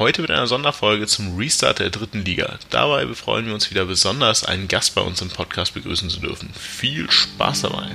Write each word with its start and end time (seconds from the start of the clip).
Heute 0.00 0.22
mit 0.22 0.30
einer 0.30 0.46
Sonderfolge 0.46 1.06
zum 1.06 1.36
Restart 1.36 1.78
der 1.78 1.90
dritten 1.90 2.24
Liga. 2.24 2.58
Dabei 2.70 3.06
freuen 3.08 3.44
wir 3.44 3.52
uns 3.52 3.70
wieder 3.70 3.84
besonders, 3.84 4.46
einen 4.46 4.66
Gast 4.66 4.94
bei 4.94 5.02
uns 5.02 5.20
im 5.20 5.28
Podcast 5.28 5.74
begrüßen 5.74 6.08
zu 6.08 6.20
dürfen. 6.20 6.48
Viel 6.54 7.10
Spaß 7.10 7.60
dabei! 7.60 7.94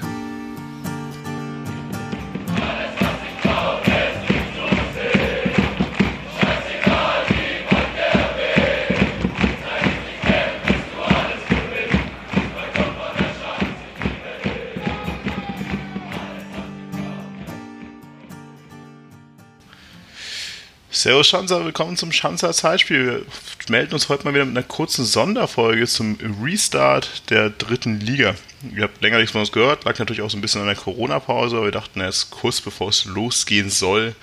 Servus 21.06 21.28
Schanzer, 21.28 21.64
willkommen 21.64 21.98
zum 21.98 22.12
Schanzer 22.12 22.52
Zeitspiel. 22.52 23.06
Wir 23.06 23.26
melden 23.70 23.94
uns 23.94 24.10
heute 24.10 24.24
mal 24.24 24.34
wieder 24.34 24.44
mit 24.44 24.58
einer 24.58 24.66
kurzen 24.66 25.06
Sonderfolge 25.06 25.86
zum 25.86 26.18
Restart 26.42 27.30
der 27.30 27.52
dritten 27.52 28.00
Liga. 28.00 28.34
Ihr 28.76 28.82
habt 28.82 29.04
länger 29.04 29.18
nichts 29.18 29.32
von 29.32 29.42
uns 29.42 29.52
gehört, 29.52 29.84
lag 29.84 30.00
natürlich 30.00 30.24
auch 30.24 30.32
so 30.32 30.38
ein 30.40 30.42
bisschen 30.42 30.62
an 30.62 30.68
der 30.68 30.76
Corona-Pause, 30.76 31.58
aber 31.58 31.66
wir 31.66 31.72
dachten 31.72 32.02
erst 32.02 32.32
kurz 32.32 32.60
bevor 32.60 32.90
es 32.90 33.06
losgehen 33.06 33.70
soll, 33.70 34.16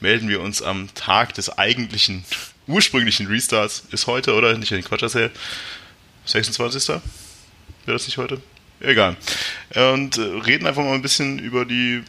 melden 0.00 0.30
wir 0.30 0.40
uns 0.40 0.62
am 0.62 0.88
Tag 0.94 1.34
des 1.34 1.58
eigentlichen, 1.58 2.24
ursprünglichen 2.66 3.26
Restarts. 3.26 3.84
Ist 3.90 4.06
heute, 4.06 4.32
oder? 4.32 4.56
Nicht, 4.56 4.72
wenn 4.72 4.78
ich 4.78 4.86
Quatsch 4.86 5.02
erzähle. 5.02 5.30
26. 6.24 6.88
Wäre 6.88 7.02
das 7.84 8.06
nicht 8.06 8.16
heute? 8.16 8.40
Egal. 8.80 9.16
Und 9.74 10.16
äh, 10.16 10.22
reden 10.22 10.66
einfach 10.66 10.82
mal 10.82 10.94
ein 10.94 11.02
bisschen 11.02 11.38
über 11.38 11.64
die 11.64 12.02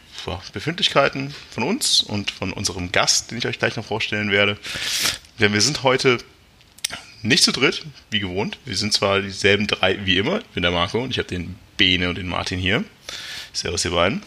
Befindlichkeiten 0.52 1.34
von 1.50 1.64
uns 1.64 2.02
und 2.02 2.30
von 2.30 2.52
unserem 2.52 2.92
Gast, 2.92 3.30
den 3.30 3.38
ich 3.38 3.46
euch 3.46 3.58
gleich 3.58 3.76
noch 3.76 3.84
vorstellen 3.84 4.30
werde. 4.30 4.56
Denn 5.38 5.52
wir 5.52 5.60
sind 5.60 5.82
heute 5.82 6.18
nicht 7.22 7.44
zu 7.44 7.52
dritt, 7.52 7.84
wie 8.10 8.20
gewohnt. 8.20 8.58
Wir 8.64 8.76
sind 8.76 8.92
zwar 8.92 9.20
dieselben 9.20 9.66
drei 9.66 10.04
wie 10.04 10.18
immer. 10.18 10.38
Ich 10.38 10.46
bin 10.48 10.62
der 10.62 10.72
Marco 10.72 11.00
und 11.00 11.10
ich 11.10 11.18
habe 11.18 11.28
den 11.28 11.56
Bene 11.76 12.08
und 12.08 12.16
den 12.16 12.28
Martin 12.28 12.58
hier. 12.58 12.84
Servus, 13.52 13.84
ihr 13.84 13.90
beiden. 13.90 14.22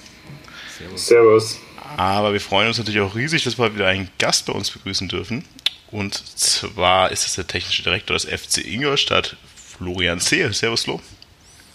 Servus. 0.77 1.07
Servus. 1.07 1.59
Aber 1.97 2.33
wir 2.33 2.41
freuen 2.41 2.67
uns 2.67 2.77
natürlich 2.77 2.99
auch 3.01 3.15
riesig, 3.15 3.43
dass 3.43 3.57
wir 3.57 3.73
wieder 3.73 3.87
einen 3.87 4.09
Gast 4.17 4.45
bei 4.45 4.53
uns 4.53 4.71
begrüßen 4.71 5.07
dürfen. 5.07 5.45
Und 5.91 6.15
zwar 6.37 7.11
ist 7.11 7.25
es 7.25 7.35
der 7.35 7.47
technische 7.47 7.83
Direktor 7.83 8.15
des 8.15 8.25
FC 8.25 8.65
Ingolstadt, 8.65 9.37
Florian 9.55 10.19
C. 10.19 10.51
Servus, 10.51 10.83
Flo. 10.83 11.01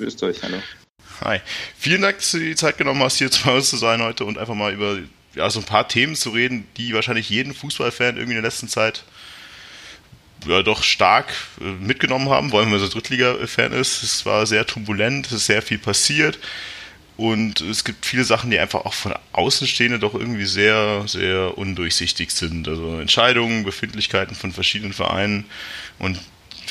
Grüßt 0.00 0.22
euch, 0.22 0.42
hallo. 0.42 0.62
Hi. 1.20 1.40
Vielen 1.78 2.00
Dank, 2.00 2.16
dass 2.16 2.30
du 2.30 2.38
die 2.38 2.54
Zeit 2.54 2.78
genommen 2.78 3.02
hast, 3.02 3.18
hier 3.18 3.28
bei 3.44 3.54
uns 3.54 3.68
zu 3.68 3.76
sein 3.76 4.00
heute 4.00 4.24
und 4.24 4.38
einfach 4.38 4.54
mal 4.54 4.72
über 4.72 4.96
ja, 5.34 5.50
so 5.50 5.60
ein 5.60 5.66
paar 5.66 5.88
Themen 5.88 6.16
zu 6.16 6.30
reden, 6.30 6.66
die 6.78 6.94
wahrscheinlich 6.94 7.28
jeden 7.28 7.52
Fußballfan 7.52 8.16
irgendwie 8.16 8.36
in 8.36 8.42
der 8.42 8.50
letzten 8.50 8.68
Zeit 8.68 9.04
ja, 10.46 10.62
doch 10.62 10.82
stark 10.82 11.34
äh, 11.60 11.64
mitgenommen 11.64 12.30
haben, 12.30 12.50
wenn 12.50 12.70
man 12.70 12.80
so 12.80 12.88
Drittliga-Fan 12.88 13.72
ist. 13.72 14.02
Es 14.02 14.24
war 14.24 14.46
sehr 14.46 14.66
turbulent, 14.66 15.26
es 15.26 15.32
ist 15.32 15.46
sehr 15.46 15.60
viel 15.60 15.78
passiert 15.78 16.38
und 17.18 17.60
es 17.60 17.84
gibt 17.84 18.06
viele 18.06 18.24
Sachen, 18.24 18.50
die 18.50 18.58
einfach 18.58 18.86
auch 18.86 18.94
von 18.94 19.12
Außenstehenden 19.32 20.00
doch 20.00 20.14
irgendwie 20.14 20.46
sehr, 20.46 21.06
sehr 21.06 21.58
undurchsichtig 21.58 22.30
sind. 22.30 22.66
Also 22.66 22.98
Entscheidungen, 22.98 23.64
Befindlichkeiten 23.64 24.34
von 24.34 24.50
verschiedenen 24.50 24.94
Vereinen 24.94 25.44
und 25.98 26.18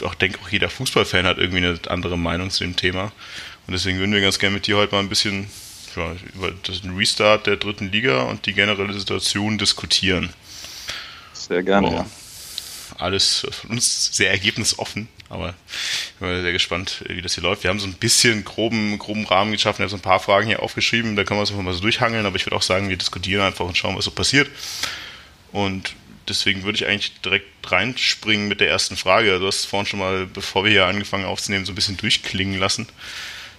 ich 0.02 0.14
denke 0.16 0.40
auch 0.42 0.50
jeder 0.50 0.70
Fußballfan 0.70 1.26
hat 1.26 1.38
irgendwie 1.38 1.66
eine 1.66 1.80
andere 1.88 2.18
Meinung 2.18 2.50
zu 2.50 2.64
dem 2.64 2.76
Thema. 2.76 3.12
Und 3.68 3.74
deswegen 3.74 4.00
würden 4.00 4.14
wir 4.14 4.22
ganz 4.22 4.40
gerne 4.40 4.56
mit 4.56 4.68
dir 4.68 4.78
heute 4.78 4.96
mal 4.96 5.02
ein 5.02 5.10
bisschen 5.10 5.48
ja, 5.96 6.16
über 6.34 6.52
den 6.52 6.96
Restart 6.96 7.48
der 7.48 7.58
dritten 7.58 7.92
Liga 7.92 8.24
und 8.24 8.46
die 8.46 8.54
generelle 8.54 8.94
Situation 8.94 9.58
diskutieren. 9.58 10.34
Sehr 11.34 11.64
gerne, 11.64 11.88
oh. 11.88 11.94
ja. 11.94 12.06
Alles 12.98 13.46
von 13.52 13.72
uns 13.72 14.16
sehr 14.16 14.32
ergebnisoffen, 14.32 15.08
aber 15.30 15.54
ich 15.70 16.20
bin 16.20 16.42
sehr 16.42 16.52
gespannt, 16.52 17.04
wie 17.08 17.22
das 17.22 17.36
hier 17.36 17.44
läuft. 17.44 17.64
Wir 17.64 17.70
haben 17.70 17.80
so 17.80 17.88
ein 17.88 17.94
bisschen 17.94 18.44
groben, 18.44 18.98
groben 18.98 19.26
Rahmen 19.26 19.52
geschaffen. 19.52 19.82
Ich 19.82 19.84
habe 19.84 19.92
so 19.92 19.98
ein 19.98 20.02
paar 20.02 20.20
Fragen 20.20 20.48
hier 20.48 20.62
aufgeschrieben, 20.62 21.16
da 21.16 21.24
können 21.24 21.38
wir 21.38 21.42
uns 21.42 21.52
einfach 21.52 21.64
mal 21.64 21.74
so 21.74 21.82
durchhangeln, 21.82 22.26
aber 22.26 22.36
ich 22.36 22.46
würde 22.46 22.56
auch 22.56 22.62
sagen, 22.62 22.90
wir 22.90 22.98
diskutieren 22.98 23.44
einfach 23.44 23.66
und 23.66 23.78
schauen, 23.78 23.96
was 23.96 24.06
so 24.06 24.12
passiert. 24.12 24.50
Und 25.52 25.94
deswegen 26.30 26.64
würde 26.64 26.78
ich 26.78 26.88
eigentlich 26.88 27.20
direkt 27.22 27.72
reinspringen 27.72 28.48
mit 28.48 28.62
der 28.62 28.70
ersten 28.70 28.96
Frage. 28.96 29.40
Du 29.40 29.48
hast 29.48 29.66
vorhin 29.66 29.88
schon 29.88 30.00
mal, 30.00 30.26
bevor 30.26 30.64
wir 30.64 30.72
hier 30.72 30.86
angefangen 30.86 31.26
aufzunehmen, 31.26 31.66
so 31.66 31.72
ein 31.72 31.76
bisschen 31.76 31.98
durchklingen 31.98 32.60
lassen, 32.60 32.88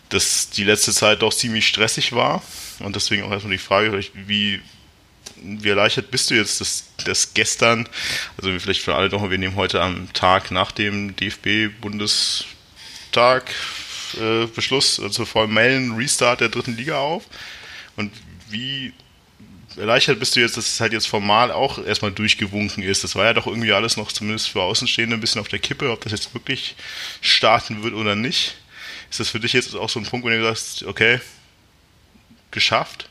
dass 0.08 0.50
die 0.50 0.64
letzte 0.64 0.92
Zeit 0.92 1.22
doch 1.22 1.34
ziemlich 1.34 1.66
stressig 1.66 2.12
war. 2.12 2.42
Und 2.78 2.96
deswegen 2.96 3.24
auch 3.24 3.30
erstmal 3.30 3.52
die 3.52 3.58
Frage, 3.58 4.02
wie, 4.14 4.60
wie 5.36 5.68
erleichtert 5.68 6.10
bist 6.10 6.30
du 6.30 6.34
jetzt, 6.34 6.60
dass, 6.60 6.84
dass 7.04 7.34
gestern, 7.34 7.88
also 8.40 8.58
vielleicht 8.58 8.82
für 8.82 8.94
alle 8.94 9.08
noch, 9.08 9.30
wir 9.30 9.38
nehmen 9.38 9.56
heute 9.56 9.82
am 9.82 10.12
Tag 10.12 10.50
nach 10.50 10.72
dem 10.72 11.14
DFB-Bundestag 11.16 13.54
äh, 14.20 14.46
Beschluss, 14.46 14.98
also 14.98 15.24
formellen 15.24 15.94
Restart 15.96 16.40
der 16.40 16.48
dritten 16.48 16.76
Liga 16.76 16.98
auf. 16.98 17.24
Und 17.96 18.12
wie 18.48 18.92
erleichtert 19.76 20.18
bist 20.18 20.36
du 20.36 20.40
jetzt, 20.40 20.56
dass 20.56 20.66
es 20.66 20.80
halt 20.80 20.92
jetzt 20.92 21.08
formal 21.08 21.52
auch 21.52 21.84
erstmal 21.84 22.12
durchgewunken 22.12 22.82
ist. 22.82 23.04
Das 23.04 23.14
war 23.14 23.24
ja 23.24 23.34
doch 23.34 23.46
irgendwie 23.46 23.72
alles 23.72 23.96
noch 23.96 24.12
zumindest 24.12 24.48
für 24.48 24.62
Außenstehende 24.62 25.16
ein 25.16 25.20
bisschen 25.20 25.40
auf 25.40 25.48
der 25.48 25.58
Kippe, 25.58 25.90
ob 25.90 26.02
das 26.02 26.12
jetzt 26.12 26.34
wirklich 26.34 26.76
starten 27.20 27.82
wird 27.82 27.94
oder 27.94 28.14
nicht. 28.14 28.56
Ist 29.10 29.20
das 29.20 29.28
für 29.30 29.40
dich 29.40 29.52
jetzt 29.52 29.74
auch 29.74 29.88
so 29.88 30.00
ein 30.00 30.06
Punkt, 30.06 30.24
wo 30.24 30.30
du 30.30 30.42
sagst, 30.42 30.84
okay, 30.84 31.20
geschafft? 32.50 33.08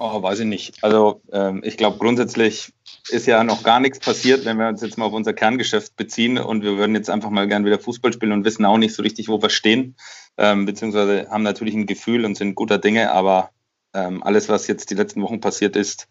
Oh, 0.00 0.22
weiß 0.22 0.40
ich 0.40 0.46
nicht. 0.46 0.84
Also 0.84 1.20
ähm, 1.32 1.62
ich 1.64 1.76
glaube 1.76 1.98
grundsätzlich 1.98 2.72
ist 3.08 3.26
ja 3.26 3.42
noch 3.42 3.64
gar 3.64 3.80
nichts 3.80 3.98
passiert, 3.98 4.44
wenn 4.44 4.56
wir 4.56 4.68
uns 4.68 4.80
jetzt 4.80 4.96
mal 4.96 5.06
auf 5.06 5.12
unser 5.12 5.32
Kerngeschäft 5.32 5.96
beziehen 5.96 6.38
und 6.38 6.62
wir 6.62 6.76
würden 6.76 6.94
jetzt 6.94 7.10
einfach 7.10 7.30
mal 7.30 7.48
gern 7.48 7.64
wieder 7.64 7.80
Fußball 7.80 8.12
spielen 8.12 8.32
und 8.32 8.44
wissen 8.44 8.64
auch 8.64 8.78
nicht 8.78 8.94
so 8.94 9.02
richtig, 9.02 9.28
wo 9.28 9.42
wir 9.42 9.50
stehen, 9.50 9.96
ähm, 10.36 10.66
beziehungsweise 10.66 11.28
haben 11.30 11.42
natürlich 11.42 11.74
ein 11.74 11.86
Gefühl 11.86 12.24
und 12.24 12.36
sind 12.36 12.54
guter 12.54 12.78
Dinge, 12.78 13.10
aber 13.10 13.50
ähm, 13.94 14.22
alles, 14.22 14.48
was 14.48 14.66
jetzt 14.66 14.90
die 14.90 14.94
letzten 14.94 15.22
Wochen 15.22 15.40
passiert 15.40 15.76
ist, 15.76 16.08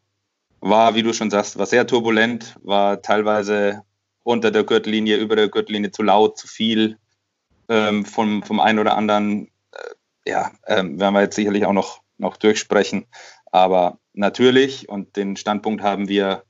war, 0.60 0.96
wie 0.96 1.04
du 1.04 1.14
schon 1.14 1.30
sagst, 1.30 1.58
war 1.58 1.66
sehr 1.66 1.86
turbulent, 1.88 2.56
war 2.64 3.02
teilweise 3.02 3.84
unter 4.24 4.52
der 4.52 4.64
Gürtellinie, 4.64 5.18
über 5.18 5.36
der 5.36 5.50
Gürtellinie 5.50 5.92
zu 5.92 6.04
laut, 6.04 6.38
zu 6.38 6.48
viel 6.48 6.98
ähm, 7.70 8.06
vom, 8.06 8.44
vom 8.44 8.60
einen 8.60 8.80
oder 8.80 8.98
anderen. 8.98 9.52
Äh, 9.72 10.30
ja, 10.30 10.52
ähm, 10.66 11.00
werden 11.00 11.14
wir 11.14 11.22
jetzt 11.22 11.36
sicherlich 11.36 11.66
auch 11.66 11.74
noch, 11.74 12.02
noch 12.18 12.38
durchsprechen. 12.38 13.06
Aber 13.52 14.00
natürlich, 14.14 14.90
und 14.90 15.16
den 15.16 15.38
Standpunkt 15.38 15.82
haben 15.82 16.10
wir 16.10 16.44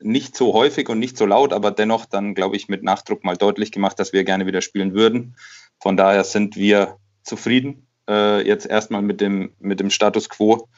nicht 0.00 0.36
so 0.36 0.52
häufig 0.52 0.88
und 0.88 0.98
nicht 0.98 1.16
so 1.16 1.26
laut, 1.26 1.52
aber 1.52 1.70
dennoch 1.70 2.06
dann, 2.06 2.34
glaube 2.34 2.56
ich, 2.56 2.68
mit 2.68 2.82
Nachdruck 2.82 3.24
mal 3.24 3.36
deutlich 3.36 3.70
gemacht, 3.70 3.98
dass 4.00 4.12
wir 4.12 4.24
gerne 4.24 4.46
wieder 4.46 4.60
spielen 4.60 4.94
würden. 4.94 5.36
Von 5.80 5.96
daher 5.96 6.24
sind 6.24 6.56
wir 6.56 6.98
zufrieden 7.22 7.86
äh, 8.08 8.46
jetzt 8.46 8.66
erstmal 8.66 9.02
mit 9.02 9.20
dem, 9.20 9.52
mit 9.58 9.80
dem 9.80 9.90
Status 9.90 10.28
quo. 10.28 10.68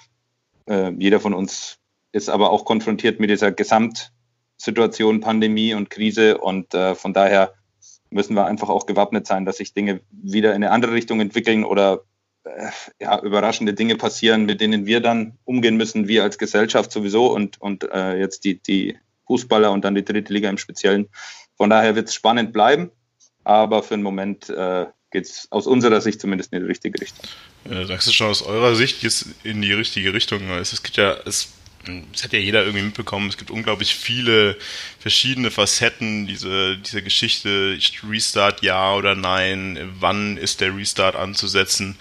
Äh, 0.67 0.93
jeder 0.99 1.21
von 1.21 1.35
uns 1.35 1.79
ist 2.13 2.29
aber 2.29 2.51
auch 2.51 2.65
konfrontiert 2.65 3.21
mit 3.21 3.31
dieser 3.31 3.53
Gesamtsituation, 3.53 5.21
Pandemie 5.21 5.75
und 5.75 5.91
Krise 5.91 6.39
und 6.39 6.75
äh, 6.75 6.95
von 6.95 7.13
daher 7.13 7.55
müssen 8.11 8.35
wir 8.35 8.47
einfach 8.47 8.69
auch 8.69 8.87
gewappnet 8.87 9.27
sein, 9.27 9.45
dass 9.45 9.57
sich 9.57 9.75
Dinge 9.75 10.01
wieder 10.11 10.51
in 10.51 10.63
eine 10.63 10.71
andere 10.71 10.93
Richtung 10.93 11.21
entwickeln 11.21 11.65
oder 11.65 12.03
äh, 12.45 12.71
ja, 13.01 13.21
überraschende 13.21 13.75
Dinge 13.75 13.97
passieren, 13.97 14.45
mit 14.47 14.61
denen 14.61 14.87
wir 14.87 15.01
dann 15.01 15.37
umgehen 15.45 15.77
müssen, 15.77 16.07
wir 16.07 16.23
als 16.23 16.39
Gesellschaft 16.39 16.93
sowieso 16.93 17.33
und, 17.33 17.61
und 17.61 17.85
äh, 17.93 18.17
jetzt 18.17 18.45
die, 18.45 18.63
die 18.63 18.97
Fußballer 19.27 19.73
und 19.73 19.85
dann 19.85 19.95
die 19.95 20.05
dritte 20.05 20.33
Liga 20.33 20.49
im 20.49 20.59
Speziellen. 20.59 21.09
Von 21.57 21.71
daher 21.71 21.97
wird 21.97 22.09
es 22.09 22.15
spannend 22.15 22.53
bleiben, 22.53 22.91
aber 23.43 23.83
für 23.83 23.95
den 23.95 24.03
Moment 24.03 24.49
äh, 24.49 24.87
geht 25.15 25.27
es 25.27 25.47
aus 25.51 25.67
unserer 25.67 26.01
Sicht 26.01 26.21
zumindest 26.21 26.53
in 26.53 26.61
die 26.61 26.67
richtige 26.67 27.01
Richtung. 27.01 27.25
Äh, 27.71 27.87
sagst 27.87 28.09
du 28.09 28.13
schon 28.13 28.27
aus 28.27 28.43
eurer 28.43 28.75
Sicht 28.75 29.03
jetzt 29.05 29.27
in 29.45 29.63
die 29.63 29.73
richtige 29.73 30.13
Richtung? 30.13 30.43
Es, 30.51 30.83
gibt 30.83 30.97
ja, 30.97 31.17
es, 31.25 31.51
es 32.13 32.25
hat 32.25 32.33
ja 32.33 32.41
jeder 32.41 32.65
irgendwie 32.65 32.85
mitbekommen, 32.85 33.29
es 33.29 33.39
gibt 33.39 33.53
unglaublich 33.53 33.95
viele 33.95 34.59
verschiedene 34.99 35.53
Facetten 35.53 36.27
dieser, 36.27 36.75
dieser 36.77 37.01
Geschichte, 37.01 37.79
Restart 38.11 38.63
ja 38.63 38.95
oder 38.95 39.15
nein, 39.15 39.79
wann 40.01 40.37
ist 40.37 40.61
der 40.61 40.77
Restart 40.77 41.15
anzusetzen? 41.15 41.97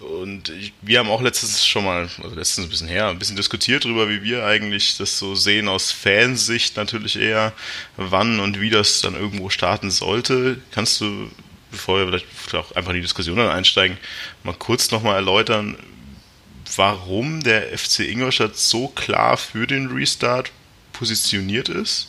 Und 0.00 0.52
wir 0.82 0.98
haben 0.98 1.10
auch 1.10 1.22
letztens 1.22 1.64
schon 1.64 1.84
mal, 1.84 2.08
also 2.22 2.34
letztens 2.34 2.66
ein 2.66 2.70
bisschen 2.70 2.88
her, 2.88 3.08
ein 3.08 3.20
bisschen 3.20 3.36
diskutiert 3.36 3.84
darüber, 3.84 4.08
wie 4.08 4.22
wir 4.24 4.44
eigentlich 4.44 4.96
das 4.96 5.18
so 5.18 5.36
sehen 5.36 5.68
aus 5.68 5.92
Fansicht 5.92 6.76
natürlich 6.76 7.16
eher, 7.16 7.52
wann 7.96 8.40
und 8.40 8.60
wie 8.60 8.70
das 8.70 9.00
dann 9.00 9.14
irgendwo 9.14 9.48
starten 9.48 9.90
sollte. 9.92 10.58
Kannst 10.72 11.00
du, 11.00 11.30
bevor 11.70 11.98
wir 11.98 12.20
vielleicht 12.20 12.54
auch 12.54 12.72
einfach 12.72 12.90
in 12.90 12.96
die 12.96 13.02
Diskussion 13.02 13.36
dann 13.36 13.50
einsteigen, 13.50 13.98
mal 14.42 14.54
kurz 14.54 14.90
nochmal 14.90 15.16
erläutern, 15.16 15.76
warum 16.76 17.42
der 17.42 17.76
FC 17.76 18.00
Ingolstadt 18.00 18.56
so 18.56 18.88
klar 18.88 19.36
für 19.36 19.66
den 19.66 19.88
Restart 19.88 20.52
positioniert 20.92 21.68
ist? 21.68 22.08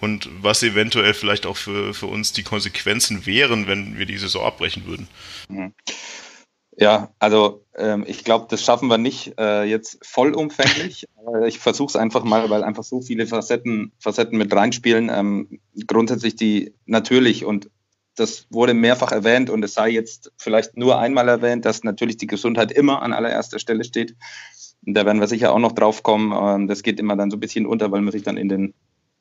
und 0.00 0.28
was 0.42 0.62
eventuell 0.62 1.14
vielleicht 1.14 1.46
auch 1.46 1.56
für, 1.56 1.94
für 1.94 2.06
uns 2.06 2.32
die 2.32 2.42
Konsequenzen 2.42 3.26
wären, 3.26 3.66
wenn 3.66 3.98
wir 3.98 4.06
die 4.06 4.18
Saison 4.18 4.44
abbrechen 4.44 4.86
würden. 4.86 5.08
Mhm. 5.48 5.72
Ja, 6.80 7.10
also 7.18 7.64
ähm, 7.76 8.04
ich 8.06 8.22
glaube, 8.22 8.46
das 8.48 8.64
schaffen 8.64 8.88
wir 8.88 8.98
nicht 8.98 9.34
äh, 9.36 9.64
jetzt 9.64 9.98
vollumfänglich. 10.06 11.08
ich 11.46 11.58
versuche 11.58 11.88
es 11.88 11.96
einfach 11.96 12.22
mal, 12.22 12.48
weil 12.50 12.62
einfach 12.62 12.84
so 12.84 13.00
viele 13.00 13.26
Facetten, 13.26 13.90
Facetten 13.98 14.38
mit 14.38 14.52
reinspielen. 14.52 15.10
Ähm, 15.12 15.58
grundsätzlich 15.88 16.36
die 16.36 16.72
natürlich 16.86 17.44
und 17.44 17.68
das 18.18 18.46
wurde 18.50 18.74
mehrfach 18.74 19.12
erwähnt 19.12 19.50
und 19.50 19.64
es 19.64 19.74
sei 19.74 19.90
jetzt 19.90 20.32
vielleicht 20.36 20.76
nur 20.76 20.98
einmal 20.98 21.28
erwähnt, 21.28 21.64
dass 21.64 21.84
natürlich 21.84 22.16
die 22.16 22.26
Gesundheit 22.26 22.72
immer 22.72 23.02
an 23.02 23.12
allererster 23.12 23.58
Stelle 23.58 23.84
steht. 23.84 24.16
Und 24.86 24.94
da 24.94 25.04
werden 25.04 25.20
wir 25.20 25.26
sicher 25.26 25.52
auch 25.52 25.58
noch 25.58 25.72
drauf 25.72 26.02
kommen. 26.02 26.32
Ähm, 26.32 26.68
das 26.68 26.82
geht 26.82 27.00
immer 27.00 27.16
dann 27.16 27.30
so 27.30 27.36
ein 27.36 27.40
bisschen 27.40 27.66
unter, 27.66 27.90
weil 27.92 28.00
man 28.00 28.12
sich 28.12 28.22
dann 28.22 28.36
in 28.36 28.48
den, 28.48 28.74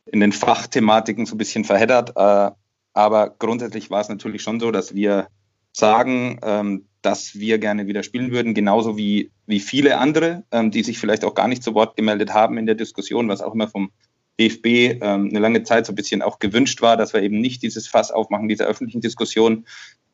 in 0.06 0.20
den 0.20 0.32
Fachthematiken 0.32 1.26
so 1.26 1.36
ein 1.36 1.38
bisschen 1.38 1.64
verheddert. 1.64 2.12
Äh, 2.16 2.52
aber 2.94 3.30
grundsätzlich 3.38 3.90
war 3.92 4.02
es 4.02 4.10
natürlich 4.10 4.42
schon 4.42 4.60
so, 4.60 4.72
dass 4.72 4.96
wir 4.96 5.28
sagen, 5.72 6.40
ähm, 6.42 6.88
dass 7.02 7.36
wir 7.36 7.60
gerne 7.60 7.88
wieder 7.88 8.04
spielen 8.04 8.32
würden, 8.32 8.54
genauso 8.54 8.98
wie, 8.98 9.32
wie 9.46 9.60
viele 9.60 10.00
andere, 10.00 10.44
ähm, 10.52 10.72
die 10.72 10.84
sich 10.84 10.98
vielleicht 10.98 11.24
auch 11.24 11.36
gar 11.36 11.48
nicht 11.48 11.64
zu 11.64 11.74
Wort 11.76 11.96
gemeldet 11.96 12.34
haben 12.34 12.58
in 12.58 12.66
der 12.66 12.76
Diskussion, 12.76 13.30
was 13.30 13.42
auch 13.42 13.54
immer 13.54 13.68
vom 13.68 13.92
DFB 14.40 15.02
ähm, 15.02 15.30
eine 15.30 15.40
lange 15.40 15.64
Zeit 15.64 15.86
so 15.86 15.92
ein 15.92 15.96
bisschen 15.96 16.22
auch 16.22 16.40
gewünscht 16.40 16.82
war, 16.82 16.98
dass 16.98 17.14
wir 17.14 17.22
eben 17.22 17.40
nicht 17.42 17.64
dieses 17.64 17.88
Fass 17.88 18.12
aufmachen, 18.12 18.48
diese 18.48 18.66
öffentlichen 18.66 19.02
Diskussionen, 19.02 19.66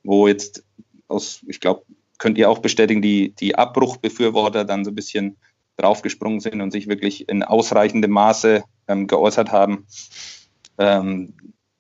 wo 0.04 0.28
jetzt 0.28 0.64
aus, 1.08 1.42
ich 1.48 1.60
glaube, 1.60 1.84
könnt 2.18 2.38
ihr 2.38 2.50
auch 2.50 2.60
bestätigen, 2.60 3.02
die, 3.02 3.30
die 3.36 3.56
Abbruchbefürworter 3.56 4.66
dann 4.66 4.86
so 4.86 4.92
ein 4.92 4.96
bisschen 4.96 5.38
draufgesprungen 5.78 6.40
sind 6.40 6.62
und 6.62 6.72
sich 6.72 6.88
wirklich 6.88 7.28
in 7.28 7.44
ausreichendem 7.44 8.12
Maße 8.12 8.64
ähm, 8.88 9.08
geäußert 9.08 9.52
haben. 9.52 9.86
Ähm, 10.78 11.34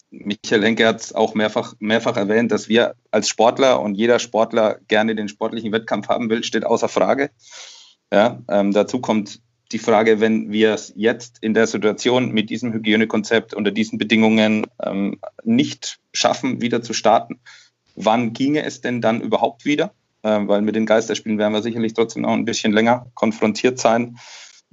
Michael 0.09 0.63
Henke 0.63 0.85
hat 0.85 1.01
es 1.01 1.13
auch 1.13 1.33
mehrfach, 1.33 1.73
mehrfach 1.79 2.17
erwähnt, 2.17 2.51
dass 2.51 2.69
wir 2.69 2.95
als 3.09 3.27
Sportler 3.27 3.81
und 3.81 3.95
jeder 3.95 4.19
Sportler 4.19 4.79
gerne 4.87 5.15
den 5.15 5.27
sportlichen 5.27 5.71
Wettkampf 5.71 6.07
haben 6.07 6.29
will, 6.29 6.43
steht 6.43 6.65
außer 6.65 6.87
Frage. 6.87 7.31
Ja, 8.11 8.39
ähm, 8.47 8.71
dazu 8.73 8.99
kommt 9.01 9.41
die 9.73 9.79
Frage, 9.79 10.19
wenn 10.19 10.51
wir 10.51 10.73
es 10.73 10.93
jetzt 10.95 11.37
in 11.41 11.53
der 11.53 11.67
Situation 11.67 12.31
mit 12.31 12.49
diesem 12.49 12.73
Hygienekonzept 12.73 13.53
unter 13.53 13.71
diesen 13.71 13.97
Bedingungen 13.97 14.67
ähm, 14.81 15.19
nicht 15.43 15.99
schaffen, 16.13 16.61
wieder 16.61 16.81
zu 16.81 16.93
starten, 16.93 17.39
wann 17.95 18.33
ginge 18.33 18.63
es 18.63 18.81
denn 18.81 19.01
dann 19.01 19.21
überhaupt 19.21 19.65
wieder? 19.65 19.93
Ähm, 20.23 20.47
weil 20.47 20.61
mit 20.61 20.75
den 20.75 20.85
Geisterspielen 20.85 21.37
werden 21.37 21.53
wir 21.53 21.61
sicherlich 21.61 21.93
trotzdem 21.93 22.21
noch 22.21 22.31
ein 22.31 22.45
bisschen 22.45 22.71
länger 22.71 23.07
konfrontiert 23.13 23.79
sein. 23.79 24.17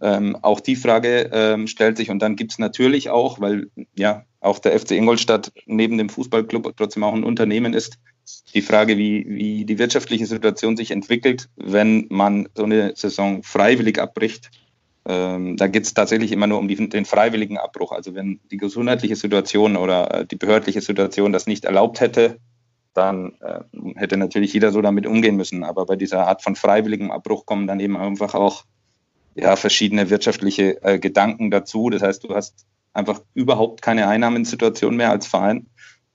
Ähm, 0.02 0.36
auch 0.42 0.60
die 0.60 0.76
Frage 0.76 1.30
ähm, 1.32 1.66
stellt 1.66 1.96
sich 1.96 2.10
und 2.10 2.20
dann 2.20 2.36
gibt 2.36 2.52
es 2.52 2.58
natürlich 2.58 3.10
auch, 3.10 3.40
weil 3.40 3.70
ja 3.96 4.24
auch 4.40 4.58
der 4.58 4.78
FC 4.78 4.92
Ingolstadt 4.92 5.52
neben 5.66 5.98
dem 5.98 6.08
Fußballclub 6.08 6.74
trotzdem 6.76 7.04
auch 7.04 7.12
ein 7.12 7.24
Unternehmen 7.24 7.74
ist, 7.74 7.98
die 8.54 8.62
Frage, 8.62 8.96
wie, 8.96 9.26
wie 9.28 9.64
die 9.64 9.78
wirtschaftliche 9.78 10.26
Situation 10.26 10.76
sich 10.76 10.90
entwickelt, 10.90 11.48
wenn 11.56 12.06
man 12.10 12.48
so 12.54 12.64
eine 12.64 12.94
Saison 12.96 13.42
freiwillig 13.42 14.00
abbricht. 14.00 14.50
Ähm, 15.10 15.56
da 15.56 15.66
geht 15.66 15.82
es 15.82 15.92
tatsächlich 15.92 16.30
immer 16.30 16.46
nur 16.46 16.60
um 16.60 16.68
die, 16.68 16.88
den 16.88 17.04
freiwilligen 17.04 17.58
Abbruch. 17.58 17.90
Also 17.90 18.14
wenn 18.14 18.38
die 18.52 18.58
gesundheitliche 18.58 19.16
Situation 19.16 19.76
oder 19.76 20.20
äh, 20.20 20.26
die 20.26 20.36
behördliche 20.36 20.80
Situation 20.80 21.32
das 21.32 21.48
nicht 21.48 21.64
erlaubt 21.64 22.00
hätte, 22.00 22.38
dann 22.94 23.32
äh, 23.40 23.60
hätte 23.96 24.16
natürlich 24.16 24.52
jeder 24.52 24.70
so 24.70 24.80
damit 24.82 25.06
umgehen 25.06 25.34
müssen. 25.34 25.64
Aber 25.64 25.84
bei 25.84 25.96
dieser 25.96 26.28
Art 26.28 26.42
von 26.42 26.54
freiwilligem 26.54 27.10
Abbruch 27.10 27.44
kommen 27.44 27.66
dann 27.66 27.80
eben 27.80 27.96
einfach 27.96 28.34
auch 28.34 28.64
ja, 29.34 29.56
verschiedene 29.56 30.10
wirtschaftliche 30.10 30.80
äh, 30.84 31.00
Gedanken 31.00 31.50
dazu. 31.50 31.90
Das 31.90 32.02
heißt, 32.02 32.22
du 32.22 32.32
hast 32.32 32.66
einfach 32.92 33.20
überhaupt 33.34 33.82
keine 33.82 34.06
Einnahmensituation 34.06 34.96
mehr 34.96 35.10
als 35.10 35.26
Verein. 35.26 35.66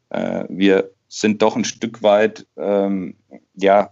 Äh, 0.09 0.45
wir 0.47 0.91
sind 1.09 1.41
doch 1.41 1.57
ein 1.57 1.65
Stück 1.65 2.01
weit 2.01 2.47
ähm, 2.55 3.17
ja 3.55 3.89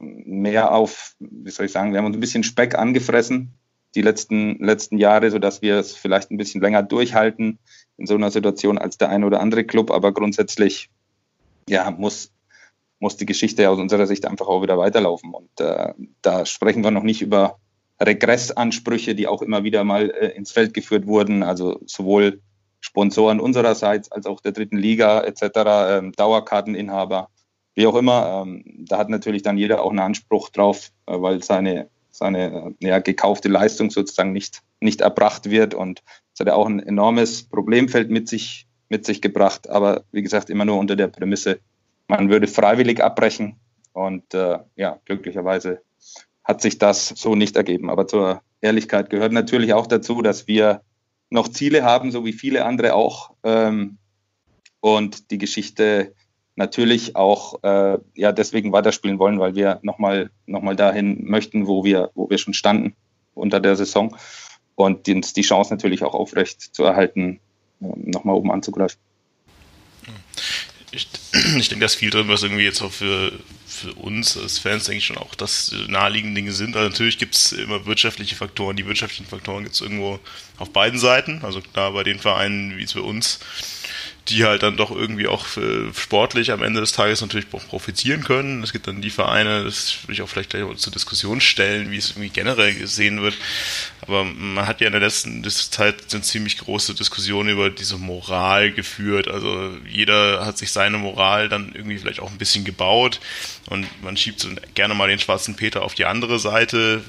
mehr 0.00 0.72
auf, 0.72 1.14
wie 1.20 1.50
soll 1.50 1.66
ich 1.66 1.72
sagen, 1.72 1.92
wir 1.92 1.98
haben 1.98 2.06
uns 2.06 2.16
ein 2.16 2.20
bisschen 2.20 2.42
Speck 2.42 2.76
angefressen 2.76 3.54
die 3.94 4.02
letzten, 4.02 4.58
letzten 4.58 4.98
Jahre, 4.98 5.30
sodass 5.30 5.62
wir 5.62 5.76
es 5.76 5.94
vielleicht 5.94 6.30
ein 6.30 6.36
bisschen 6.36 6.60
länger 6.60 6.82
durchhalten 6.82 7.58
in 7.96 8.06
so 8.06 8.14
einer 8.14 8.30
Situation 8.30 8.78
als 8.78 8.98
der 8.98 9.10
eine 9.10 9.26
oder 9.26 9.40
andere 9.40 9.64
Club. 9.64 9.90
Aber 9.90 10.12
grundsätzlich 10.12 10.90
ja, 11.68 11.90
muss, 11.90 12.32
muss 12.98 13.16
die 13.16 13.26
Geschichte 13.26 13.68
aus 13.68 13.78
unserer 13.78 14.06
Sicht 14.06 14.26
einfach 14.26 14.48
auch 14.48 14.62
wieder 14.62 14.78
weiterlaufen. 14.78 15.34
Und 15.34 15.60
äh, 15.60 15.92
da 16.22 16.46
sprechen 16.46 16.82
wir 16.82 16.90
noch 16.90 17.02
nicht 17.02 17.22
über 17.22 17.58
Regressansprüche, 18.00 19.14
die 19.14 19.28
auch 19.28 19.42
immer 19.42 19.64
wieder 19.64 19.84
mal 19.84 20.10
äh, 20.10 20.28
ins 20.36 20.52
Feld 20.52 20.74
geführt 20.74 21.06
wurden, 21.06 21.42
also 21.42 21.80
sowohl 21.86 22.40
Sponsoren 22.80 23.40
unsererseits 23.40 24.10
als 24.10 24.26
auch 24.26 24.40
der 24.40 24.52
dritten 24.52 24.76
Liga 24.76 25.20
etc., 25.20 25.42
ähm, 25.88 26.12
Dauerkarteninhaber, 26.12 27.28
wie 27.74 27.86
auch 27.86 27.94
immer. 27.94 28.42
Ähm, 28.44 28.64
da 28.88 28.98
hat 28.98 29.08
natürlich 29.08 29.42
dann 29.42 29.56
jeder 29.56 29.82
auch 29.82 29.90
einen 29.90 30.00
Anspruch 30.00 30.48
drauf, 30.50 30.90
äh, 31.06 31.14
weil 31.14 31.42
seine, 31.42 31.88
seine 32.12 32.74
ja, 32.80 33.00
gekaufte 33.00 33.48
Leistung 33.48 33.90
sozusagen 33.90 34.32
nicht, 34.32 34.62
nicht 34.80 35.00
erbracht 35.00 35.50
wird. 35.50 35.74
Und 35.74 36.02
das 36.32 36.40
hat 36.40 36.46
ja 36.46 36.54
auch 36.54 36.66
ein 36.66 36.80
enormes 36.80 37.42
Problemfeld 37.42 38.10
mit 38.10 38.28
sich, 38.28 38.66
mit 38.88 39.04
sich 39.04 39.20
gebracht. 39.20 39.68
Aber 39.68 40.04
wie 40.12 40.22
gesagt, 40.22 40.50
immer 40.50 40.64
nur 40.64 40.78
unter 40.78 40.94
der 40.94 41.08
Prämisse, 41.08 41.58
man 42.06 42.30
würde 42.30 42.46
freiwillig 42.46 43.02
abbrechen. 43.02 43.56
Und 43.92 44.34
äh, 44.34 44.58
ja, 44.76 44.98
glücklicherweise 45.04 45.82
hat 46.44 46.60
sich 46.60 46.78
das 46.78 47.08
so 47.08 47.34
nicht 47.34 47.56
ergeben. 47.56 47.90
Aber 47.90 48.06
zur 48.06 48.42
Ehrlichkeit 48.60 49.10
gehört 49.10 49.32
natürlich 49.32 49.74
auch 49.74 49.86
dazu, 49.86 50.22
dass 50.22 50.46
wir 50.46 50.82
noch 51.30 51.48
Ziele 51.48 51.82
haben, 51.82 52.10
so 52.10 52.24
wie 52.24 52.32
viele 52.32 52.64
andere 52.64 52.94
auch. 52.94 53.32
Ähm, 53.42 53.98
und 54.80 55.30
die 55.30 55.38
Geschichte 55.38 56.14
natürlich 56.56 57.16
auch 57.16 57.62
äh, 57.62 57.98
ja 58.14 58.32
deswegen 58.32 58.72
weiterspielen 58.72 59.18
wollen, 59.18 59.40
weil 59.40 59.54
wir 59.54 59.78
nochmal 59.82 60.30
noch 60.46 60.62
mal 60.62 60.76
dahin 60.76 61.24
möchten, 61.24 61.66
wo 61.66 61.84
wir, 61.84 62.10
wo 62.14 62.28
wir 62.28 62.38
schon 62.38 62.54
standen 62.54 62.94
unter 63.34 63.60
der 63.60 63.76
Saison 63.76 64.16
und 64.74 65.06
die, 65.06 65.20
die 65.20 65.42
Chance 65.42 65.72
natürlich 65.72 66.02
auch 66.02 66.14
aufrecht 66.14 66.60
zu 66.60 66.84
erhalten, 66.84 67.40
äh, 67.80 67.86
nochmal 67.96 68.36
oben 68.36 68.50
anzugreifen. 68.50 68.98
Ich, 70.94 71.08
ich 71.56 71.68
denke, 71.70 71.80
da 71.80 71.86
ist 71.86 71.94
viel 71.94 72.10
drin, 72.10 72.28
was 72.28 72.42
irgendwie 72.42 72.64
jetzt 72.64 72.82
auch 72.82 72.92
für, 72.92 73.32
für 73.66 73.94
uns 73.94 74.36
als 74.36 74.58
Fans, 74.58 74.84
denke 74.84 74.98
ich 74.98 75.06
schon 75.06 75.16
auch, 75.16 75.34
dass 75.34 75.74
naheliegende 75.88 76.34
Dinge 76.34 76.52
sind. 76.52 76.76
Also 76.76 76.90
natürlich 76.90 77.16
gibt 77.16 77.34
es 77.34 77.52
immer 77.52 77.86
wirtschaftliche 77.86 78.36
Faktoren. 78.36 78.76
Die 78.76 78.86
wirtschaftlichen 78.86 79.24
Faktoren 79.24 79.62
gibt 79.62 79.74
es 79.74 79.80
irgendwo 79.80 80.18
auf 80.58 80.70
beiden 80.70 80.98
Seiten. 80.98 81.40
Also 81.44 81.62
klar, 81.62 81.92
bei 81.92 82.02
den 82.02 82.18
Vereinen 82.18 82.76
wie 82.76 82.82
es 82.82 82.92
für 82.92 83.02
uns 83.02 83.40
die 84.28 84.44
halt 84.44 84.62
dann 84.62 84.76
doch 84.76 84.90
irgendwie 84.90 85.26
auch 85.26 85.46
sportlich 85.94 86.52
am 86.52 86.62
Ende 86.62 86.80
des 86.80 86.92
Tages 86.92 87.20
natürlich 87.20 87.50
profitieren 87.50 88.22
können. 88.22 88.62
Es 88.62 88.72
gibt 88.72 88.86
dann 88.86 89.02
die 89.02 89.10
Vereine, 89.10 89.64
das 89.64 90.04
würde 90.04 90.12
ich 90.12 90.22
auch 90.22 90.28
vielleicht 90.28 90.50
gleich 90.50 90.64
zur 90.76 90.92
Diskussion 90.92 91.40
stellen, 91.40 91.90
wie 91.90 91.96
es 91.96 92.10
irgendwie 92.10 92.30
generell 92.30 92.74
gesehen 92.74 93.20
wird. 93.20 93.34
Aber 94.02 94.24
man 94.24 94.66
hat 94.66 94.80
ja 94.80 94.88
in 94.88 94.92
der 94.92 95.00
letzten 95.00 95.44
Zeit 95.48 96.12
eine 96.12 96.22
ziemlich 96.22 96.58
große 96.58 96.94
Diskussion 96.94 97.48
über 97.48 97.70
diese 97.70 97.98
Moral 97.98 98.72
geführt. 98.72 99.28
Also 99.28 99.76
jeder 99.88 100.44
hat 100.44 100.58
sich 100.58 100.72
seine 100.72 100.98
Moral 100.98 101.48
dann 101.48 101.72
irgendwie 101.74 101.98
vielleicht 101.98 102.20
auch 102.20 102.30
ein 102.30 102.38
bisschen 102.38 102.64
gebaut 102.64 103.20
und 103.66 103.86
man 104.02 104.16
schiebt 104.16 104.40
so 104.40 104.48
gerne 104.74 104.94
mal 104.94 105.08
den 105.08 105.18
schwarzen 105.18 105.54
Peter 105.54 105.82
auf 105.82 105.94
die 105.94 106.04
andere 106.04 106.38
Seite. 106.38 107.02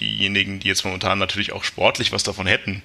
Diejenigen, 0.00 0.60
die 0.60 0.68
jetzt 0.68 0.84
momentan 0.84 1.18
natürlich 1.18 1.52
auch 1.52 1.64
sportlich 1.64 2.12
was 2.12 2.22
davon 2.22 2.46
hätten, 2.46 2.82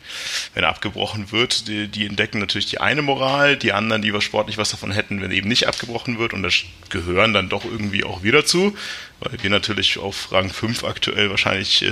wenn 0.54 0.66
abgebrochen 0.66 1.32
wird, 1.32 1.68
die, 1.68 1.88
die 1.88 2.06
entdecken 2.06 2.40
natürlich 2.40 2.66
die 2.66 2.80
eine 2.80 3.02
Moral, 3.02 3.56
die 3.56 3.72
anderen, 3.74 4.01
die 4.01 4.13
was 4.13 4.24
sportlich 4.24 4.58
was 4.58 4.72
davon 4.72 4.92
hätten, 4.92 5.22
wenn 5.22 5.32
eben 5.32 5.48
nicht 5.48 5.68
abgebrochen 5.68 6.20
wird. 6.20 6.34
Und 6.34 6.44
das 6.44 6.63
gehören 6.89 7.34
dann 7.34 7.50
doch 7.50 7.65
irgendwie 7.65 8.03
auch 8.03 8.24
wieder 8.24 8.46
zu, 8.46 8.75
weil 9.20 9.42
wir 9.42 9.50
natürlich 9.50 9.98
auf 9.98 10.32
Rang 10.32 10.51
5 10.51 10.84
aktuell 10.84 11.30
wahrscheinlich 11.30 11.82
äh, 11.84 11.92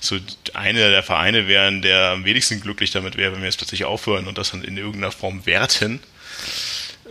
so 0.00 0.18
einer 0.52 0.90
der 0.90 1.02
Vereine 1.02 1.46
wären, 1.46 1.82
der 1.82 2.10
am 2.10 2.24
wenigsten 2.24 2.60
glücklich 2.60 2.90
damit 2.90 3.16
wäre, 3.16 3.32
wenn 3.32 3.40
wir 3.40 3.46
jetzt 3.46 3.58
plötzlich 3.58 3.84
aufhören 3.84 4.26
und 4.26 4.38
das 4.38 4.50
dann 4.50 4.64
in 4.64 4.76
irgendeiner 4.76 5.12
Form 5.12 5.46
werten. 5.46 6.00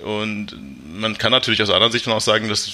Und 0.03 0.55
man 0.99 1.17
kann 1.17 1.31
natürlich 1.31 1.61
aus 1.61 1.69
anderer 1.69 1.91
Sicht 1.91 2.07
dann 2.07 2.13
auch 2.13 2.21
sagen, 2.21 2.49
dass 2.49 2.73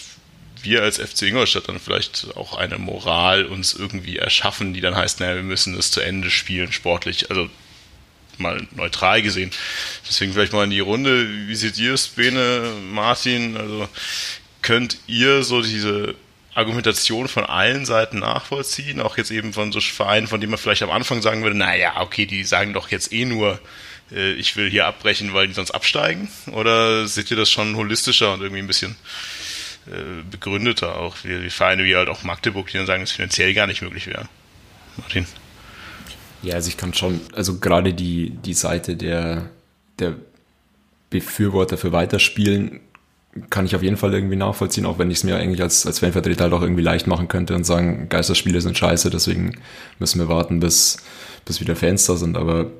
wir 0.61 0.83
als 0.83 0.97
FC 0.97 1.23
Ingolstadt 1.23 1.69
dann 1.69 1.79
vielleicht 1.79 2.35
auch 2.35 2.57
eine 2.57 2.77
Moral 2.77 3.45
uns 3.45 3.73
irgendwie 3.73 4.17
erschaffen, 4.17 4.73
die 4.73 4.81
dann 4.81 4.95
heißt, 4.95 5.19
naja, 5.19 5.35
wir 5.35 5.43
müssen 5.43 5.77
es 5.77 5.91
zu 5.91 6.01
Ende 6.01 6.29
spielen, 6.29 6.71
sportlich, 6.71 7.29
also 7.29 7.49
mal 8.39 8.65
neutral 8.75 9.21
gesehen. 9.21 9.51
Deswegen 10.07 10.33
vielleicht 10.33 10.53
mal 10.53 10.63
in 10.63 10.69
die 10.69 10.79
Runde, 10.79 11.27
wie 11.47 11.55
seht 11.55 11.77
ihr 11.77 11.93
es, 11.93 12.07
Bene, 12.07 12.71
Martin, 12.91 13.57
also 13.57 13.87
könnt 14.61 14.97
ihr 15.07 15.43
so 15.43 15.61
diese 15.61 16.15
Argumentation 16.53 17.27
von 17.27 17.45
allen 17.45 17.85
Seiten 17.85 18.19
nachvollziehen, 18.19 18.99
auch 18.99 19.17
jetzt 19.17 19.31
eben 19.31 19.53
von 19.53 19.71
so 19.71 19.79
Vereinen, 19.79 20.27
von 20.27 20.41
denen 20.41 20.51
man 20.51 20.59
vielleicht 20.59 20.83
am 20.83 20.91
Anfang 20.91 21.21
sagen 21.21 21.43
würde, 21.43 21.57
naja, 21.57 22.01
okay, 22.01 22.25
die 22.25 22.43
sagen 22.43 22.73
doch 22.73 22.89
jetzt 22.89 23.13
eh 23.13 23.25
nur, 23.25 23.59
äh, 24.11 24.33
ich 24.33 24.55
will 24.55 24.69
hier 24.69 24.85
abbrechen, 24.85 25.33
weil 25.33 25.47
die 25.47 25.53
sonst 25.53 25.71
absteigen? 25.71 26.29
Oder 26.51 27.07
seht 27.07 27.31
ihr 27.31 27.37
das 27.37 27.49
schon 27.49 27.75
holistischer 27.75 28.33
und 28.33 28.41
irgendwie 28.41 28.61
ein 28.61 28.67
bisschen 28.67 28.95
äh, 29.87 30.23
begründeter, 30.29 30.97
auch 30.97 31.15
wie, 31.23 31.49
Vereine 31.49 31.83
wie 31.85 31.95
halt 31.95 32.09
auch 32.09 32.23
Magdeburg, 32.23 32.67
die 32.67 32.77
dann 32.77 32.87
sagen, 32.87 33.03
es 33.03 33.11
finanziell 33.11 33.53
gar 33.53 33.67
nicht 33.67 33.81
möglich 33.81 34.07
wäre? 34.07 34.27
Martin? 34.97 35.25
Ja, 36.41 36.55
also 36.55 36.69
ich 36.69 36.77
kann 36.77 36.93
schon, 36.93 37.19
also 37.33 37.59
gerade 37.59 37.93
die, 37.93 38.31
die 38.31 38.53
Seite 38.53 38.95
der, 38.95 39.49
der 39.99 40.15
Befürworter 41.09 41.77
für 41.77 41.91
Weiterspielen 41.91 42.79
kann 43.49 43.65
ich 43.65 43.75
auf 43.75 43.83
jeden 43.83 43.97
Fall 43.97 44.13
irgendwie 44.13 44.35
nachvollziehen, 44.35 44.85
auch 44.85 44.97
wenn 44.97 45.11
ich 45.11 45.19
es 45.19 45.23
mir 45.23 45.37
eigentlich 45.37 45.61
als, 45.61 45.85
als 45.85 45.99
Fanvertreter 45.99 46.45
halt 46.45 46.53
auch 46.53 46.61
irgendwie 46.61 46.81
leicht 46.81 47.07
machen 47.07 47.27
könnte 47.27 47.55
und 47.55 47.63
sagen, 47.63 48.09
Geisterspiele 48.09 48.59
sind 48.59 48.77
scheiße, 48.77 49.09
deswegen 49.09 49.57
müssen 49.99 50.19
wir 50.19 50.27
warten, 50.27 50.59
bis, 50.59 50.97
bis 51.45 51.61
wieder 51.61 51.75
Fans 51.75 52.05
da 52.05 52.15
sind. 52.15 52.37
Aber 52.37 52.71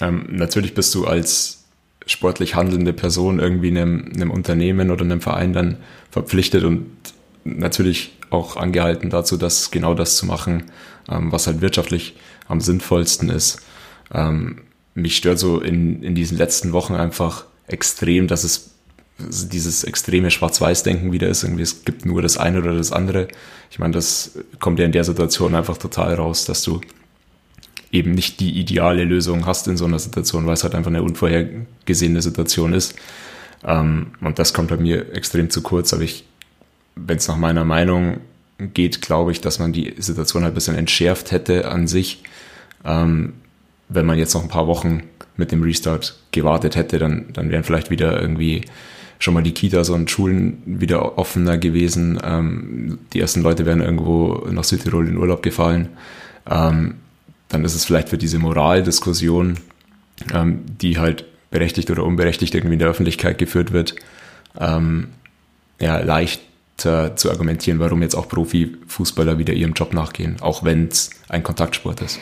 ähm, 0.00 0.26
natürlich 0.30 0.74
bist 0.74 0.94
du 0.94 1.06
als 1.06 1.64
sportlich 2.06 2.54
handelnde 2.54 2.92
Person 2.92 3.38
irgendwie 3.38 3.68
einem, 3.68 4.10
einem 4.14 4.30
Unternehmen 4.30 4.90
oder 4.90 5.04
einem 5.04 5.20
Verein 5.20 5.52
dann 5.52 5.76
verpflichtet 6.10 6.64
und 6.64 6.86
natürlich 7.44 8.12
auch 8.30 8.56
angehalten 8.56 9.10
dazu, 9.10 9.36
das 9.36 9.70
genau 9.70 9.94
das 9.94 10.16
zu 10.16 10.26
machen, 10.26 10.64
ähm, 11.08 11.30
was 11.32 11.46
halt 11.46 11.60
wirtschaftlich 11.60 12.16
am 12.48 12.60
sinnvollsten 12.60 13.30
ist. 13.30 13.60
Ähm, 14.12 14.62
mich 14.94 15.16
stört 15.16 15.38
so 15.38 15.60
in, 15.60 16.02
in 16.02 16.14
diesen 16.14 16.36
letzten 16.36 16.72
Wochen 16.72 16.94
einfach 16.94 17.44
extrem, 17.66 18.26
dass 18.26 18.44
es 18.44 18.70
dieses 19.18 19.84
extreme 19.84 20.30
Schwarz-Weiß-Denken 20.30 21.12
wieder 21.12 21.28
ist. 21.28 21.42
Irgendwie, 21.42 21.62
es 21.62 21.84
gibt 21.84 22.06
nur 22.06 22.22
das 22.22 22.38
eine 22.38 22.58
oder 22.58 22.74
das 22.74 22.92
andere. 22.92 23.28
Ich 23.70 23.78
meine, 23.78 23.92
das 23.92 24.38
kommt 24.60 24.78
ja 24.78 24.86
in 24.86 24.92
der 24.92 25.04
Situation 25.04 25.54
einfach 25.54 25.76
total 25.76 26.14
raus, 26.14 26.44
dass 26.44 26.62
du 26.62 26.80
eben 27.90 28.12
nicht 28.12 28.40
die 28.40 28.58
ideale 28.58 29.04
Lösung 29.04 29.46
hast 29.46 29.66
in 29.66 29.76
so 29.76 29.86
einer 29.86 29.98
Situation, 29.98 30.46
weil 30.46 30.54
es 30.54 30.62
halt 30.62 30.74
einfach 30.74 30.90
eine 30.90 31.02
unvorhergesehene 31.02 32.22
Situation 32.22 32.72
ist. 32.72 32.94
Ähm, 33.64 34.08
und 34.20 34.38
das 34.38 34.54
kommt 34.54 34.68
bei 34.68 34.76
mir 34.76 35.12
extrem 35.14 35.50
zu 35.50 35.62
kurz. 35.62 35.92
Aber 35.92 36.02
ich, 36.02 36.24
wenn 36.94 37.16
es 37.16 37.28
nach 37.28 37.36
meiner 37.36 37.64
Meinung 37.64 38.20
geht, 38.58 39.02
glaube 39.02 39.32
ich, 39.32 39.40
dass 39.40 39.58
man 39.58 39.72
die 39.72 39.94
Situation 39.98 40.42
halt 40.42 40.52
ein 40.52 40.54
bisschen 40.54 40.76
entschärft 40.76 41.30
hätte 41.30 41.70
an 41.70 41.86
sich. 41.86 42.22
Ähm, 42.84 43.34
wenn 43.88 44.06
man 44.06 44.18
jetzt 44.18 44.34
noch 44.34 44.42
ein 44.42 44.48
paar 44.48 44.66
Wochen 44.66 45.04
mit 45.36 45.52
dem 45.52 45.62
Restart 45.62 46.18
gewartet 46.32 46.76
hätte, 46.76 46.98
dann, 46.98 47.26
dann 47.32 47.50
wären 47.50 47.64
vielleicht 47.64 47.90
wieder 47.90 48.20
irgendwie 48.20 48.62
schon 49.20 49.34
mal 49.34 49.42
die 49.42 49.54
Kitas 49.54 49.88
und 49.90 50.10
Schulen 50.10 50.62
wieder 50.66 51.18
offener 51.18 51.58
gewesen. 51.58 52.20
Ähm, 52.22 52.98
die 53.12 53.20
ersten 53.20 53.42
Leute 53.42 53.66
wären 53.66 53.80
irgendwo 53.80 54.46
nach 54.50 54.64
Südtirol 54.64 55.08
in 55.08 55.16
Urlaub 55.16 55.42
gefallen. 55.42 55.88
Ähm, 56.48 56.94
dann 57.48 57.64
ist 57.64 57.74
es 57.74 57.84
vielleicht 57.84 58.08
für 58.08 58.18
diese 58.18 58.38
Moraldiskussion, 58.38 59.58
ähm, 60.34 60.60
die 60.80 60.98
halt 60.98 61.24
berechtigt 61.50 61.90
oder 61.90 62.04
unberechtigt 62.04 62.54
irgendwie 62.54 62.74
in 62.74 62.80
der 62.80 62.88
Öffentlichkeit 62.88 63.38
geführt 63.38 63.72
wird, 63.72 63.96
ähm, 64.60 65.08
ja, 65.80 65.98
leichter 66.78 67.16
zu 67.16 67.30
argumentieren, 67.30 67.80
warum 67.80 68.02
jetzt 68.02 68.14
auch 68.14 68.28
Profifußballer 68.28 69.38
wieder 69.38 69.52
ihrem 69.52 69.72
Job 69.72 69.92
nachgehen, 69.92 70.36
auch 70.40 70.64
wenn 70.64 70.88
es 70.88 71.10
ein 71.28 71.42
Kontaktsport 71.42 72.00
ist. 72.00 72.20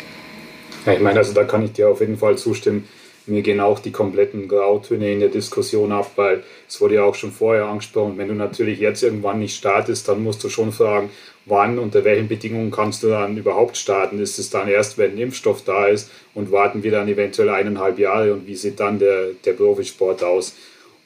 Ja, 0.85 0.93
ich 0.93 1.01
meine, 1.01 1.19
also 1.19 1.33
da 1.33 1.45
kann 1.45 1.63
ich 1.63 1.73
dir 1.73 1.89
auf 1.89 2.01
jeden 2.01 2.17
Fall 2.17 2.37
zustimmen 2.39 2.85
mir 3.29 3.43
gehen 3.43 3.59
auch 3.59 3.81
die 3.81 3.91
kompletten 3.91 4.47
Grautöne 4.47 5.13
in 5.13 5.19
der 5.19 5.31
Diskussion 5.31 5.91
ab, 5.91 6.13
weil 6.15 6.45
es 6.69 6.81
wurde 6.81 6.95
ja 6.95 7.03
auch 7.03 7.17
schon 7.17 7.33
vorher 7.33 7.67
angesprochen, 7.67 8.19
wenn 8.19 8.29
du 8.29 8.35
natürlich 8.35 8.79
jetzt 8.79 9.03
irgendwann 9.03 9.41
nicht 9.41 9.57
startest, 9.57 10.09
dann 10.09 10.23
musst 10.23 10.45
du 10.45 10.49
schon 10.49 10.71
fragen, 10.71 11.11
wann, 11.45 11.81
unter 11.81 12.05
welchen 12.05 12.29
Bedingungen 12.29 12.71
kannst 12.71 13.03
du 13.03 13.09
dann 13.09 13.37
überhaupt 13.37 13.77
starten? 13.77 14.21
Ist 14.21 14.39
es 14.39 14.51
dann 14.51 14.69
erst, 14.69 14.97
wenn 14.97 15.13
ein 15.13 15.19
Impfstoff 15.19 15.65
da 15.65 15.87
ist 15.89 16.09
und 16.35 16.53
warten 16.53 16.85
wir 16.85 16.93
dann 16.93 17.09
eventuell 17.09 17.49
eineinhalb 17.49 17.99
Jahre 17.99 18.33
und 18.33 18.47
wie 18.47 18.55
sieht 18.55 18.79
dann 18.79 19.01
der, 19.01 19.31
der 19.45 19.55
Profisport 19.55 20.23
aus? 20.23 20.55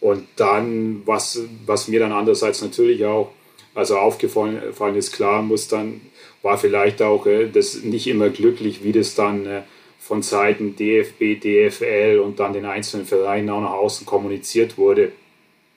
Und 0.01 0.25
dann, 0.37 1.03
was, 1.07 1.41
was 1.65 1.89
mir 1.89 2.01
dann 2.01 2.13
andererseits 2.13 2.61
natürlich 2.61 3.03
auch 3.07 3.33
also 3.81 3.97
aufgefallen 3.97 4.95
ist, 4.95 5.13
klar, 5.13 5.43
muss 5.43 5.67
dann, 5.67 6.03
war 6.43 6.59
vielleicht 6.59 7.01
auch 7.01 7.27
äh, 7.27 7.49
das 7.49 7.83
nicht 7.83 8.07
immer 8.07 8.29
glücklich, 8.29 8.85
wie 8.85 8.93
das 8.93 9.15
dann 9.15 9.47
äh, 9.47 9.63
von 9.99 10.23
Seiten 10.23 10.77
DFB, 10.77 11.41
DFL 11.41 12.21
und 12.23 12.41
dann 12.41 12.53
den 12.53 12.67
einzelnen 12.67 13.07
Vereinen 13.07 13.49
auch 13.49 13.63
nach 13.63 13.73
außen 13.73 14.07
kommuniziert 14.07 14.77
wurde. 14.77 15.13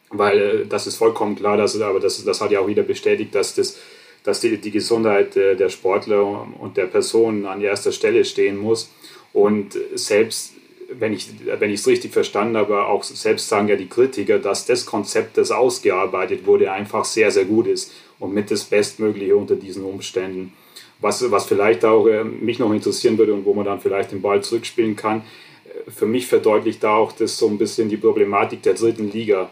Weil 0.09 0.37
äh, 0.39 0.65
das 0.67 0.85
ist 0.85 0.97
vollkommen 0.97 1.35
klar, 1.35 1.55
dass, 1.55 1.79
aber 1.79 2.01
das, 2.01 2.23
das 2.25 2.41
hat 2.41 2.51
ja 2.51 2.59
auch 2.59 2.67
wieder 2.67 2.83
bestätigt, 2.83 3.33
dass, 3.33 3.55
das, 3.55 3.79
dass 4.23 4.41
die, 4.41 4.57
die 4.57 4.71
Gesundheit 4.71 5.37
äh, 5.37 5.55
der 5.55 5.69
Sportler 5.69 6.45
und 6.59 6.75
der 6.75 6.87
Personen 6.87 7.45
an 7.45 7.61
erster 7.61 7.93
Stelle 7.93 8.25
stehen 8.25 8.57
muss. 8.57 8.91
Und 9.31 9.77
selbst 9.95 10.52
wenn 10.99 11.13
ich 11.13 11.29
es 11.49 11.87
richtig 11.87 12.11
verstanden 12.13 12.57
habe, 12.57 12.85
auch 12.85 13.03
selbst 13.03 13.49
sagen 13.49 13.67
ja 13.67 13.75
die 13.75 13.87
Kritiker, 13.87 14.39
dass 14.39 14.65
das 14.65 14.85
Konzept, 14.85 15.37
das 15.37 15.51
ausgearbeitet 15.51 16.45
wurde, 16.45 16.71
einfach 16.71 17.05
sehr, 17.05 17.31
sehr 17.31 17.45
gut 17.45 17.67
ist 17.67 17.91
und 18.19 18.33
mit 18.33 18.51
das 18.51 18.63
Bestmögliche 18.63 19.35
unter 19.35 19.55
diesen 19.55 19.83
Umständen. 19.83 20.53
Was, 20.99 21.29
was 21.31 21.45
vielleicht 21.45 21.83
auch 21.83 22.07
äh, 22.07 22.23
mich 22.23 22.59
noch 22.59 22.73
interessieren 22.73 23.17
würde 23.17 23.33
und 23.33 23.45
wo 23.45 23.53
man 23.53 23.65
dann 23.65 23.81
vielleicht 23.81 24.11
den 24.11 24.21
Ball 24.21 24.41
zurückspielen 24.41 24.95
kann, 24.95 25.21
äh, 25.65 25.91
für 25.91 26.05
mich 26.05 26.27
verdeutlicht 26.27 26.83
da 26.83 26.95
auch 26.95 27.11
das 27.11 27.37
so 27.37 27.47
ein 27.47 27.57
bisschen 27.57 27.89
die 27.89 27.97
Problematik 27.97 28.61
der 28.61 28.73
dritten 28.73 29.11
Liga, 29.11 29.49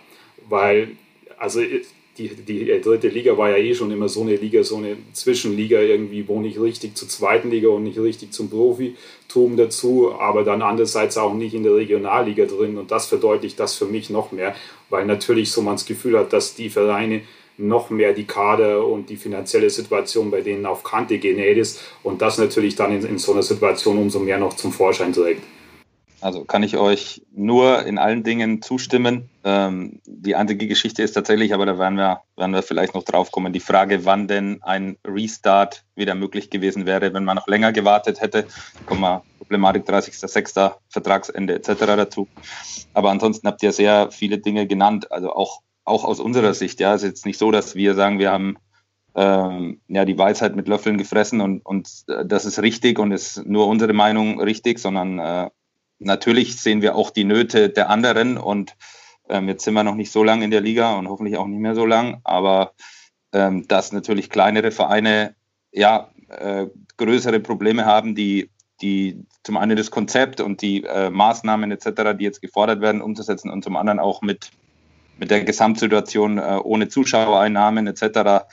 weil 0.47 0.91
also 1.37 1.59
äh, 1.61 1.81
die, 2.17 2.29
die 2.29 2.81
dritte 2.81 3.07
Liga 3.07 3.37
war 3.37 3.51
ja 3.51 3.57
eh 3.57 3.73
schon 3.73 3.91
immer 3.91 4.09
so 4.09 4.21
eine 4.21 4.35
Liga, 4.35 4.63
so 4.63 4.77
eine 4.77 4.97
Zwischenliga 5.13 5.79
irgendwie, 5.79 6.27
wo 6.27 6.39
nicht 6.39 6.59
richtig 6.59 6.95
zur 6.95 7.07
zweiten 7.07 7.49
Liga 7.49 7.69
und 7.69 7.83
nicht 7.83 7.97
richtig 7.97 8.33
zum 8.33 8.49
Profitum 8.49 9.55
dazu, 9.55 10.13
aber 10.19 10.43
dann 10.43 10.61
andererseits 10.61 11.17
auch 11.17 11.33
nicht 11.33 11.53
in 11.53 11.63
der 11.63 11.75
Regionalliga 11.75 12.45
drin 12.45 12.77
und 12.77 12.91
das 12.91 13.07
verdeutlicht 13.07 13.59
das 13.59 13.75
für 13.75 13.85
mich 13.85 14.09
noch 14.09 14.31
mehr, 14.31 14.55
weil 14.89 15.05
natürlich 15.05 15.51
so 15.51 15.61
man 15.61 15.75
das 15.75 15.85
Gefühl 15.85 16.17
hat, 16.17 16.33
dass 16.33 16.53
die 16.55 16.69
Vereine 16.69 17.21
noch 17.57 17.89
mehr 17.89 18.13
die 18.13 18.25
Kader 18.25 18.85
und 18.85 19.09
die 19.09 19.17
finanzielle 19.17 19.69
Situation 19.69 20.31
bei 20.31 20.41
denen 20.41 20.65
auf 20.65 20.83
Kante 20.83 21.19
genäht 21.19 21.57
ist 21.57 21.81
und 22.03 22.21
das 22.21 22.37
natürlich 22.37 22.75
dann 22.75 22.91
in, 22.91 23.05
in 23.05 23.17
so 23.19 23.31
einer 23.31 23.43
Situation 23.43 23.97
umso 23.97 24.19
mehr 24.19 24.37
noch 24.37 24.55
zum 24.55 24.71
Vorschein 24.71 25.13
trägt. 25.13 25.43
Also 26.19 26.43
kann 26.43 26.63
ich 26.63 26.77
euch 26.77 27.21
nur 27.33 27.85
in 27.85 27.97
allen 27.97 28.23
Dingen 28.23 28.61
zustimmen. 28.61 29.29
Ähm, 29.43 30.01
die 30.05 30.35
einzige 30.35 30.67
Geschichte 30.67 31.01
ist 31.01 31.13
tatsächlich, 31.13 31.53
aber 31.53 31.65
da 31.65 31.79
werden 31.79 31.97
wir, 31.97 32.21
werden 32.37 32.53
wir 32.53 32.61
vielleicht 32.61 32.93
noch 32.93 33.03
drauf 33.03 33.31
kommen, 33.31 33.53
die 33.53 33.59
Frage, 33.59 34.05
wann 34.05 34.27
denn 34.27 34.61
ein 34.61 34.97
Restart 35.05 35.83
wieder 35.95 36.13
möglich 36.13 36.49
gewesen 36.49 36.85
wäre, 36.85 37.13
wenn 37.13 37.23
man 37.23 37.35
noch 37.35 37.47
länger 37.47 37.71
gewartet 37.71 38.21
hätte. 38.21 38.45
Kommen 38.85 39.01
wir 39.01 39.23
Problematik 39.39 39.87
30.06. 39.87 40.73
Vertragsende 40.89 41.55
etc. 41.55 41.73
dazu. 41.79 42.27
Aber 42.93 43.09
ansonsten 43.09 43.47
habt 43.47 43.63
ihr 43.63 43.71
sehr 43.71 44.11
viele 44.11 44.37
Dinge 44.37 44.67
genannt, 44.67 45.11
also 45.11 45.33
auch 45.33 45.61
auch 45.83 46.03
aus 46.03 46.19
unserer 46.19 46.53
Sicht. 46.53 46.79
Ja, 46.79 46.93
es 46.93 47.03
ist 47.03 47.09
jetzt 47.09 47.25
nicht 47.25 47.37
so, 47.37 47.51
dass 47.51 47.75
wir 47.75 47.95
sagen, 47.95 48.19
wir 48.19 48.31
haben 48.31 48.57
ähm, 49.15 49.81
ja 49.87 50.05
die 50.05 50.17
Weisheit 50.17 50.55
mit 50.55 50.67
Löffeln 50.67 50.97
gefressen 50.97 51.41
und, 51.41 51.65
und 51.65 51.89
äh, 52.07 52.25
das 52.25 52.45
ist 52.45 52.61
richtig 52.61 52.99
und 52.99 53.11
ist 53.11 53.45
nur 53.45 53.67
unsere 53.67 53.93
Meinung 53.93 54.39
richtig, 54.39 54.79
sondern 54.79 55.19
äh, 55.19 55.49
natürlich 55.99 56.59
sehen 56.59 56.81
wir 56.81 56.95
auch 56.95 57.11
die 57.11 57.25
Nöte 57.25 57.69
der 57.69 57.89
anderen 57.89 58.37
und 58.37 58.75
ähm, 59.31 59.47
jetzt 59.47 59.63
sind 59.63 59.73
wir 59.73 59.83
noch 59.83 59.95
nicht 59.95 60.11
so 60.11 60.23
lange 60.23 60.45
in 60.45 60.51
der 60.51 60.61
Liga 60.61 60.95
und 60.97 61.07
hoffentlich 61.07 61.37
auch 61.37 61.47
nicht 61.47 61.59
mehr 61.59 61.75
so 61.75 61.85
lang, 61.85 62.21
aber 62.23 62.73
ähm, 63.33 63.67
dass 63.67 63.91
natürlich 63.91 64.29
kleinere 64.29 64.71
Vereine 64.71 65.35
ja 65.71 66.11
äh, 66.27 66.67
größere 66.97 67.39
Probleme 67.39 67.85
haben, 67.85 68.13
die 68.15 68.49
die 68.81 69.25
zum 69.43 69.57
einen 69.57 69.77
das 69.77 69.91
Konzept 69.91 70.41
und 70.41 70.61
die 70.63 70.83
äh, 70.83 71.11
Maßnahmen 71.11 71.71
etc., 71.71 72.17
die 72.17 72.23
jetzt 72.23 72.41
gefordert 72.41 72.81
werden, 72.81 73.01
umzusetzen 73.01 73.51
und 73.51 73.63
zum 73.63 73.75
anderen 73.75 73.99
auch 73.99 74.21
mit 74.21 74.51
mit 75.21 75.29
der 75.29 75.43
Gesamtsituation 75.43 76.39
äh, 76.39 76.59
ohne 76.63 76.89
Zuschauereinnahmen 76.89 77.85
etc. 77.87 78.45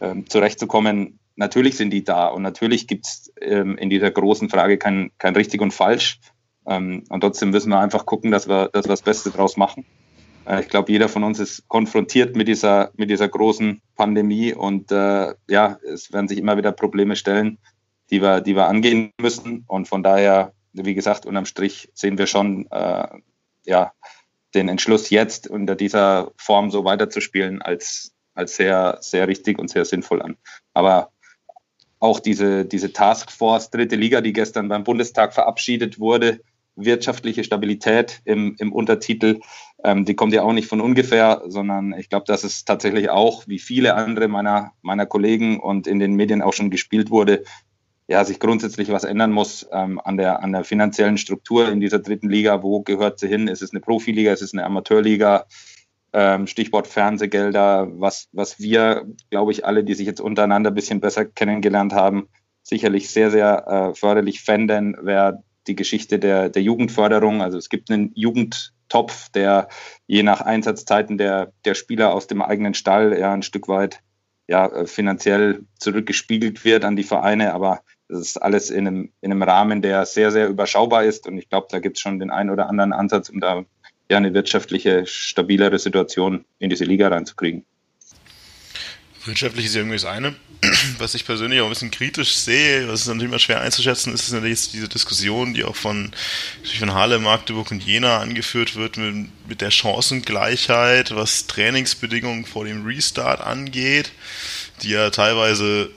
Ähm, 0.00 0.28
zurechtzukommen. 0.28 1.18
Natürlich 1.36 1.78
sind 1.78 1.90
die 1.90 2.04
da 2.04 2.28
und 2.28 2.42
natürlich 2.42 2.86
gibt 2.86 3.06
es 3.06 3.32
ähm, 3.40 3.78
in 3.78 3.88
dieser 3.88 4.10
großen 4.10 4.50
Frage 4.50 4.76
kein, 4.76 5.10
kein 5.16 5.34
richtig 5.34 5.62
und 5.62 5.72
falsch. 5.72 6.20
Ähm, 6.66 7.04
und 7.08 7.22
trotzdem 7.22 7.50
müssen 7.50 7.70
wir 7.70 7.80
einfach 7.80 8.04
gucken, 8.04 8.30
dass 8.30 8.46
wir, 8.46 8.68
dass 8.68 8.84
wir 8.84 8.90
das 8.90 9.02
Beste 9.02 9.30
draus 9.30 9.56
machen. 9.56 9.86
Äh, 10.46 10.60
ich 10.60 10.68
glaube, 10.68 10.92
jeder 10.92 11.08
von 11.08 11.24
uns 11.24 11.38
ist 11.38 11.68
konfrontiert 11.68 12.36
mit 12.36 12.48
dieser, 12.48 12.90
mit 12.96 13.10
dieser 13.10 13.28
großen 13.28 13.80
Pandemie 13.96 14.52
und 14.54 14.90
äh, 14.92 15.34
ja, 15.48 15.78
es 15.82 16.12
werden 16.12 16.28
sich 16.28 16.38
immer 16.38 16.56
wieder 16.56 16.72
Probleme 16.72 17.16
stellen, 17.16 17.58
die 18.10 18.22
wir, 18.22 18.40
die 18.40 18.54
wir 18.56 18.66
angehen 18.66 19.12
müssen. 19.20 19.64
Und 19.66 19.88
von 19.88 20.02
daher, 20.02 20.52
wie 20.72 20.94
gesagt, 20.94 21.26
unterm 21.26 21.46
Strich 21.46 21.90
sehen 21.94 22.18
wir 22.18 22.26
schon, 22.26 22.66
äh, 22.70 23.08
ja, 23.64 23.92
den 24.54 24.68
Entschluss 24.68 25.08
jetzt 25.10 25.48
unter 25.48 25.74
dieser 25.74 26.32
Form 26.36 26.70
so 26.70 26.84
weiterzuspielen 26.84 27.62
als, 27.62 28.12
als 28.34 28.56
sehr, 28.56 28.98
sehr 29.00 29.26
richtig 29.28 29.58
und 29.58 29.70
sehr 29.70 29.86
sinnvoll 29.86 30.20
an. 30.20 30.36
Aber 30.74 31.10
auch 32.00 32.20
diese, 32.20 32.66
diese 32.66 32.92
Taskforce 32.92 33.70
dritte 33.70 33.96
Liga, 33.96 34.20
die 34.20 34.32
gestern 34.32 34.68
beim 34.68 34.84
Bundestag 34.84 35.32
verabschiedet 35.32 36.00
wurde, 36.00 36.40
wirtschaftliche 36.76 37.44
Stabilität 37.44 38.20
im, 38.24 38.56
im 38.58 38.72
Untertitel, 38.72 39.40
ähm, 39.84 40.04
die 40.04 40.14
kommt 40.14 40.32
ja 40.32 40.42
auch 40.42 40.52
nicht 40.52 40.68
von 40.68 40.80
ungefähr, 40.80 41.42
sondern 41.46 41.92
ich 41.98 42.08
glaube, 42.08 42.24
dass 42.26 42.44
es 42.44 42.64
tatsächlich 42.64 43.10
auch, 43.10 43.46
wie 43.46 43.58
viele 43.58 43.94
andere 43.94 44.28
meiner, 44.28 44.72
meiner 44.82 45.06
Kollegen 45.06 45.60
und 45.60 45.86
in 45.86 45.98
den 45.98 46.14
Medien 46.14 46.42
auch 46.42 46.52
schon 46.52 46.70
gespielt 46.70 47.10
wurde, 47.10 47.44
ja, 48.08 48.24
sich 48.24 48.40
grundsätzlich 48.40 48.90
was 48.90 49.04
ändern 49.04 49.32
muss 49.32 49.66
ähm, 49.72 50.00
an, 50.02 50.16
der, 50.16 50.42
an 50.42 50.52
der 50.52 50.64
finanziellen 50.64 51.18
Struktur 51.18 51.70
in 51.70 51.80
dieser 51.80 51.98
dritten 51.98 52.28
Liga. 52.28 52.62
Wo 52.62 52.82
gehört 52.82 53.18
sie 53.18 53.28
hin? 53.28 53.48
Ist 53.48 53.62
es 53.62 53.72
eine 53.72 53.80
Profiliga? 53.80 54.32
Ist 54.32 54.42
es 54.42 54.52
eine 54.52 54.64
Amateurliga? 54.64 55.46
Ähm, 56.12 56.46
Stichwort 56.46 56.86
Fernsehgelder, 56.86 57.88
was, 57.94 58.28
was 58.32 58.60
wir, 58.60 59.06
glaube 59.30 59.52
ich, 59.52 59.64
alle, 59.64 59.82
die 59.82 59.94
sich 59.94 60.06
jetzt 60.06 60.20
untereinander 60.20 60.70
ein 60.70 60.74
bisschen 60.74 61.00
besser 61.00 61.24
kennengelernt 61.24 61.94
haben, 61.94 62.28
sicherlich 62.62 63.08
sehr, 63.08 63.30
sehr 63.30 63.66
äh, 63.66 63.94
förderlich 63.94 64.42
fänden, 64.42 64.94
wäre 65.00 65.42
die 65.66 65.76
Geschichte 65.76 66.18
der, 66.18 66.48
der 66.48 66.62
Jugendförderung. 66.62 67.42
Also 67.42 67.58
es 67.58 67.68
gibt 67.68 67.90
einen 67.90 68.12
Jugendtopf, 68.14 69.28
der 69.30 69.68
je 70.06 70.22
nach 70.22 70.40
Einsatzzeiten 70.40 71.18
der, 71.18 71.52
der 71.64 71.74
Spieler 71.74 72.12
aus 72.14 72.26
dem 72.26 72.42
eigenen 72.42 72.74
Stall 72.74 73.18
ja 73.18 73.32
ein 73.32 73.42
Stück 73.42 73.68
weit 73.68 74.00
ja, 74.48 74.66
äh, 74.66 74.86
finanziell 74.86 75.64
zurückgespiegelt 75.78 76.64
wird 76.64 76.84
an 76.84 76.96
die 76.96 77.04
Vereine, 77.04 77.54
aber 77.54 77.82
das 78.08 78.20
ist 78.20 78.36
alles 78.36 78.70
in 78.70 78.86
einem, 78.86 79.12
in 79.20 79.32
einem 79.32 79.42
Rahmen, 79.42 79.80
der 79.80 80.04
sehr, 80.04 80.30
sehr 80.30 80.48
überschaubar 80.48 81.04
ist. 81.04 81.26
Und 81.26 81.38
ich 81.38 81.48
glaube, 81.48 81.68
da 81.70 81.78
gibt 81.78 81.96
es 81.96 82.02
schon 82.02 82.18
den 82.18 82.30
einen 82.30 82.50
oder 82.50 82.68
anderen 82.68 82.92
Ansatz, 82.92 83.30
um 83.30 83.40
da 83.40 83.64
ja 84.10 84.16
eine 84.18 84.34
wirtschaftliche, 84.34 85.06
stabilere 85.06 85.78
Situation 85.78 86.44
in 86.58 86.68
diese 86.68 86.84
Liga 86.84 87.08
reinzukriegen. 87.08 87.64
Wirtschaftlich 89.24 89.66
ist 89.66 89.74
ja 89.74 89.80
irgendwie 89.80 89.96
das 89.96 90.04
eine. 90.04 90.34
Was 90.98 91.14
ich 91.14 91.24
persönlich 91.24 91.60
auch 91.60 91.64
ein 91.66 91.70
bisschen 91.70 91.90
kritisch 91.90 92.36
sehe, 92.36 92.86
was 92.88 93.00
ist 93.00 93.06
natürlich 93.08 93.28
immer 93.28 93.38
schwer 93.40 93.60
einzuschätzen, 93.60 94.14
ist 94.14 94.30
natürlich 94.32 94.70
diese 94.70 94.88
Diskussion, 94.88 95.54
die 95.54 95.64
auch 95.64 95.74
von, 95.74 96.12
von 96.78 96.94
Halle, 96.94 97.18
Magdeburg 97.18 97.72
und 97.72 97.82
Jena 97.82 98.18
angeführt 98.18 98.76
wird, 98.76 98.96
mit, 98.96 99.28
mit 99.48 99.60
der 99.60 99.72
Chancengleichheit, 99.72 101.14
was 101.16 101.48
Trainingsbedingungen 101.48 102.46
vor 102.46 102.64
dem 102.64 102.86
Restart 102.86 103.40
angeht, 103.40 104.12
die 104.82 104.90
ja 104.90 105.10
teilweise 105.10 105.90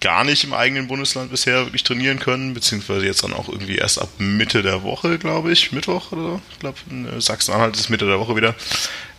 gar 0.00 0.24
nicht 0.24 0.42
im 0.42 0.52
eigenen 0.52 0.88
Bundesland 0.88 1.30
bisher 1.30 1.64
wirklich 1.64 1.84
trainieren 1.84 2.18
können, 2.18 2.54
beziehungsweise 2.54 3.06
jetzt 3.06 3.22
dann 3.22 3.32
auch 3.32 3.48
irgendwie 3.48 3.76
erst 3.76 4.00
ab 4.00 4.08
Mitte 4.18 4.62
der 4.62 4.82
Woche, 4.82 5.16
glaube 5.18 5.52
ich, 5.52 5.70
Mittwoch 5.70 6.10
oder 6.10 6.22
so. 6.22 6.40
Ich 6.50 6.58
glaube, 6.58 6.78
äh, 6.90 7.20
Sachsen-Anhalt 7.20 7.76
ist 7.76 7.88
Mitte 7.88 8.06
der 8.06 8.18
Woche 8.18 8.34
wieder. 8.34 8.56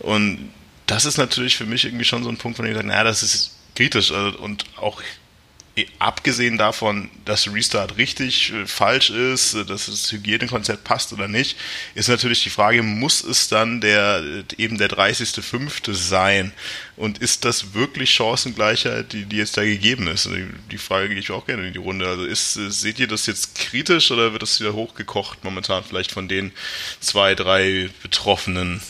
Und 0.00 0.50
das 0.86 1.04
ist 1.04 1.18
natürlich 1.18 1.56
für 1.56 1.66
mich 1.66 1.84
irgendwie 1.84 2.04
schon 2.04 2.22
so 2.22 2.28
ein 2.28 2.36
Punkt, 2.36 2.56
von 2.56 2.64
dem 2.64 2.72
ich 2.72 2.76
sage, 2.76 2.88
naja, 2.88 3.04
das 3.04 3.22
ist 3.22 3.56
kritisch 3.74 4.12
also, 4.12 4.38
und 4.38 4.64
auch 4.76 5.00
abgesehen 5.98 6.56
davon, 6.56 7.10
dass 7.24 7.52
Restart 7.52 7.96
richtig 7.96 8.52
äh, 8.52 8.66
falsch 8.66 9.10
ist, 9.10 9.54
äh, 9.54 9.64
dass 9.64 9.86
das 9.86 10.10
Hygienekonzept 10.12 10.84
passt 10.84 11.12
oder 11.12 11.26
nicht, 11.26 11.56
ist 11.94 12.08
natürlich 12.08 12.44
die 12.44 12.50
Frage, 12.50 12.82
muss 12.82 13.24
es 13.24 13.48
dann 13.48 13.80
der 13.80 14.22
äh, 14.22 14.62
eben 14.62 14.78
der 14.78 14.88
30.05. 14.88 15.92
sein? 15.94 16.52
Und 16.96 17.18
ist 17.18 17.44
das 17.44 17.74
wirklich 17.74 18.14
Chancengleichheit, 18.14 19.12
die, 19.12 19.24
die 19.24 19.36
jetzt 19.36 19.56
da 19.56 19.64
gegeben 19.64 20.06
ist? 20.06 20.26
Also 20.26 20.38
die 20.70 20.78
Frage 20.78 21.08
gehe 21.08 21.18
ich 21.18 21.32
auch 21.32 21.46
gerne 21.46 21.66
in 21.66 21.72
die 21.72 21.80
Runde. 21.80 22.06
Also 22.06 22.24
ist, 22.24 22.54
seht 22.54 23.00
ihr 23.00 23.08
das 23.08 23.26
jetzt 23.26 23.56
kritisch 23.56 24.12
oder 24.12 24.30
wird 24.32 24.42
das 24.42 24.60
wieder 24.60 24.74
hochgekocht 24.74 25.42
momentan 25.42 25.82
vielleicht 25.82 26.12
von 26.12 26.28
den 26.28 26.52
zwei, 27.00 27.34
drei 27.34 27.90
Betroffenen? 28.02 28.80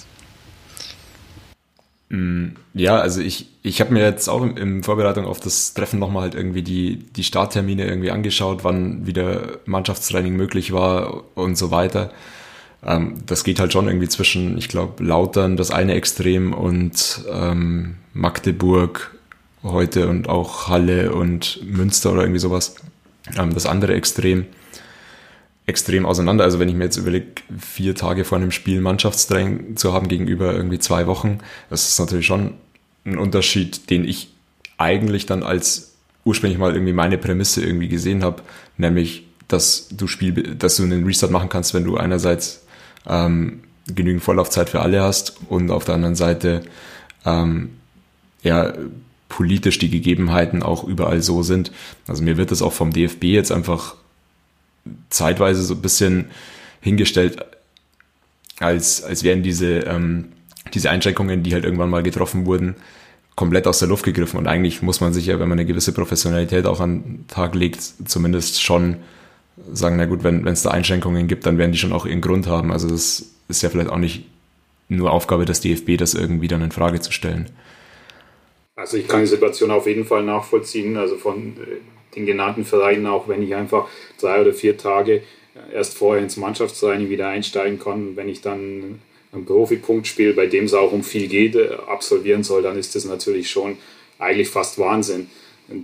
Mm, 2.09 2.49
ja, 2.75 2.99
also 2.99 3.21
ich, 3.21 3.49
ich 3.63 3.81
habe 3.81 3.93
mir 3.93 4.03
jetzt 4.03 4.29
auch 4.29 4.43
in, 4.43 4.83
Vorbereitung 4.83 5.25
auf 5.25 5.41
das 5.41 5.75
Treffen 5.75 5.99
nochmal 5.99 6.23
halt 6.23 6.35
irgendwie 6.35 6.63
die, 6.63 6.99
die 6.99 7.25
Starttermine 7.25 7.87
irgendwie 7.87 8.11
angeschaut, 8.11 8.65
wann 8.65 9.07
wieder 9.07 9.59
Mannschaftstraining 9.65 10.35
möglich 10.35 10.73
war 10.73 11.25
und 11.35 11.57
so 11.57 11.71
weiter. 11.71 12.13
Ähm, 12.85 13.15
das 13.27 13.45
geht 13.45 13.61
halt 13.61 13.73
schon 13.73 13.87
irgendwie 13.89 14.09
zwischen, 14.09 14.59
ich 14.59 14.69
glaube, 14.69 15.03
Lautern, 15.03 15.57
das 15.57 15.71
eine 15.71 15.95
Extrem 15.95 16.53
und 16.53 17.25
ähm, 17.33 17.97
Magdeburg 18.13 19.15
heute 19.63 20.09
und 20.09 20.29
auch 20.29 20.69
Halle 20.69 21.13
und 21.13 21.61
Münster 21.65 22.13
oder 22.13 22.23
irgendwie 22.23 22.41
sowas. 22.41 22.77
Ähm, 23.39 23.55
das 23.55 23.67
andere 23.67 23.95
Extrem 23.95 24.47
extrem 25.67 26.05
auseinander. 26.05 26.45
Also 26.45 26.59
wenn 26.59 26.69
ich 26.69 26.75
mir 26.75 26.85
jetzt 26.85 26.97
überlege, 26.97 27.27
vier 27.59 27.95
Tage 27.95 28.25
vor 28.25 28.37
einem 28.37 28.51
Spiel 28.51 28.81
Mannschaftstraining 28.81 29.77
zu 29.77 29.93
haben 29.93 30.09
gegenüber 30.09 30.53
irgendwie 30.53 30.79
zwei 30.79 31.07
Wochen, 31.07 31.39
das 31.71 31.89
ist 31.89 31.99
natürlich 31.99 32.27
schon 32.27 32.55
ein 33.07 33.19
Unterschied, 33.19 33.91
den 33.91 34.07
ich 34.07 34.33
eigentlich 34.77 35.27
dann 35.27 35.43
als 35.43 35.95
ursprünglich 36.25 36.59
mal 36.59 36.75
irgendwie 36.75 36.93
meine 36.93 37.19
Prämisse 37.19 37.65
irgendwie 37.65 37.89
gesehen 37.89 38.25
habe, 38.25 38.43
nämlich, 38.77 39.27
dass 39.49 39.89
du 39.89 40.07
Spiel, 40.07 40.55
dass 40.57 40.77
du 40.77 40.85
einen 40.85 41.05
Restart 41.05 41.31
machen 41.31 41.49
kannst, 41.49 41.75
wenn 41.75 41.85
du 41.85 41.97
einerseits 41.97 42.67
ähm, 43.07 43.61
genügend 43.87 44.23
Vorlaufzeit 44.23 44.71
für 44.71 44.81
alle 44.81 45.03
hast 45.03 45.37
und 45.49 45.71
auf 45.71 45.85
der 45.85 45.95
anderen 45.97 46.15
Seite 46.15 46.63
ähm, 47.27 47.71
ja 48.43 48.73
politisch 49.29 49.79
die 49.79 49.91
Gegebenheiten 49.91 50.63
auch 50.63 50.85
überall 50.85 51.21
so 51.23 51.43
sind. 51.43 51.73
Also 52.07 52.23
mir 52.23 52.37
wird 52.37 52.51
das 52.51 52.63
auch 52.63 52.73
vom 52.73 52.93
DFB 52.93 53.25
jetzt 53.25 53.53
einfach 53.53 53.97
zeitweise 55.11 55.63
so 55.63 55.75
ein 55.75 55.83
bisschen 55.83 56.27
hingestellt, 56.81 57.45
als, 58.59 59.03
als 59.03 59.23
wären 59.25 59.43
diese, 59.43 59.81
ähm, 59.81 60.33
diese 60.73 60.91
Einschränkungen, 60.91 61.43
die 61.43 61.55
halt 61.55 61.65
irgendwann 61.65 61.91
mal 61.91 62.03
getroffen 62.03 62.47
wurden, 62.47 62.77
komplett 63.37 63.67
aus 63.67 63.81
der 63.81 63.89
Luft 63.89 64.05
gegriffen. 64.05 64.39
Und 64.39 64.47
eigentlich 64.47 64.83
muss 64.83 65.01
man 65.01 65.13
sich 65.13 65.27
ja, 65.27 65.41
wenn 65.41 65.49
man 65.49 65.59
eine 65.59 65.67
gewisse 65.67 65.93
Professionalität 65.93 66.67
auch 66.67 66.81
an 66.81 67.03
den 67.03 67.27
Tag 67.29 67.55
legt, 67.55 67.81
zumindest 68.05 68.63
schon 68.63 68.99
sagen, 69.73 69.97
na 69.97 70.07
gut, 70.07 70.25
wenn 70.25 70.47
es 70.47 70.63
da 70.63 70.71
Einschränkungen 70.71 71.27
gibt, 71.27 71.47
dann 71.47 71.59
werden 71.59 71.73
die 71.73 71.79
schon 71.79 71.93
auch 71.93 72.07
ihren 72.07 72.21
Grund 72.21 72.47
haben. 72.47 72.73
Also 72.73 72.89
das 72.89 73.27
ist 73.49 73.63
ja 73.63 73.71
vielleicht 73.71 73.91
auch 73.91 73.99
nicht 73.99 74.27
nur 74.89 75.11
Aufgabe 75.11 75.45
des 75.45 75.61
DFB, 75.61 75.97
das 75.97 76.15
irgendwie 76.15 76.49
dann 76.49 76.63
in 76.63 76.73
Frage 76.73 77.01
zu 77.01 77.13
stellen. 77.13 77.51
Also 78.77 78.97
ich 78.97 79.07
kann 79.07 79.21
die 79.21 79.27
Situation 79.27 79.71
auf 79.71 79.87
jeden 79.87 80.05
Fall 80.05 80.25
nachvollziehen. 80.25 80.97
Also 80.97 81.17
von 81.17 81.57
äh, 81.57 81.81
den 82.17 82.27
genannten 82.27 82.65
Vereinen, 82.65 83.07
auch 83.07 83.29
wenn 83.29 83.43
ich 83.43 83.55
einfach 83.55 83.89
drei 84.21 84.41
oder 84.41 84.53
vier 84.53 84.77
Tage 84.77 85.23
erst 85.73 85.97
vorher 85.97 86.23
ins 86.23 86.37
Mannschaftstraining 86.37 87.11
wieder 87.11 87.29
einsteigen 87.29 87.79
kann. 87.79 88.17
Wenn 88.17 88.29
ich 88.29 88.41
dann 88.41 89.01
ein 89.33 89.45
Profipunktspiel, 89.45 90.33
bei 90.33 90.47
dem 90.47 90.65
es 90.65 90.75
auch 90.75 90.93
um 90.93 91.03
viel 91.03 91.29
geht, 91.29 91.57
äh, 91.57 91.71
absolvieren 91.87 92.43
soll, 92.43 92.63
dann 92.63 92.79
ist 92.79 92.95
das 92.95 93.05
natürlich 93.05 93.51
schon 93.51 93.77
eigentlich 94.19 94.49
fast 94.49 94.79
Wahnsinn. 94.79 95.29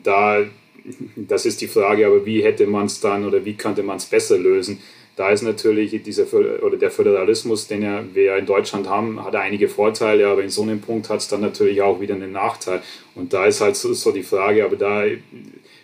Da, 0.05 0.45
das 1.17 1.47
ist 1.47 1.61
die 1.61 1.67
Frage, 1.67 2.07
aber 2.07 2.25
wie 2.27 2.43
hätte 2.43 2.67
man 2.67 2.87
es 2.87 3.01
dann 3.01 3.27
oder 3.27 3.45
wie 3.45 3.55
könnte 3.55 3.83
man 3.83 3.97
es 3.97 4.07
besser 4.07 4.39
lösen? 4.39 4.81
Da 5.17 5.31
ist 5.31 5.43
natürlich 5.43 6.03
dieser 6.03 6.25
oder 6.63 6.77
der 6.77 6.91
Föderalismus, 6.91 7.67
den 7.67 8.15
wir 8.15 8.37
in 8.37 8.47
Deutschland 8.47 8.89
haben, 8.89 9.23
hat 9.23 9.35
einige 9.35 9.69
Vorteile, 9.69 10.29
aber 10.29 10.43
in 10.43 10.49
so 10.49 10.63
einem 10.63 10.81
Punkt 10.81 11.11
hat 11.11 11.21
es 11.21 11.29
dann 11.29 11.43
natürlich 11.43 11.83
auch 11.83 12.01
wieder 12.01 12.15
einen 12.15 12.33
Nachteil. 12.33 12.81
Und 13.15 13.33
da 13.33 13.45
ist 13.45 13.61
halt 13.61 13.77
so, 13.77 13.93
so 13.93 14.13
die 14.13 14.23
Frage, 14.23 14.65
aber 14.65 14.77
da 14.77 15.05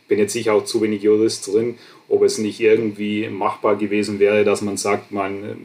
bin 0.09 0.19
jetzt 0.19 0.33
sicher 0.33 0.55
auch 0.55 0.65
zu 0.65 0.81
wenig 0.83 1.03
Jurist 1.03 1.47
drin, 1.47 1.77
ob 2.09 2.23
es 2.23 2.39
nicht 2.39 2.61
irgendwie 2.61 3.29
machbar 3.29 3.77
gewesen 3.77 4.19
wäre, 4.19 4.45
dass 4.45 4.63
man 4.63 4.77
sagt, 4.77 5.13
man, 5.13 5.57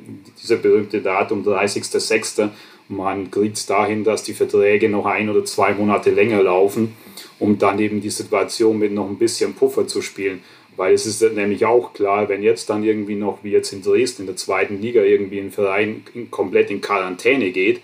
dieser 0.42 0.58
berühmte 0.58 1.02
Datum 1.02 1.44
30.06., 1.44 2.50
man 2.88 3.32
kriegt 3.32 3.58
es 3.58 3.66
dahin, 3.66 4.04
dass 4.04 4.24
die 4.24 4.34
Verträge 4.34 4.90
noch 4.90 5.06
ein 5.06 5.30
oder 5.30 5.46
zwei 5.46 5.74
Monate 5.74 6.12
länger 6.12 6.44
laufen, 6.44 6.94
um 7.40 7.58
dann 7.58 7.80
eben 7.80 8.02
die 8.02 8.10
Situation 8.10 8.80
mit 8.80 8.92
noch 8.92 9.08
ein 9.08 9.18
bisschen 9.18 9.54
Puffer 9.54 9.88
zu 9.88 10.02
spielen. 10.02 10.42
Weil 10.76 10.94
es 10.94 11.06
ist 11.06 11.22
nämlich 11.22 11.66
auch 11.66 11.94
klar, 11.94 12.28
wenn 12.28 12.44
jetzt 12.44 12.70
dann 12.70 12.84
irgendwie 12.84 13.16
noch, 13.16 13.44
wie 13.44 13.52
jetzt 13.52 13.72
in 13.72 13.82
Dresden 13.82 14.24
in 14.24 14.28
der 14.28 14.36
zweiten 14.36 14.82
Liga, 14.82 15.02
irgendwie 15.02 15.40
ein 15.40 15.52
Verein 15.52 16.04
komplett 16.32 16.70
in 16.72 16.82
Quarantäne 16.82 17.52
geht, 17.52 17.82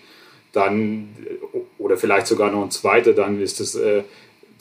dann, 0.52 1.10
oder 1.78 1.98
vielleicht 1.98 2.28
sogar 2.28 2.52
noch 2.52 2.64
ein 2.64 2.72
zweiter, 2.72 3.14
dann 3.14 3.42
ist 3.42 3.60
das 3.60 3.76
äh, 3.76 4.04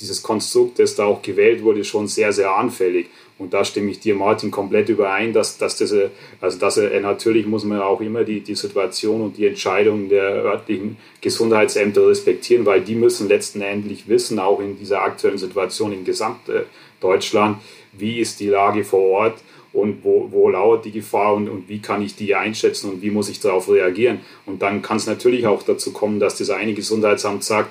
dieses 0.00 0.22
Konstrukt, 0.22 0.78
das 0.78 0.94
da 0.94 1.04
auch 1.04 1.22
gewählt 1.22 1.62
wurde, 1.62 1.84
schon 1.84 2.06
sehr, 2.06 2.32
sehr 2.32 2.54
anfällig. 2.54 3.08
Und 3.38 3.52
da 3.52 3.64
stimme 3.64 3.90
ich 3.90 4.00
dir, 4.00 4.14
Martin, 4.14 4.50
komplett 4.50 4.88
überein, 4.88 5.32
dass, 5.34 5.58
dass 5.58 5.76
das, 5.76 5.94
also 6.40 6.58
dass 6.58 6.78
er, 6.78 6.98
natürlich 7.00 7.46
muss 7.46 7.64
man 7.64 7.80
auch 7.80 8.00
immer 8.00 8.24
die, 8.24 8.40
die 8.40 8.54
Situation 8.54 9.20
und 9.20 9.36
die 9.36 9.46
Entscheidungen 9.46 10.08
der 10.08 10.22
örtlichen 10.22 10.96
Gesundheitsämter 11.20 12.08
respektieren, 12.08 12.64
weil 12.64 12.80
die 12.80 12.94
müssen 12.94 13.28
letztendlich 13.28 14.08
wissen, 14.08 14.38
auch 14.38 14.60
in 14.60 14.78
dieser 14.78 15.02
aktuellen 15.02 15.36
Situation 15.36 15.92
in 15.92 16.04
Gesamtdeutschland, 16.04 17.58
wie 17.92 18.20
ist 18.20 18.40
die 18.40 18.48
Lage 18.48 18.84
vor 18.84 19.02
Ort 19.02 19.42
und 19.74 20.02
wo, 20.02 20.28
wo 20.30 20.48
lauert 20.48 20.86
die 20.86 20.92
Gefahr 20.92 21.34
und, 21.34 21.50
und 21.50 21.68
wie 21.68 21.80
kann 21.80 22.00
ich 22.00 22.16
die 22.16 22.34
einschätzen 22.34 22.90
und 22.90 23.02
wie 23.02 23.10
muss 23.10 23.28
ich 23.28 23.40
darauf 23.40 23.68
reagieren. 23.68 24.20
Und 24.46 24.62
dann 24.62 24.80
kann 24.80 24.96
es 24.96 25.06
natürlich 25.06 25.46
auch 25.46 25.62
dazu 25.62 25.92
kommen, 25.92 26.20
dass 26.20 26.38
das 26.38 26.48
eine 26.48 26.72
Gesundheitsamt 26.72 27.44
sagt, 27.44 27.68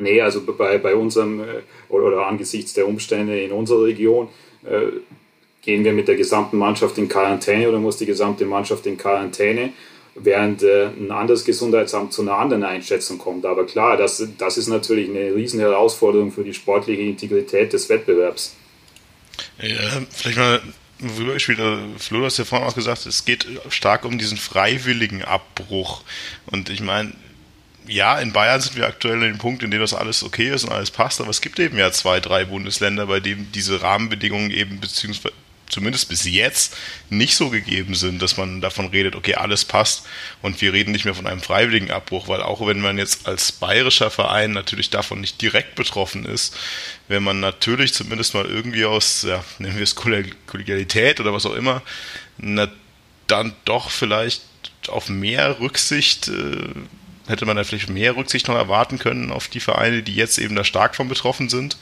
Nee, 0.00 0.20
also 0.20 0.42
bei, 0.44 0.78
bei 0.78 0.94
unserem 0.94 1.40
äh, 1.40 1.44
oder, 1.88 2.06
oder 2.06 2.26
angesichts 2.26 2.72
der 2.74 2.86
Umstände 2.86 3.40
in 3.40 3.52
unserer 3.52 3.84
Region 3.84 4.28
äh, 4.64 4.98
gehen 5.62 5.84
wir 5.84 5.92
mit 5.92 6.08
der 6.08 6.16
gesamten 6.16 6.56
Mannschaft 6.56 6.98
in 6.98 7.08
Quarantäne 7.08 7.68
oder 7.68 7.78
muss 7.78 7.96
die 7.96 8.06
gesamte 8.06 8.46
Mannschaft 8.46 8.86
in 8.86 8.96
Quarantäne, 8.96 9.72
während 10.14 10.62
äh, 10.62 10.86
ein 10.86 11.10
anderes 11.10 11.44
Gesundheitsamt 11.44 12.12
zu 12.12 12.22
einer 12.22 12.34
anderen 12.38 12.64
Einschätzung 12.64 13.18
kommt. 13.18 13.44
Aber 13.44 13.66
klar, 13.66 13.96
das, 13.96 14.26
das 14.38 14.56
ist 14.56 14.68
natürlich 14.68 15.08
eine 15.08 15.34
riesen 15.34 15.60
Herausforderung 15.60 16.32
für 16.32 16.44
die 16.44 16.54
sportliche 16.54 17.02
Integrität 17.02 17.72
des 17.72 17.88
Wettbewerbs. 17.88 18.56
Ja, 19.60 20.02
vielleicht 20.10 20.38
mal 20.38 20.62
rübergespielt. 21.18 21.60
Also 21.60 21.82
Flo, 21.98 22.18
du 22.20 22.24
hast 22.24 22.38
ja 22.38 22.44
vorhin 22.44 22.66
auch 22.66 22.74
gesagt, 22.74 23.06
es 23.06 23.24
geht 23.24 23.46
stark 23.68 24.04
um 24.04 24.18
diesen 24.18 24.38
freiwilligen 24.38 25.22
Abbruch. 25.22 26.02
Und 26.46 26.70
ich 26.70 26.80
meine, 26.80 27.12
ja, 27.88 28.18
in 28.18 28.32
Bayern 28.32 28.60
sind 28.60 28.76
wir 28.76 28.86
aktuell 28.86 29.16
in 29.16 29.32
dem 29.32 29.38
Punkt, 29.38 29.62
in 29.62 29.70
dem 29.70 29.80
das 29.80 29.94
alles 29.94 30.22
okay 30.22 30.50
ist 30.50 30.64
und 30.64 30.72
alles 30.72 30.90
passt, 30.90 31.20
aber 31.20 31.30
es 31.30 31.40
gibt 31.40 31.58
eben 31.58 31.78
ja 31.78 31.90
zwei, 31.90 32.20
drei 32.20 32.44
Bundesländer, 32.44 33.06
bei 33.06 33.20
denen 33.20 33.50
diese 33.52 33.82
Rahmenbedingungen 33.82 34.50
eben 34.50 34.80
beziehungsweise 34.80 35.34
zumindest 35.68 36.08
bis 36.08 36.24
jetzt 36.24 36.76
nicht 37.10 37.36
so 37.36 37.50
gegeben 37.50 37.94
sind, 37.94 38.22
dass 38.22 38.36
man 38.36 38.60
davon 38.60 38.86
redet, 38.86 39.14
okay, 39.14 39.34
alles 39.34 39.64
passt 39.64 40.06
und 40.42 40.60
wir 40.60 40.72
reden 40.72 40.92
nicht 40.92 41.04
mehr 41.04 41.14
von 41.14 41.26
einem 41.26 41.42
freiwilligen 41.42 41.90
Abbruch, 41.90 42.28
weil 42.28 42.42
auch 42.42 42.66
wenn 42.66 42.80
man 42.80 42.98
jetzt 42.98 43.26
als 43.26 43.52
bayerischer 43.52 44.10
Verein 44.10 44.52
natürlich 44.52 44.90
davon 44.90 45.20
nicht 45.20 45.40
direkt 45.42 45.74
betroffen 45.74 46.24
ist, 46.24 46.56
wenn 47.08 47.22
man 47.22 47.40
natürlich 47.40 47.92
zumindest 47.92 48.34
mal 48.34 48.46
irgendwie 48.46 48.84
aus, 48.84 49.22
ja, 49.28 49.44
nennen 49.58 49.76
wir 49.76 49.82
es 49.82 49.94
Kollegialität 49.94 51.20
oder 51.20 51.32
was 51.32 51.46
auch 51.46 51.54
immer, 51.54 51.82
na, 52.38 52.68
dann 53.26 53.54
doch 53.66 53.90
vielleicht 53.90 54.42
auf 54.88 55.08
mehr 55.10 55.60
Rücksicht 55.60 56.28
äh, 56.28 56.70
hätte 57.28 57.46
man 57.46 57.56
da 57.56 57.64
vielleicht 57.64 57.90
mehr 57.90 58.16
Rücksicht 58.16 58.48
noch 58.48 58.56
erwarten 58.56 58.98
können 58.98 59.30
auf 59.30 59.48
die 59.48 59.60
Vereine, 59.60 60.02
die 60.02 60.14
jetzt 60.14 60.38
eben 60.38 60.56
da 60.56 60.64
stark 60.64 60.96
von 60.96 61.08
betroffen 61.08 61.48
sind. 61.48 61.76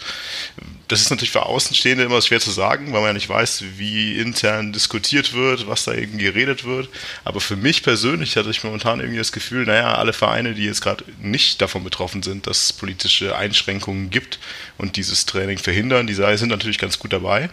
Das 0.88 1.00
ist 1.00 1.10
natürlich 1.10 1.32
für 1.32 1.46
Außenstehende 1.46 2.04
immer 2.04 2.22
schwer 2.22 2.38
zu 2.38 2.52
sagen, 2.52 2.92
weil 2.92 3.00
man 3.00 3.08
ja 3.08 3.12
nicht 3.14 3.28
weiß, 3.28 3.64
wie 3.76 4.18
intern 4.18 4.72
diskutiert 4.72 5.32
wird, 5.32 5.66
was 5.66 5.84
da 5.84 5.94
eben 5.94 6.16
geredet 6.16 6.64
wird. 6.64 6.88
Aber 7.24 7.40
für 7.40 7.56
mich 7.56 7.82
persönlich 7.82 8.36
hatte 8.36 8.50
ich 8.50 8.62
momentan 8.62 9.00
irgendwie 9.00 9.18
das 9.18 9.32
Gefühl, 9.32 9.66
naja, 9.66 9.96
alle 9.96 10.12
Vereine, 10.12 10.54
die 10.54 10.64
jetzt 10.64 10.82
gerade 10.82 11.04
nicht 11.20 11.60
davon 11.60 11.82
betroffen 11.82 12.22
sind, 12.22 12.46
dass 12.46 12.66
es 12.66 12.72
politische 12.72 13.34
Einschränkungen 13.36 14.10
gibt 14.10 14.38
und 14.78 14.96
dieses 14.96 15.26
Training 15.26 15.58
verhindern, 15.58 16.06
die 16.06 16.14
sind 16.14 16.48
natürlich 16.48 16.78
ganz 16.78 17.00
gut 17.00 17.12
dabei, 17.12 17.50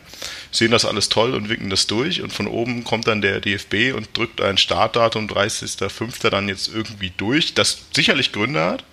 sehen 0.52 0.70
das 0.70 0.86
alles 0.86 1.10
toll 1.10 1.34
und 1.34 1.50
winken 1.50 1.72
das 1.72 1.88
durch 1.88 2.22
und 2.22 2.32
von 2.32 2.46
oben 2.46 2.84
kommt 2.84 3.08
dann 3.08 3.22
der 3.22 3.40
DFB 3.40 3.96
und 3.96 4.16
drückt 4.16 4.42
ein 4.42 4.60
Startdatum 4.60 5.28
30.05. 5.28 6.30
dann 6.30 6.48
jetzt 6.50 6.68
irgendwie 6.68 7.12
durch. 7.18 7.56
Das 7.56 7.86
sicherlich 7.96 8.32
Gründe 8.32 8.64
hat. 8.64 8.84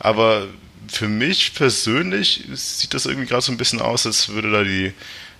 Aber 0.00 0.48
für 0.92 1.08
mich 1.08 1.54
persönlich 1.54 2.44
sieht 2.52 2.92
das 2.94 3.06
irgendwie 3.06 3.26
gerade 3.26 3.42
so 3.42 3.50
ein 3.50 3.56
bisschen 3.56 3.80
aus, 3.80 4.06
als 4.06 4.28
würde 4.28 4.52
da 4.52 4.62
die, 4.62 4.92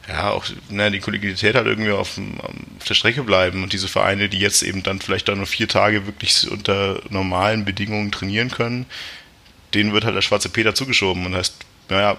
ja, 0.09 0.31
auch 0.31 0.47
ne, 0.71 0.91
die 0.91 1.01
Kollegialität 1.01 1.55
halt 1.55 1.67
irgendwie 1.67 1.91
auf, 1.91 2.19
auf, 2.38 2.85
der 2.88 2.95
Strecke 2.95 3.23
bleiben. 3.23 3.62
Und 3.62 3.73
diese 3.73 3.87
Vereine, 3.87 4.29
die 4.31 4.38
jetzt 4.38 4.62
eben 4.62 4.83
dann 4.83 5.01
vielleicht 5.01 5.29
dann 5.29 5.38
nur 5.38 5.47
vier 5.47 5.69
Tage 5.69 6.07
wirklich 6.07 6.51
unter 6.51 7.03
normalen 7.11 7.67
Bedingungen 7.67 8.11
trainieren 8.11 8.51
können, 8.51 8.87
denen 9.75 9.93
wird 9.93 10.05
halt 10.05 10.17
der 10.17 10.23
schwarze 10.23 10.49
Peter 10.49 10.75
zugeschoben 10.75 11.27
und 11.27 11.35
heißt, 11.35 11.55
naja, 11.91 12.17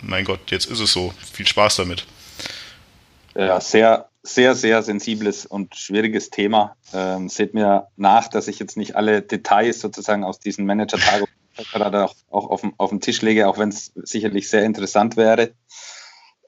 mein 0.00 0.24
Gott, 0.24 0.50
jetzt 0.50 0.66
ist 0.66 0.80
es 0.80 0.92
so. 0.92 1.12
Viel 1.32 1.46
Spaß 1.46 1.76
damit. 1.76 2.06
Ja, 3.34 3.60
sehr, 3.60 4.08
sehr, 4.22 4.54
sehr 4.54 4.82
sensibles 4.82 5.44
und 5.44 5.74
schwieriges 5.74 6.30
Thema. 6.30 6.76
Ähm, 6.94 7.28
seht 7.28 7.52
mir 7.52 7.88
nach, 7.96 8.28
dass 8.28 8.48
ich 8.48 8.58
jetzt 8.60 8.76
nicht 8.76 8.94
alle 8.94 9.22
Details 9.22 9.80
sozusagen 9.80 10.24
aus 10.24 10.38
diesen 10.38 10.66
Manager-Tagungen 10.66 11.35
gerade 11.64 12.04
auch, 12.04 12.14
auch 12.30 12.50
auf, 12.50 12.62
auf 12.76 12.90
den 12.90 13.00
Tisch 13.00 13.22
lege, 13.22 13.48
auch 13.48 13.58
wenn 13.58 13.70
es 13.70 13.92
sicherlich 13.94 14.48
sehr 14.48 14.64
interessant 14.64 15.16
wäre. 15.16 15.52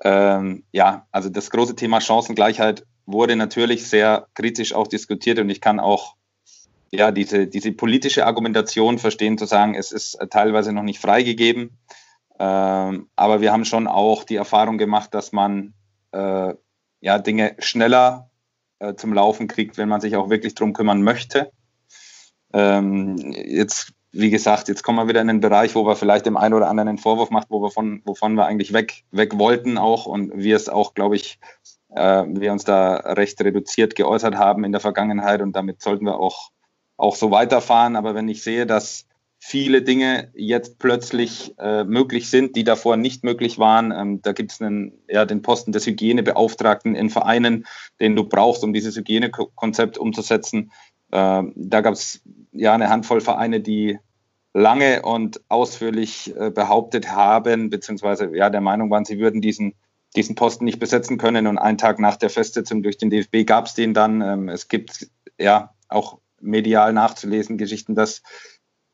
Ähm, 0.02 0.64
ja, 0.72 1.06
also 1.10 1.28
das 1.28 1.50
große 1.50 1.74
Thema 1.74 2.00
Chancengleichheit 2.00 2.86
wurde 3.06 3.36
natürlich 3.36 3.88
sehr 3.88 4.28
kritisch 4.34 4.72
auch 4.72 4.86
diskutiert 4.86 5.38
und 5.38 5.50
ich 5.50 5.60
kann 5.60 5.80
auch 5.80 6.14
ja, 6.90 7.10
diese, 7.10 7.46
diese 7.46 7.72
politische 7.72 8.26
Argumentation 8.26 8.98
verstehen, 8.98 9.36
zu 9.36 9.44
sagen, 9.44 9.74
es 9.74 9.92
ist 9.92 10.18
teilweise 10.30 10.72
noch 10.72 10.82
nicht 10.82 11.00
freigegeben. 11.00 11.78
Ähm, 12.38 13.08
aber 13.16 13.40
wir 13.40 13.52
haben 13.52 13.64
schon 13.64 13.86
auch 13.86 14.24
die 14.24 14.36
Erfahrung 14.36 14.78
gemacht, 14.78 15.12
dass 15.12 15.32
man 15.32 15.74
äh, 16.12 16.54
ja, 17.00 17.18
Dinge 17.18 17.56
schneller 17.58 18.30
äh, 18.78 18.94
zum 18.94 19.12
Laufen 19.12 19.48
kriegt, 19.48 19.76
wenn 19.76 19.88
man 19.88 20.00
sich 20.00 20.16
auch 20.16 20.30
wirklich 20.30 20.54
drum 20.54 20.72
kümmern 20.72 21.02
möchte. 21.02 21.50
Ähm, 22.52 23.16
jetzt, 23.34 23.92
wie 24.12 24.30
gesagt, 24.30 24.68
jetzt 24.68 24.82
kommen 24.82 24.98
wir 24.98 25.08
wieder 25.08 25.20
in 25.20 25.26
den 25.26 25.40
Bereich, 25.40 25.74
wo 25.74 25.84
wir 25.84 25.96
vielleicht 25.96 26.26
dem 26.26 26.36
einen 26.36 26.54
oder 26.54 26.68
anderen 26.68 26.88
einen 26.88 26.98
Vorwurf 26.98 27.30
macht, 27.30 27.50
wo 27.50 27.60
wir 27.62 27.70
von, 27.70 28.02
wovon 28.04 28.34
wir 28.34 28.46
eigentlich 28.46 28.72
weg, 28.72 29.04
weg 29.10 29.38
wollten 29.38 29.78
auch 29.78 30.06
und 30.06 30.32
wir 30.34 30.56
es 30.56 30.68
auch, 30.68 30.94
glaube 30.94 31.16
ich, 31.16 31.38
äh, 31.90 32.24
wir 32.26 32.52
uns 32.52 32.64
da 32.64 32.96
recht 32.96 33.40
reduziert 33.40 33.94
geäußert 33.94 34.36
haben 34.36 34.64
in 34.64 34.72
der 34.72 34.80
Vergangenheit 34.80 35.42
und 35.42 35.54
damit 35.54 35.82
sollten 35.82 36.06
wir 36.06 36.18
auch, 36.18 36.50
auch 36.96 37.16
so 37.16 37.30
weiterfahren. 37.30 37.96
Aber 37.96 38.14
wenn 38.14 38.28
ich 38.28 38.42
sehe, 38.42 38.66
dass 38.66 39.06
viele 39.38 39.82
Dinge 39.82 40.30
jetzt 40.34 40.78
plötzlich 40.78 41.54
äh, 41.58 41.84
möglich 41.84 42.28
sind, 42.28 42.56
die 42.56 42.64
davor 42.64 42.96
nicht 42.96 43.24
möglich 43.24 43.58
waren. 43.58 43.92
Ähm, 43.92 44.22
da 44.22 44.32
gibt 44.32 44.52
es 44.52 44.58
ja, 45.08 45.24
den 45.24 45.42
Posten 45.42 45.72
des 45.72 45.86
Hygienebeauftragten 45.86 46.94
in 46.94 47.10
Vereinen, 47.10 47.66
den 48.00 48.16
du 48.16 48.24
brauchst, 48.24 48.64
um 48.64 48.72
dieses 48.72 48.96
Hygienekonzept 48.96 49.96
umzusetzen. 49.96 50.72
Äh, 51.10 51.42
da 51.54 51.80
gab 51.80 51.94
es 51.94 52.20
ja 52.52 52.74
eine 52.74 52.88
Handvoll 52.88 53.20
Vereine, 53.20 53.60
die 53.60 53.98
lange 54.54 55.02
und 55.02 55.40
ausführlich 55.48 56.34
äh, 56.36 56.50
behauptet 56.50 57.12
haben, 57.12 57.70
beziehungsweise 57.70 58.34
ja 58.36 58.50
der 58.50 58.60
Meinung 58.60 58.90
waren, 58.90 59.04
sie 59.04 59.18
würden 59.18 59.40
diesen 59.40 59.74
diesen 60.16 60.34
Posten 60.34 60.64
nicht 60.64 60.78
besetzen 60.78 61.18
können. 61.18 61.46
Und 61.46 61.58
einen 61.58 61.78
Tag 61.78 61.98
nach 61.98 62.16
der 62.16 62.30
Festsetzung 62.30 62.82
durch 62.82 62.98
den 62.98 63.10
DFB 63.10 63.44
gab 63.46 63.66
es 63.66 63.74
den 63.74 63.94
dann. 63.94 64.20
Ähm, 64.22 64.48
es 64.48 64.68
gibt 64.68 65.08
ja 65.38 65.74
auch 65.88 66.18
medial 66.40 66.92
nachzulesen 66.92 67.58
Geschichten, 67.58 67.94
dass 67.94 68.22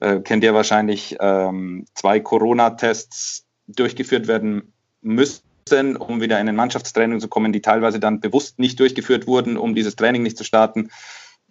äh, 0.00 0.20
kennt 0.20 0.44
ihr 0.44 0.55
wahrscheinlich, 0.55 1.16
ähm, 1.20 1.87
zwei 1.94 2.20
Corona-Tests 2.20 3.46
durchgeführt 3.66 4.27
werden 4.27 4.72
müssen, 5.00 5.96
um 5.96 6.20
wieder 6.20 6.40
in 6.40 6.48
ein 6.48 6.57
Mannschaftstraining 6.57 7.20
zu 7.20 7.29
kommen, 7.29 7.53
die 7.53 7.62
teilweise 7.62 8.00
dann 8.00 8.20
bewusst 8.20 8.59
nicht 8.59 8.81
durchgeführt 8.81 9.27
wurden, 9.27 9.57
um 9.57 9.74
dieses 9.74 9.96
Training 9.96 10.22
nicht 10.22 10.37
zu 10.37 10.44
starten. 10.44 10.90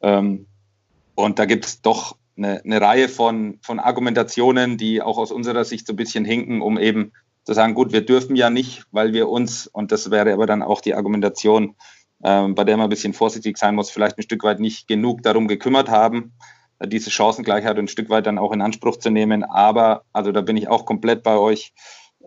Ähm, 0.02 0.48
und 1.16 1.40
da 1.40 1.46
gibt 1.46 1.66
es 1.66 1.82
doch 1.82 2.18
eine, 2.38 2.64
eine, 2.64 2.82
Reihe 2.82 3.10
von, 3.10 3.60
von 3.62 3.80
Argumentationen, 3.80 4.78
die 4.78 5.02
auch 5.02 5.18
aus 5.18 5.32
unserer 5.32 5.66
Sicht 5.66 5.86
so 5.86 5.94
ein 5.94 5.98
bisschen 5.98 6.26
hinken, 6.26 6.62
um 6.62 6.80
eben 6.80 7.12
zu 7.44 7.54
sagen, 7.54 7.74
gut, 7.74 7.92
wir 7.92 8.06
dürfen 8.06 8.36
ja 8.36 8.50
nicht, 8.50 8.84
weil 8.92 9.14
wir 9.14 9.30
uns, 9.30 9.68
und 9.68 9.92
das 9.92 10.10
wäre 10.10 10.34
aber 10.34 10.46
dann 10.46 10.64
auch 10.64 10.82
die 10.82 10.96
Argumentation, 10.96 11.76
ähm, 12.24 12.56
bei 12.56 12.64
der 12.64 12.78
man 12.78 12.86
ein 12.86 12.90
bisschen 12.90 13.14
vorsichtig 13.14 13.58
sein 13.58 13.76
muss, 13.76 13.92
vielleicht 13.92 14.18
ein 14.18 14.24
Stück 14.24 14.44
weit 14.44 14.60
nicht 14.60 14.88
genug 14.88 15.24
darum 15.24 15.48
gekümmert 15.48 15.90
haben 15.90 16.34
diese 16.88 17.12
Chancengleichheit 17.12 17.78
ein 17.78 17.88
Stück 17.88 18.10
weit 18.10 18.26
dann 18.26 18.38
auch 18.38 18.52
in 18.52 18.62
Anspruch 18.62 18.98
zu 18.98 19.10
nehmen. 19.10 19.44
Aber, 19.44 20.04
also 20.14 20.32
da 20.32 20.42
bin 20.42 20.58
ich 20.58 20.68
auch 20.68 20.86
komplett 20.86 21.24
bei 21.24 21.38
euch, 21.38 21.74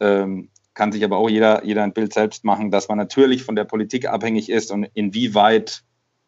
ähm, 0.00 0.50
kann 0.74 0.92
sich 0.92 1.04
aber 1.04 1.16
auch 1.16 1.30
jeder, 1.30 1.64
jeder 1.64 1.82
ein 1.82 1.92
Bild 1.92 2.12
selbst 2.12 2.44
machen, 2.44 2.70
dass 2.70 2.88
man 2.88 2.98
natürlich 2.98 3.44
von 3.44 3.56
der 3.56 3.64
Politik 3.64 4.08
abhängig 4.08 4.50
ist 4.50 4.70
und 4.70 4.84
inwieweit 4.94 5.82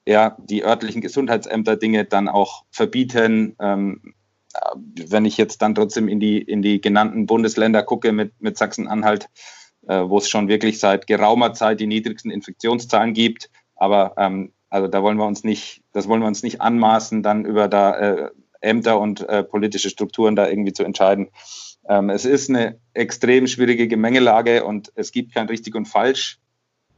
ja, 0.09 0.37
die 0.39 0.65
örtlichen 0.65 1.03
Gesundheitsämter 1.03 1.77
Dinge 1.77 2.07
dann 2.07 2.29
auch 2.29 2.65
verbieten. 2.71 3.57
Ähm, 3.61 4.15
wenn 4.75 5.27
ich 5.27 5.37
jetzt 5.37 5.61
dann 5.61 5.75
trotzdem 5.75 6.09
in 6.09 6.19
die, 6.19 6.39
in 6.41 6.63
die 6.63 6.81
genannten 6.81 7.27
Bundesländer 7.27 7.83
gucke 7.83 8.13
mit, 8.13 8.33
mit 8.41 8.57
Sachsen-Anhalt, 8.57 9.29
äh, 9.87 10.01
wo 10.09 10.17
es 10.17 10.31
schon 10.31 10.49
wirklich 10.49 10.81
seit 10.81 11.07
geraumer 11.07 11.53
Zeit 11.53 11.81
die 11.81 11.87
niedrigsten 11.87 12.31
Infektionszahlen 12.31 13.13
gibt, 13.13 13.51
aber 13.77 14.15
ähm, 14.17 14.53
also 14.71 14.89
da 14.89 15.03
wollen 15.03 15.19
wir 15.19 15.27
uns 15.27 15.45
nicht, 15.45 15.83
das 15.93 16.09
wollen 16.09 16.23
wir 16.23 16.27
uns 16.27 16.43
nicht 16.43 16.63
anmaßen, 16.63 17.23
dann 17.23 17.45
über 17.45 17.69
da 17.69 17.95
äh, 17.99 18.31
Ämter 18.63 18.99
und 18.99 19.29
äh, 19.29 19.45
politische 19.45 19.91
Strukturen 19.91 20.37
da 20.37 20.49
irgendwie 20.49 20.73
zu 20.73 20.85
entscheiden. 20.85 21.29
Ähm, 21.87 22.09
es 22.09 22.25
ist 22.25 22.49
eine 22.49 22.81
extrem 22.95 23.47
schwierige 23.47 23.89
Gemengelage 23.89 24.65
und 24.65 24.91
es 24.95 25.13
gibt 25.13 25.35
kein 25.35 25.49
richtig 25.49 25.75
und 25.75 25.85
falsch. 25.85 26.39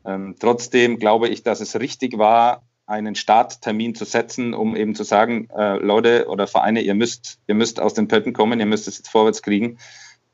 Ähm, 0.04 0.36
trotzdem 0.38 0.98
glaube 1.00 1.28
ich, 1.28 1.42
dass 1.42 1.60
es 1.60 1.78
richtig 1.78 2.16
war, 2.16 2.62
einen 2.90 3.14
Starttermin 3.14 3.94
zu 3.94 4.05
setzen, 4.05 4.53
um 4.53 4.74
eben 4.74 4.94
zu 4.94 5.05
sagen, 5.05 5.48
äh, 5.57 5.76
Leute 5.76 6.26
oder 6.29 6.46
Vereine, 6.48 6.81
ihr 6.81 6.94
müsst, 6.94 7.38
ihr 7.46 7.55
müsst 7.55 7.81
aus 7.81 7.94
den 7.94 8.09
Pötten 8.09 8.33
kommen, 8.33 8.59
ihr 8.59 8.66
müsst 8.66 8.88
es 8.88 8.98
jetzt 8.98 9.09
vorwärts 9.09 9.42
kriegen. 9.42 9.79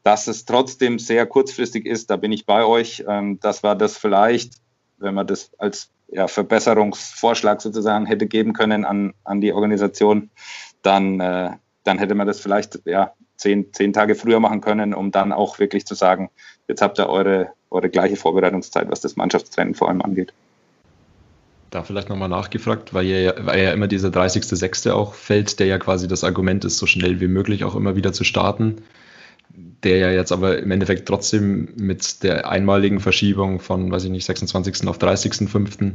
Dass 0.03 0.27
es 0.27 0.47
trotzdem 0.47 0.99
sehr 0.99 1.27
kurzfristig 1.27 1.85
ist, 1.85 2.11
da 2.11 2.16
bin 2.16 2.33
ich 2.33 2.47
bei 2.47 2.64
euch. 2.64 3.05
Ähm, 3.07 3.38
das 3.40 3.62
war 3.62 3.77
das 3.77 3.99
vielleicht, 3.99 4.55
wenn 4.97 5.14
man 5.14 5.27
das 5.27 5.51
als 5.59 5.90
ja, 6.09 6.29
Verbesserungsvorschlag 6.29 7.61
sozusagen 7.61 8.07
hätte 8.07 8.27
geben 8.27 8.55
können 8.55 8.85
an, 8.85 9.12
an 9.25 9.40
die 9.40 9.53
Organisation, 9.53 10.31
dann, 10.83 11.21
äh, 11.21 11.51
dann 11.85 11.99
hätte 11.99 12.14
man 12.14 12.27
das 12.27 12.40
vielleicht 12.40 12.81
ja, 12.87 13.12
zehn, 13.37 13.73
zehn 13.75 13.92
Tage 13.92 14.14
früher 14.14 14.40
machen 14.40 14.62
können, 14.62 14.95
um 14.95 15.11
dann 15.11 15.33
auch 15.33 15.59
wirklich 15.59 15.85
zu 15.85 15.95
sagen, 15.95 16.31
jetzt 16.69 16.81
habt 16.81 16.99
ihr 16.99 17.09
eure, 17.11 17.51
eure 17.71 17.90
gleiche 17.90 18.16
Vorbereitungszeit, 18.16 18.88
was 18.88 19.01
das 19.03 19.16
Mannschaftstraining 19.16 19.75
vor 19.75 19.88
allem 19.88 20.01
angeht. 20.01 20.33
Da 21.70 21.83
vielleicht 21.83 22.09
nochmal 22.09 22.29
nachgefragt, 22.29 22.94
weil 22.94 23.07
ja, 23.07 23.35
weil 23.44 23.62
ja 23.62 23.72
immer 23.72 23.88
dieser 23.88 24.09
30.06. 24.09 24.90
auch 24.90 25.14
fällt, 25.14 25.59
der 25.59 25.66
ja 25.66 25.79
quasi 25.79 26.07
das 26.07 26.24
Argument 26.24 26.64
ist, 26.64 26.79
so 26.79 26.87
schnell 26.87 27.20
wie 27.20 27.29
möglich 27.29 27.64
auch 27.64 27.74
immer 27.74 27.96
wieder 27.96 28.12
zu 28.12 28.24
starten 28.24 28.83
der 29.83 29.98
ja 29.98 30.11
jetzt 30.11 30.33
aber 30.33 30.59
im 30.59 30.70
Endeffekt 30.70 31.07
trotzdem 31.07 31.68
mit 31.76 32.22
der 32.22 32.48
einmaligen 32.48 33.00
Verschiebung 33.00 33.61
von, 33.61 33.90
weiß 33.90 34.05
ich 34.05 34.11
nicht, 34.11 34.24
26. 34.24 34.87
auf 34.88 34.98
30.05. 34.98 35.92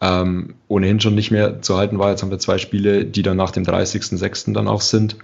Ähm, 0.00 0.54
ohnehin 0.68 1.00
schon 1.00 1.14
nicht 1.16 1.32
mehr 1.32 1.60
zu 1.60 1.76
halten 1.76 1.98
war. 1.98 2.10
Jetzt 2.10 2.22
haben 2.22 2.30
wir 2.30 2.38
zwei 2.38 2.58
Spiele, 2.58 3.04
die 3.04 3.22
dann 3.22 3.36
nach 3.36 3.50
dem 3.50 3.64
30.06. 3.64 4.52
dann 4.52 4.68
auch 4.68 4.80
sind. 4.80 5.16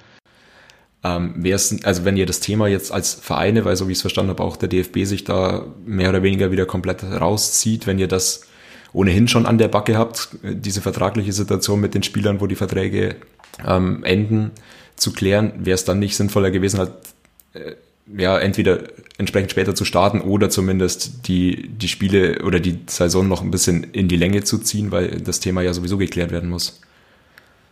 Ähm, 1.04 1.44
also 1.84 2.04
wenn 2.04 2.16
ihr 2.16 2.26
das 2.26 2.40
Thema 2.40 2.66
jetzt 2.66 2.90
als 2.90 3.14
Vereine, 3.14 3.64
weil 3.64 3.76
so 3.76 3.86
wie 3.86 3.92
ich 3.92 3.98
es 3.98 4.02
verstanden 4.02 4.30
habe, 4.30 4.42
auch 4.42 4.56
der 4.56 4.68
DFB 4.68 5.04
sich 5.04 5.22
da 5.22 5.64
mehr 5.86 6.08
oder 6.08 6.22
weniger 6.22 6.50
wieder 6.50 6.66
komplett 6.66 7.04
rauszieht, 7.04 7.86
wenn 7.86 8.00
ihr 8.00 8.08
das 8.08 8.48
ohnehin 8.94 9.28
schon 9.28 9.44
an 9.44 9.58
der 9.58 9.68
Backe 9.68 9.98
habt, 9.98 10.30
diese 10.42 10.80
vertragliche 10.80 11.32
Situation 11.32 11.80
mit 11.80 11.94
den 11.94 12.02
Spielern, 12.02 12.40
wo 12.40 12.46
die 12.46 12.54
Verträge 12.54 13.16
ähm, 13.66 14.02
enden, 14.04 14.52
zu 14.96 15.12
klären, 15.12 15.52
wäre 15.58 15.74
es 15.74 15.84
dann 15.84 15.98
nicht 15.98 16.16
sinnvoller 16.16 16.50
gewesen, 16.50 16.78
halt, 16.78 16.92
äh, 17.52 17.74
ja, 18.16 18.38
entweder 18.38 18.84
entsprechend 19.18 19.50
später 19.50 19.74
zu 19.74 19.84
starten 19.84 20.20
oder 20.20 20.50
zumindest 20.50 21.26
die, 21.26 21.68
die 21.68 21.88
Spiele 21.88 22.42
oder 22.44 22.60
die 22.60 22.80
Saison 22.86 23.26
noch 23.26 23.42
ein 23.42 23.50
bisschen 23.50 23.84
in 23.84 24.08
die 24.08 24.16
Länge 24.16 24.44
zu 24.44 24.58
ziehen, 24.58 24.92
weil 24.92 25.20
das 25.20 25.40
Thema 25.40 25.62
ja 25.62 25.72
sowieso 25.72 25.98
geklärt 25.98 26.30
werden 26.30 26.50
muss. 26.50 26.80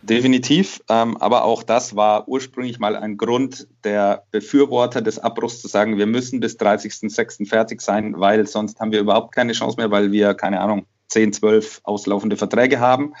Definitiv, 0.01 0.81
ähm, 0.89 1.15
aber 1.17 1.45
auch 1.45 1.63
das 1.63 1.95
war 1.95 2.27
ursprünglich 2.27 2.77
mal 2.77 2.97
ein 2.97 3.15
Grund 3.15 3.67
der 3.85 4.23
Befürworter 4.31 5.01
des 5.01 5.19
Abbruchs 5.19 5.61
zu 5.61 5.69
sagen, 5.69 5.97
wir 5.97 6.07
müssen 6.07 6.41
bis 6.41 6.57
30.06. 6.57 7.47
fertig 7.47 7.81
sein, 7.81 8.15
weil 8.17 8.45
sonst 8.45 8.81
haben 8.81 8.91
wir 8.91 8.99
überhaupt 8.99 9.33
keine 9.33 9.53
Chance 9.53 9.77
mehr, 9.77 9.91
weil 9.91 10.11
wir, 10.11 10.33
keine 10.33 10.59
Ahnung, 10.59 10.85
10, 11.13 11.33
12 11.33 11.81
auslaufende 11.83 12.37
Verträge 12.37 12.79
haben. 12.79 13.13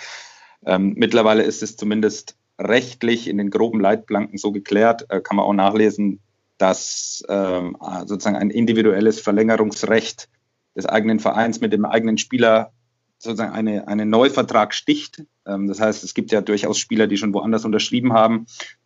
Ähm, 0.65 0.93
mittlerweile 0.97 1.43
ist 1.43 1.63
es 1.63 1.77
zumindest 1.77 2.35
rechtlich 2.59 3.27
in 3.27 3.37
den 3.37 3.49
groben 3.49 3.79
Leitplanken 3.79 4.37
so 4.37 4.51
geklärt, 4.51 5.05
äh, 5.09 5.21
kann 5.21 5.37
man 5.37 5.45
auch 5.45 5.53
nachlesen, 5.53 6.19
dass 6.57 7.23
ähm, 7.29 7.77
sozusagen 8.05 8.35
ein 8.35 8.49
individuelles 8.49 9.19
Verlängerungsrecht 9.19 10.29
des 10.75 10.85
eigenen 10.85 11.19
Vereins 11.19 11.61
mit 11.61 11.73
dem 11.73 11.85
eigenen 11.85 12.17
Spieler 12.17 12.71
sozusagen 13.17 13.53
eine, 13.53 13.87
einen 13.87 14.09
Neuvertrag 14.09 14.73
sticht. 14.73 15.23
Ähm, 15.47 15.67
das 15.67 15.79
heißt, 15.79 16.03
es 16.03 16.13
gibt 16.13 16.31
ja 16.31 16.41
durchaus 16.41 16.77
Spieler, 16.77 17.07
die 17.07 17.17
schon 17.17 17.33
woanders 17.33 17.65
unterschrieben 17.65 18.13
haben 18.13 18.45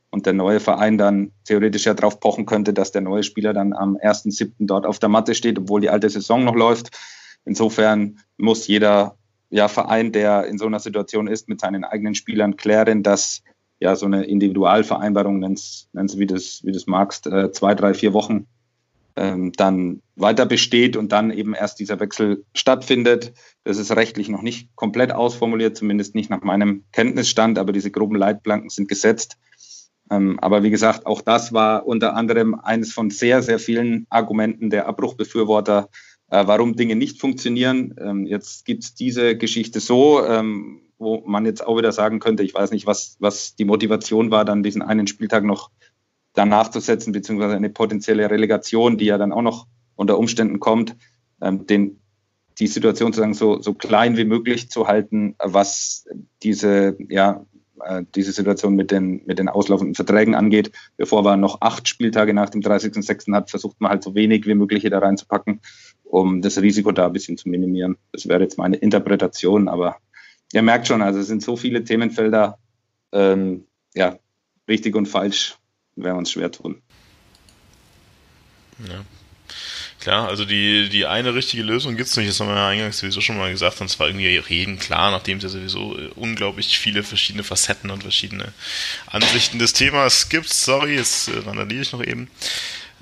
und 0.09 0.25
der 0.25 0.33
neue 0.33 0.59
Verein 0.59 0.97
dann 0.97 1.31
theoretisch 1.43 1.85
ja 1.85 1.93
darauf 1.93 2.19
pochen 2.19 2.45
könnte, 2.45 2.73
dass 2.73 2.91
der 2.91 3.01
neue 3.01 3.23
Spieler 3.23 3.53
dann 3.53 3.73
am 3.73 3.97
1.7. 3.97 4.53
dort 4.59 4.85
auf 4.85 4.99
der 4.99 5.09
Matte 5.09 5.35
steht, 5.35 5.59
obwohl 5.59 5.81
die 5.81 5.89
alte 5.89 6.09
Saison 6.09 6.43
noch 6.43 6.55
läuft. 6.55 6.97
Insofern 7.47 8.19
muss 8.37 8.67
jeder 8.67 9.17
ja, 9.49 9.67
Verein, 9.67 10.11
der 10.11 10.45
in 10.45 10.57
so 10.57 10.65
einer 10.65 10.79
Situation 10.79 11.27
ist, 11.27 11.47
mit 11.47 11.61
seinen 11.61 11.83
eigenen 11.83 12.15
Spielern 12.15 12.57
klären, 12.57 13.03
dass 13.03 13.41
ja 13.79 13.95
so 13.95 14.05
eine 14.05 14.25
Individualvereinbarung, 14.25 15.39
nennst, 15.39 15.89
nennst 15.93 16.19
wie 16.19 16.25
du 16.25 16.35
wie 16.35 16.71
das 16.71 16.87
magst, 16.87 17.27
äh, 17.27 17.51
zwei, 17.51 17.75
drei, 17.75 17.93
vier 17.93 18.13
Wochen 18.13 18.47
ähm, 19.15 19.51
dann 19.53 20.01
weiter 20.15 20.45
besteht 20.45 20.97
und 20.97 21.11
dann 21.11 21.31
eben 21.31 21.53
erst 21.53 21.79
dieser 21.79 21.99
Wechsel 21.99 22.43
stattfindet. 22.53 23.33
Das 23.63 23.77
ist 23.77 23.95
rechtlich 23.95 24.29
noch 24.29 24.41
nicht 24.41 24.75
komplett 24.75 25.11
ausformuliert, 25.11 25.77
zumindest 25.77 26.15
nicht 26.15 26.29
nach 26.29 26.41
meinem 26.41 26.83
Kenntnisstand, 26.91 27.59
aber 27.59 27.71
diese 27.71 27.91
groben 27.91 28.15
Leitplanken 28.15 28.69
sind 28.69 28.87
gesetzt. 28.87 29.37
Ähm, 30.09 30.39
aber 30.39 30.63
wie 30.63 30.69
gesagt, 30.69 31.05
auch 31.05 31.21
das 31.21 31.53
war 31.53 31.85
unter 31.85 32.15
anderem 32.15 32.55
eines 32.55 32.93
von 32.93 33.09
sehr, 33.09 33.41
sehr 33.41 33.59
vielen 33.59 34.05
Argumenten 34.09 34.69
der 34.69 34.87
Abbruchbefürworter, 34.87 35.89
warum 36.29 36.75
Dinge 36.75 36.95
nicht 36.95 37.19
funktionieren. 37.19 37.95
Ähm, 37.99 38.25
jetzt 38.25 38.65
gibt 38.65 38.83
es 38.83 38.95
diese 38.95 39.37
Geschichte 39.37 39.79
so, 39.79 40.25
ähm, 40.25 40.81
wo 40.97 41.23
man 41.25 41.45
jetzt 41.45 41.65
auch 41.65 41.77
wieder 41.77 41.91
sagen 41.91 42.19
könnte, 42.19 42.43
ich 42.43 42.53
weiß 42.53 42.71
nicht, 42.71 42.87
was, 42.87 43.17
was 43.19 43.55
die 43.55 43.65
Motivation 43.65 44.31
war, 44.31 44.45
dann 44.45 44.63
diesen 44.63 44.81
einen 44.81 45.07
Spieltag 45.07 45.43
noch 45.43 45.69
danach 46.33 46.69
zu 46.69 46.79
setzen, 46.79 47.11
beziehungsweise 47.11 47.55
eine 47.55 47.69
potenzielle 47.69 48.29
Relegation, 48.29 48.97
die 48.97 49.05
ja 49.05 49.17
dann 49.17 49.31
auch 49.31 49.41
noch 49.41 49.67
unter 49.95 50.17
Umständen 50.17 50.59
kommt, 50.59 50.95
ähm, 51.41 51.65
den, 51.67 51.99
die 52.59 52.67
Situation 52.67 53.11
sozusagen 53.11 53.33
so, 53.33 53.61
so 53.61 53.73
klein 53.73 54.17
wie 54.17 54.25
möglich 54.25 54.69
zu 54.69 54.87
halten, 54.87 55.35
was 55.39 56.05
diese, 56.43 56.97
ja, 57.09 57.45
äh, 57.83 58.03
diese 58.15 58.31
Situation 58.31 58.75
mit 58.75 58.91
den, 58.91 59.21
mit 59.25 59.39
den 59.39 59.49
auslaufenden 59.49 59.95
Verträgen 59.95 60.35
angeht. 60.35 60.71
Bevor 60.95 61.23
man 61.23 61.39
noch 61.39 61.61
acht 61.61 61.87
Spieltage 61.87 62.33
nach 62.33 62.49
dem 62.49 62.61
30.06. 62.61 63.33
hat, 63.33 63.49
versucht 63.49 63.79
man 63.79 63.91
halt 63.91 64.03
so 64.03 64.15
wenig 64.15 64.47
wie 64.47 64.55
möglich 64.55 64.81
hier 64.81 64.89
da 64.89 64.99
reinzupacken, 64.99 65.61
um 66.09 66.41
das 66.41 66.61
Risiko 66.61 66.91
da 66.91 67.07
ein 67.07 67.13
bisschen 67.13 67.37
zu 67.37 67.49
minimieren. 67.49 67.97
Das 68.11 68.27
wäre 68.27 68.41
jetzt 68.41 68.57
meine 68.57 68.77
Interpretation, 68.77 69.67
aber 69.67 69.97
ihr 70.53 70.61
merkt 70.61 70.87
schon, 70.87 71.01
also 71.01 71.19
es 71.19 71.27
sind 71.27 71.43
so 71.43 71.55
viele 71.55 71.83
Themenfelder, 71.83 72.57
ähm, 73.11 73.65
ja, 73.93 74.17
richtig 74.67 74.95
und 74.95 75.07
falsch 75.07 75.55
werden 75.95 76.15
wir 76.15 76.19
uns 76.19 76.31
schwer 76.31 76.51
tun. 76.51 76.81
Ja. 78.87 79.03
Klar, 79.99 80.27
also 80.27 80.45
die, 80.45 80.89
die 80.89 81.05
eine 81.05 81.33
richtige 81.33 81.63
Lösung 81.63 81.97
gibt 81.97 82.07
es 82.07 82.15
nicht, 82.15 82.29
das 82.29 82.39
haben 82.39 82.47
wir 82.47 82.55
ja 82.55 82.67
eingangs 82.67 82.99
sowieso 82.99 83.19
schon 83.19 83.37
mal 83.37 83.51
gesagt, 83.51 83.81
und 83.81 83.89
zwar 83.89 84.07
irgendwie 84.07 84.37
reden, 84.37 84.77
klar, 84.77 85.11
nachdem 85.11 85.37
es 85.37 85.43
ja 85.43 85.49
sowieso 85.49 85.97
äh, 85.97 86.09
unglaublich 86.15 86.77
viele 86.77 87.03
verschiedene 87.03 87.43
Facetten 87.43 87.89
und 87.89 88.03
verschiedene 88.03 88.53
Ansichten 89.07 89.57
des 89.57 89.73
Themas 89.73 90.29
gibt. 90.29 90.49
Sorry, 90.53 90.95
jetzt 90.95 91.29
äh, 91.29 91.39
randaliere 91.39 91.81
ich 91.81 91.91
noch 91.91 92.03
eben. 92.03 92.29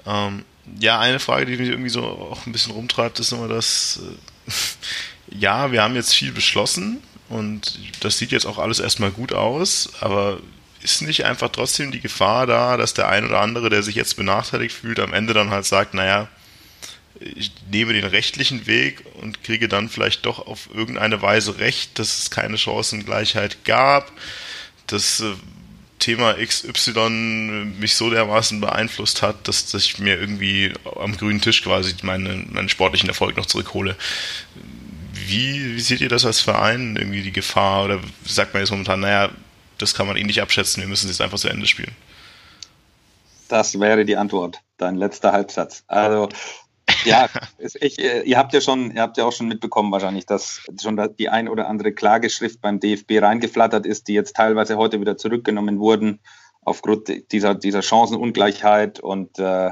Ähm, 0.06 0.44
ja, 0.80 1.00
eine 1.00 1.20
Frage, 1.20 1.46
die 1.46 1.58
mich 1.58 1.70
irgendwie 1.70 1.90
so 1.90 2.04
auch 2.04 2.46
ein 2.46 2.52
bisschen 2.52 2.74
rumtreibt, 2.74 3.20
ist 3.20 3.32
immer 3.32 3.48
das, 3.48 4.00
äh, 4.48 4.52
ja, 5.38 5.72
wir 5.72 5.84
haben 5.84 5.96
jetzt 5.96 6.14
viel 6.14 6.32
beschlossen 6.32 7.02
und 7.30 7.80
das 8.02 8.18
sieht 8.18 8.32
jetzt 8.32 8.46
auch 8.46 8.58
alles 8.58 8.80
erstmal 8.80 9.12
gut 9.12 9.34
aus, 9.34 9.94
aber 10.02 10.40
ist 10.82 11.02
nicht 11.02 11.26
einfach 11.26 11.50
trotzdem 11.50 11.92
die 11.92 12.00
Gefahr 12.00 12.46
da, 12.46 12.78
dass 12.78 12.94
der 12.94 13.10
ein 13.10 13.26
oder 13.26 13.42
andere, 13.42 13.70
der 13.70 13.82
sich 13.82 13.96
jetzt 13.96 14.18
benachteiligt 14.18 14.76
fühlt, 14.76 15.00
am 15.00 15.14
Ende 15.14 15.34
dann 15.34 15.50
halt 15.50 15.66
sagt, 15.66 15.96
naja, 15.96 16.28
ich 17.20 17.52
nehme 17.72 17.94
den 17.94 18.04
rechtlichen 18.04 18.68
Weg 18.68 19.04
und 19.22 19.44
kriege 19.44 19.68
dann 19.68 19.90
vielleicht 19.90 20.26
doch 20.26 20.46
auf 20.46 20.70
irgendeine 20.74 21.22
Weise 21.22 21.58
recht, 21.60 21.98
dass 21.98 22.20
es 22.20 22.30
keine 22.30 22.58
Chancengleichheit 22.58 23.64
gab, 23.66 24.12
dass 24.88 25.22
äh, 25.22 25.34
Thema 26.06 26.36
XY 26.36 27.74
mich 27.80 27.96
so 27.96 28.12
dermaßen 28.12 28.62
beeinflusst 28.62 29.24
hat, 29.24 29.48
dass, 29.48 29.72
dass 29.72 29.86
ich 29.86 29.98
mir 29.98 30.20
irgendwie 30.20 30.72
am 31.00 31.18
grünen 31.18 31.42
Tisch 31.42 31.64
quasi 31.64 31.96
meinen, 32.04 32.54
meinen 32.54 32.70
sportlichen 32.70 33.10
Erfolg 33.10 33.36
noch 33.38 33.48
zurückhole. 33.48 33.96
Wie, 35.14 35.76
wie 35.76 35.80
seht 35.80 36.02
ihr 36.02 36.10
das 36.10 36.24
als 36.24 36.42
Verein, 36.42 36.96
irgendwie 36.96 37.24
die 37.24 37.32
Gefahr? 37.32 37.86
Oder 37.86 38.02
sagt 38.24 38.54
man 38.54 38.62
jetzt 38.62 38.70
momentan, 38.70 39.00
naja, 39.00 39.32
das 39.80 39.96
kann 39.96 40.06
man 40.06 40.16
eh 40.16 40.24
nicht 40.24 40.44
abschätzen, 40.44 40.82
wir 40.82 40.88
müssen 40.88 41.10
es 41.10 41.18
jetzt 41.18 41.22
einfach 41.22 41.40
zu 41.40 41.50
Ende 41.50 41.66
spielen. 41.66 41.96
Das 43.48 43.80
wäre 43.80 44.06
die 44.06 44.16
Antwort, 44.16 44.62
dein 44.78 44.96
letzter 44.96 45.32
Halbsatz. 45.32 45.84
Also 45.88 46.30
ja, 47.06 47.30
ich, 47.58 48.00
äh, 48.00 48.22
ihr 48.22 48.38
habt 48.38 48.54
ja 48.54 48.62
schon, 48.62 48.92
ihr 48.92 49.02
habt 49.02 49.18
ja 49.18 49.26
auch 49.26 49.32
schon 49.32 49.48
mitbekommen 49.48 49.92
wahrscheinlich, 49.92 50.26
dass 50.26 50.62
schon 50.82 51.00
die 51.18 51.30
ein 51.30 51.48
oder 51.48 51.68
andere 51.68 51.94
Klageschrift 51.94 52.62
beim 52.62 52.80
DFB 52.80 53.22
reingeflattert 53.22 53.86
ist, 53.86 54.08
die 54.08 54.14
jetzt 54.14 54.36
teilweise 54.36 54.78
heute 54.78 55.00
wieder 55.00 55.18
zurückgenommen 55.18 55.80
wurden 55.80 56.20
aufgrund 56.62 57.32
dieser, 57.32 57.56
dieser 57.56 57.82
Chancenungleichheit 57.82 59.00
und 59.00 59.40
äh, 59.40 59.72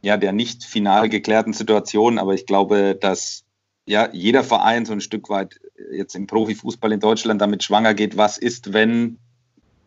ja, 0.00 0.16
der 0.16 0.32
nicht 0.32 0.64
final 0.64 1.08
geklärten 1.08 1.52
Situation. 1.52 2.18
Aber 2.18 2.34
ich 2.34 2.46
glaube, 2.46 2.94
dass 2.94 3.44
ja 3.86 4.08
jeder 4.12 4.44
Verein 4.44 4.84
so 4.84 4.92
ein 4.92 5.00
Stück 5.00 5.30
weit 5.30 5.58
jetzt 5.90 6.14
im 6.14 6.26
Profifußball 6.26 6.92
in 6.92 7.00
Deutschland 7.00 7.40
damit 7.40 7.64
schwanger 7.64 7.94
geht, 7.94 8.16
was 8.16 8.38
ist, 8.38 8.72
wenn 8.72 9.18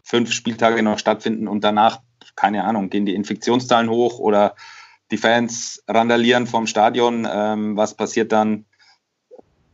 fünf 0.04 0.32
Spieltage 0.34 0.82
noch 0.84 1.00
stattfinden 1.00 1.47
und 1.47 1.63
danach, 1.63 2.02
keine 2.36 2.63
Ahnung, 2.63 2.89
gehen 2.89 3.06
die 3.06 3.15
Infektionszahlen 3.15 3.89
hoch 3.89 4.19
oder 4.19 4.56
die 5.12 5.17
Fans 5.17 5.84
randalieren 5.88 6.47
vom 6.47 6.67
Stadion. 6.67 7.28
Ähm, 7.32 7.78
was 7.78 7.95
passiert 7.95 8.32
dann? 8.32 8.65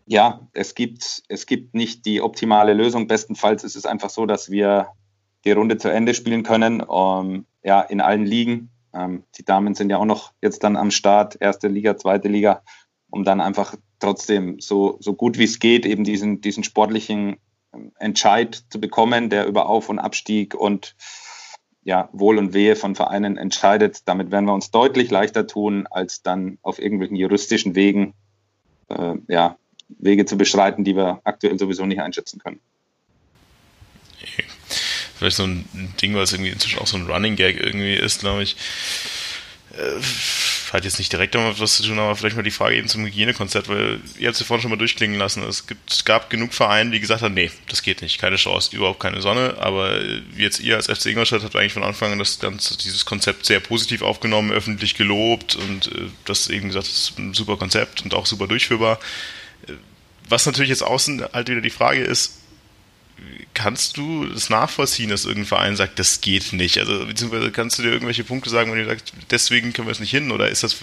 Ja, 0.06 0.48
es 0.54 0.74
gibt, 0.74 1.24
es 1.28 1.46
gibt 1.46 1.74
nicht 1.74 2.06
die 2.06 2.22
optimale 2.22 2.74
Lösung. 2.74 3.08
Bestenfalls 3.08 3.64
ist 3.64 3.76
es 3.76 3.86
einfach 3.86 4.10
so, 4.10 4.26
dass 4.26 4.50
wir 4.50 4.88
die 5.46 5.52
Runde 5.52 5.78
zu 5.78 5.90
Ende 5.90 6.14
spielen 6.14 6.44
können. 6.44 6.82
Um, 6.82 7.36
ähm, 7.36 7.46
ja, 7.64 7.82
in 7.82 8.02
allen 8.02 8.26
Ligen. 8.26 8.70
Ähm, 8.94 9.24
die 9.38 9.44
Damen 9.44 9.76
sind 9.76 9.90
ja 9.90 9.98
auch 9.98 10.06
noch 10.06 10.32
jetzt 10.42 10.64
dann 10.64 10.78
am 10.78 10.92
Start, 10.92 11.38
erste 11.40 11.68
Liga, 11.68 11.98
zweite 11.98 12.30
Liga, 12.30 12.64
um 13.10 13.24
dann 13.24 13.42
einfach 13.42 13.76
trotzdem 14.00 14.60
so, 14.60 14.98
so 15.02 15.14
gut 15.14 15.38
wie 15.38 15.44
es 15.44 15.60
geht, 15.60 15.86
eben 15.86 16.04
diesen, 16.04 16.42
diesen 16.42 16.64
sportlichen 16.64 17.38
Entscheid 18.00 18.64
zu 18.70 18.80
bekommen, 18.80 19.30
der 19.30 19.46
über 19.46 19.68
Auf- 19.68 19.90
und 19.90 20.00
Abstieg 20.00 20.56
und 20.56 20.96
ja, 21.88 22.10
Wohl 22.12 22.38
und 22.38 22.54
Wehe 22.54 22.76
von 22.76 22.96
Vereinen 22.96 23.38
entscheidet. 23.38 24.02
Damit 24.04 24.30
werden 24.30 24.44
wir 24.44 24.54
uns 24.54 24.72
deutlich 24.72 25.10
leichter 25.10 25.48
tun, 25.48 25.88
als 25.90 26.22
dann 26.22 26.58
auf 26.62 26.80
irgendwelchen 26.80 27.16
juristischen 27.16 27.76
Wegen 27.76 28.14
äh, 28.90 29.14
ja, 29.30 29.56
Wege 29.88 30.26
zu 30.26 30.38
beschreiten, 30.38 30.84
die 30.84 30.98
wir 30.98 31.22
aktuell 31.24 31.58
sowieso 31.58 31.86
nicht 31.86 32.02
einschätzen 32.02 32.40
können. 32.40 32.60
Vielleicht 35.16 35.38
so 35.38 35.44
ein 35.44 35.66
Ding, 36.02 36.14
was 36.14 36.34
irgendwie 36.34 36.52
inzwischen 36.52 36.80
auch 36.80 36.88
so 36.88 36.98
ein 36.98 37.08
Running 37.08 37.38
Gag 37.38 37.58
irgendwie 37.58 37.94
ist, 37.94 38.20
glaube 38.20 38.44
ich. 38.44 38.58
Äh, 39.72 40.02
hat 40.74 40.84
jetzt 40.84 40.98
nicht 40.98 41.12
direkt 41.12 41.36
damit 41.36 41.60
was 41.60 41.78
zu 41.78 41.84
tun, 41.84 42.00
aber 42.00 42.16
vielleicht 42.16 42.36
mal 42.36 42.42
die 42.42 42.52
Frage 42.52 42.76
eben 42.76 42.88
zum 42.88 43.06
Hygienekonzept, 43.06 43.70
weil 43.70 44.00
ihr 44.18 44.28
habt 44.28 44.36
es 44.36 44.40
ja 44.40 44.46
vorhin 44.46 44.62
schon 44.62 44.72
mal 44.72 44.78
durchklingen 44.78 45.18
lassen. 45.18 45.44
Es, 45.44 45.68
gibt, 45.68 45.92
es 45.92 46.06
gab 46.06 46.30
genug 46.30 46.54
Vereine, 46.54 46.92
die 46.92 47.00
gesagt 47.00 47.22
haben, 47.22 47.34
nee, 47.34 47.52
das 47.70 47.82
geht 47.84 48.02
nicht, 48.02 48.20
keine 48.20 48.36
Chance, 48.36 48.76
überhaupt 48.76 49.00
keine 49.00 49.22
Sonne. 49.22 49.56
Aber 49.60 50.02
jetzt 50.36 50.60
ihr 50.60 50.76
als 50.76 50.88
FC 50.88 51.08
Ingolstadt 51.08 51.44
habt 51.44 51.56
eigentlich 51.56 51.74
von 51.74 51.84
Anfang 51.84 52.12
an 52.12 52.20
das 52.20 52.40
ganze, 52.40 52.78
dieses 52.78 53.06
Konzept 53.06 53.46
sehr 53.46 53.60
positiv 53.60 54.02
aufgenommen, 54.02 54.52
öffentlich 54.52 54.96
gelobt 54.96 55.56
und 55.56 55.88
äh, 55.88 56.08
das 56.26 56.50
eben 56.50 56.68
gesagt, 56.68 56.88
das 56.88 56.98
ist 56.98 57.20
ein 57.20 57.34
super 57.34 57.58
Konzept 57.58 58.04
und 58.04 58.14
auch 58.14 58.26
super 58.26 58.48
durchführbar. 58.48 59.00
Äh, 59.68 59.74
was 60.30 60.46
natürlich 60.46 60.70
jetzt 60.70 60.84
außen 60.84 61.24
halt 61.34 61.50
wieder 61.50 61.62
die 61.62 61.70
Frage 61.70 62.02
ist, 62.02 62.42
kannst 63.54 63.98
du 63.98 64.26
das 64.28 64.50
nachvollziehen, 64.50 65.10
dass 65.10 65.26
irgendein 65.26 65.48
Verein 65.48 65.76
sagt, 65.76 66.00
das 66.00 66.22
geht 66.22 66.54
nicht? 66.54 66.78
Also, 66.78 67.06
beziehungsweise 67.06 67.52
kannst 67.52 67.80
du 67.80 67.84
dir 67.84 67.92
irgendwelche 67.92 68.24
Punkte 68.24 68.50
sagen, 68.50 68.72
wenn 68.72 68.80
du 68.80 68.86
sagst, 68.86 69.14
deswegen 69.32 69.74
können 69.74 69.88
wir 69.88 69.92
es 69.92 70.00
nicht 70.00 70.12
hin? 70.12 70.32
Oder 70.32 70.50
ist 70.50 70.64
das 70.64 70.78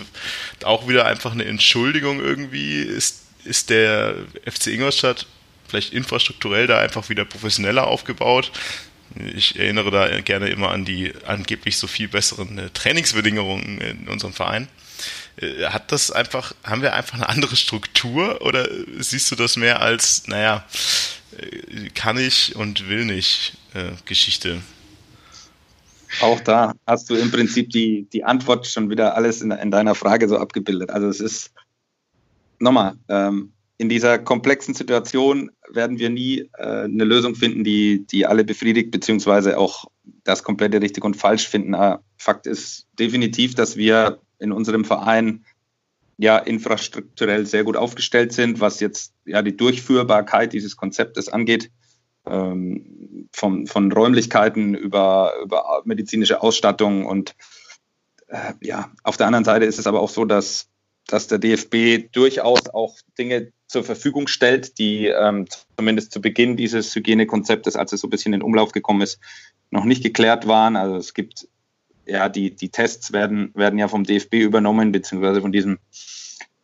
auch 0.64 0.88
wieder 0.88 1.06
einfach 1.06 1.32
eine 1.32 1.44
Entschuldigung 1.44 2.20
irgendwie? 2.20 2.80
Ist, 2.80 3.22
ist 3.44 3.70
der 3.70 4.16
FC 4.44 4.68
Ingolstadt 4.68 5.26
vielleicht 5.68 5.92
infrastrukturell 5.92 6.66
da 6.66 6.80
einfach 6.80 7.08
wieder 7.08 7.24
professioneller 7.24 7.86
aufgebaut? 7.86 8.50
Ich 9.34 9.58
erinnere 9.58 9.90
da 9.90 10.20
gerne 10.20 10.48
immer 10.48 10.70
an 10.70 10.84
die 10.84 11.12
angeblich 11.26 11.76
so 11.76 11.86
viel 11.86 12.08
besseren 12.08 12.58
äh, 12.58 12.70
Trainingsbedingungen 12.70 13.80
in 13.80 14.08
unserem 14.08 14.32
Verein. 14.32 14.68
Äh, 15.36 15.66
hat 15.66 15.92
das 15.92 16.10
einfach, 16.10 16.54
haben 16.62 16.82
wir 16.82 16.94
einfach 16.94 17.14
eine 17.14 17.28
andere 17.28 17.56
Struktur 17.56 18.42
oder 18.42 18.68
siehst 18.98 19.30
du 19.30 19.36
das 19.36 19.56
mehr 19.56 19.80
als, 19.80 20.26
naja, 20.26 20.64
äh, 21.36 21.88
kann 21.90 22.18
ich 22.18 22.56
und 22.56 22.88
will 22.88 23.04
nicht 23.04 23.56
äh, 23.74 23.92
Geschichte? 24.04 24.60
Auch 26.20 26.40
da 26.40 26.74
hast 26.86 27.10
du 27.10 27.16
im 27.16 27.30
Prinzip 27.30 27.70
die, 27.70 28.06
die 28.12 28.24
Antwort 28.24 28.66
schon 28.66 28.88
wieder 28.90 29.16
alles 29.16 29.42
in, 29.42 29.50
in 29.50 29.70
deiner 29.70 29.94
Frage 29.94 30.28
so 30.28 30.38
abgebildet. 30.38 30.90
Also 30.90 31.08
es 31.08 31.20
ist, 31.20 31.52
nochmal, 32.60 32.94
ähm, 33.08 33.52
in 33.76 33.88
dieser 33.88 34.18
komplexen 34.18 34.74
Situation 34.74 35.50
werden 35.68 35.98
wir 35.98 36.08
nie 36.08 36.48
äh, 36.56 36.84
eine 36.84 37.04
Lösung 37.04 37.34
finden, 37.34 37.64
die, 37.64 38.06
die 38.06 38.26
alle 38.26 38.44
befriedigt, 38.44 38.92
beziehungsweise 38.92 39.58
auch 39.58 39.86
das 40.22 40.44
komplette 40.44 40.80
richtig 40.80 41.04
und 41.04 41.16
falsch 41.16 41.48
finden. 41.48 41.74
Aber 41.74 42.02
Fakt 42.16 42.46
ist 42.46 42.86
definitiv, 42.98 43.56
dass 43.56 43.76
wir 43.76 44.20
in 44.38 44.52
unserem 44.52 44.84
Verein 44.84 45.44
ja 46.16 46.38
infrastrukturell 46.38 47.46
sehr 47.46 47.64
gut 47.64 47.76
aufgestellt 47.76 48.32
sind, 48.32 48.60
was 48.60 48.80
jetzt 48.80 49.12
ja 49.24 49.42
die 49.42 49.56
Durchführbarkeit 49.56 50.52
dieses 50.52 50.76
Konzeptes 50.76 51.28
angeht. 51.28 51.70
Ähm, 52.26 53.28
von, 53.32 53.66
von 53.66 53.92
Räumlichkeiten 53.92 54.74
über, 54.74 55.32
über 55.42 55.82
medizinische 55.84 56.40
Ausstattung 56.40 57.04
und 57.04 57.34
äh, 58.28 58.54
ja, 58.62 58.90
auf 59.02 59.16
der 59.16 59.26
anderen 59.26 59.44
Seite 59.44 59.64
ist 59.64 59.78
es 59.78 59.86
aber 59.86 60.00
auch 60.00 60.08
so, 60.08 60.24
dass, 60.24 60.68
dass 61.06 61.26
der 61.26 61.38
DFB 61.38 62.12
durchaus 62.12 62.68
auch 62.68 62.96
Dinge 63.18 63.52
zur 63.66 63.84
Verfügung 63.84 64.28
stellt, 64.28 64.78
die 64.78 65.06
ähm, 65.06 65.46
zumindest 65.76 66.12
zu 66.12 66.20
Beginn 66.20 66.56
dieses 66.56 66.94
Hygienekonzeptes, 66.94 67.76
als 67.76 67.92
es 67.92 68.00
so 68.00 68.06
ein 68.06 68.10
bisschen 68.10 68.32
in 68.32 68.42
Umlauf 68.42 68.72
gekommen 68.72 69.02
ist, 69.02 69.18
noch 69.70 69.84
nicht 69.84 70.02
geklärt 70.02 70.46
waren. 70.46 70.76
Also 70.76 70.96
es 70.96 71.12
gibt 71.12 71.48
ja, 72.06 72.28
die, 72.28 72.54
die 72.54 72.68
Tests 72.68 73.12
werden, 73.12 73.50
werden 73.54 73.78
ja 73.78 73.88
vom 73.88 74.04
DFB 74.04 74.34
übernommen, 74.34 74.92
beziehungsweise 74.92 75.40
von 75.40 75.52
diesem 75.52 75.78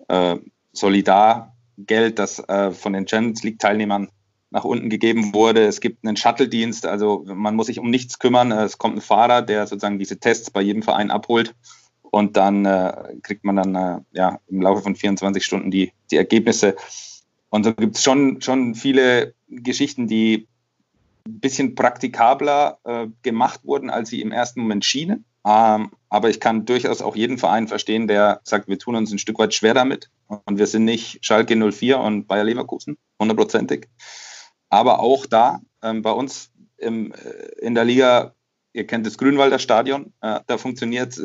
äh, 0.09 0.37
Solidargeld, 0.73 2.19
das 2.19 2.39
äh, 2.49 2.71
von 2.73 2.93
den 2.93 3.07
Champions 3.07 3.43
League-Teilnehmern 3.43 4.09
nach 4.51 4.65
unten 4.65 4.91
gegeben 4.91 5.33
wurde. 5.33 5.65
Es 5.65 5.81
gibt 5.81 6.05
einen 6.05 6.17
Shuttle-Dienst, 6.17 6.87
also 6.87 7.25
man 7.27 7.55
muss 7.55 7.67
sich 7.67 7.79
um 7.79 7.89
nichts 7.91 8.19
kümmern. 8.19 8.51
Es 8.53 8.79
kommt 8.79 8.97
ein 8.97 9.01
Fahrer, 9.01 9.43
der 9.43 9.67
sozusagen 9.67 9.99
diese 9.99 10.19
Tests 10.19 10.51
bei 10.51 10.61
jedem 10.61 10.83
Verein 10.83 11.11
abholt 11.11 11.55
und 12.03 12.37
dann 12.37 12.65
äh, 12.67 13.15
kriegt 13.23 13.45
man 13.45 13.57
dann 13.57 13.75
äh, 13.75 14.01
ja, 14.13 14.41
im 14.49 14.61
Laufe 14.61 14.83
von 14.83 14.97
24 14.97 15.45
Stunden 15.45 15.71
die, 15.71 15.93
die 16.11 16.17
Ergebnisse. 16.17 16.77
Und 17.49 17.65
so 17.65 17.75
gibt 17.75 17.97
es 17.97 18.03
schon, 18.03 18.41
schon 18.41 18.75
viele 18.75 19.35
Geschichten, 19.49 20.07
die 20.07 20.49
ein 21.27 21.41
bisschen 21.41 21.75
praktikabler 21.75 22.79
äh, 22.85 23.07
gemacht 23.23 23.61
wurden, 23.65 23.91
als 23.91 24.11
sie 24.11 24.21
im 24.21 24.33
ersten 24.33 24.63
Moment 24.63 24.85
schienen. 24.85 25.25
Ähm, 25.47 25.91
aber 26.09 26.29
ich 26.29 26.41
kann 26.41 26.67
durchaus 26.67 27.03
auch 27.03 27.17
jeden 27.17 27.39
Verein 27.39 27.69
verstehen, 27.69 28.09
der 28.09 28.41
sagt, 28.45 28.69
wir 28.69 28.79
tun 28.79 28.97
uns 28.97 29.13
ein 29.13 29.19
Stück 29.19 29.39
weit 29.39 29.55
schwer 29.55 29.75
damit. 29.75 30.11
Und 30.27 30.59
wir 30.59 30.67
sind 30.67 30.85
nicht 30.85 31.25
Schalke 31.25 31.57
04 31.57 31.99
und 31.99 32.27
Bayer 32.27 32.45
Leverkusen, 32.45 32.99
hundertprozentig. 33.19 33.89
Aber 34.69 35.01
auch 35.01 35.27
da, 35.27 35.61
ähm, 35.83 36.03
bei 36.03 36.13
uns 36.13 36.51
im, 36.77 37.13
äh, 37.13 37.61
in 37.61 37.75
der 37.75 37.85
Liga, 37.85 38.35
ihr 38.73 38.87
kennt 38.87 39.07
das 39.07 39.19
Grünwalder 39.19 39.59
Stadion, 39.59 40.13
äh, 40.21 40.41
da 40.47 40.59
funktioniert, 40.59 41.21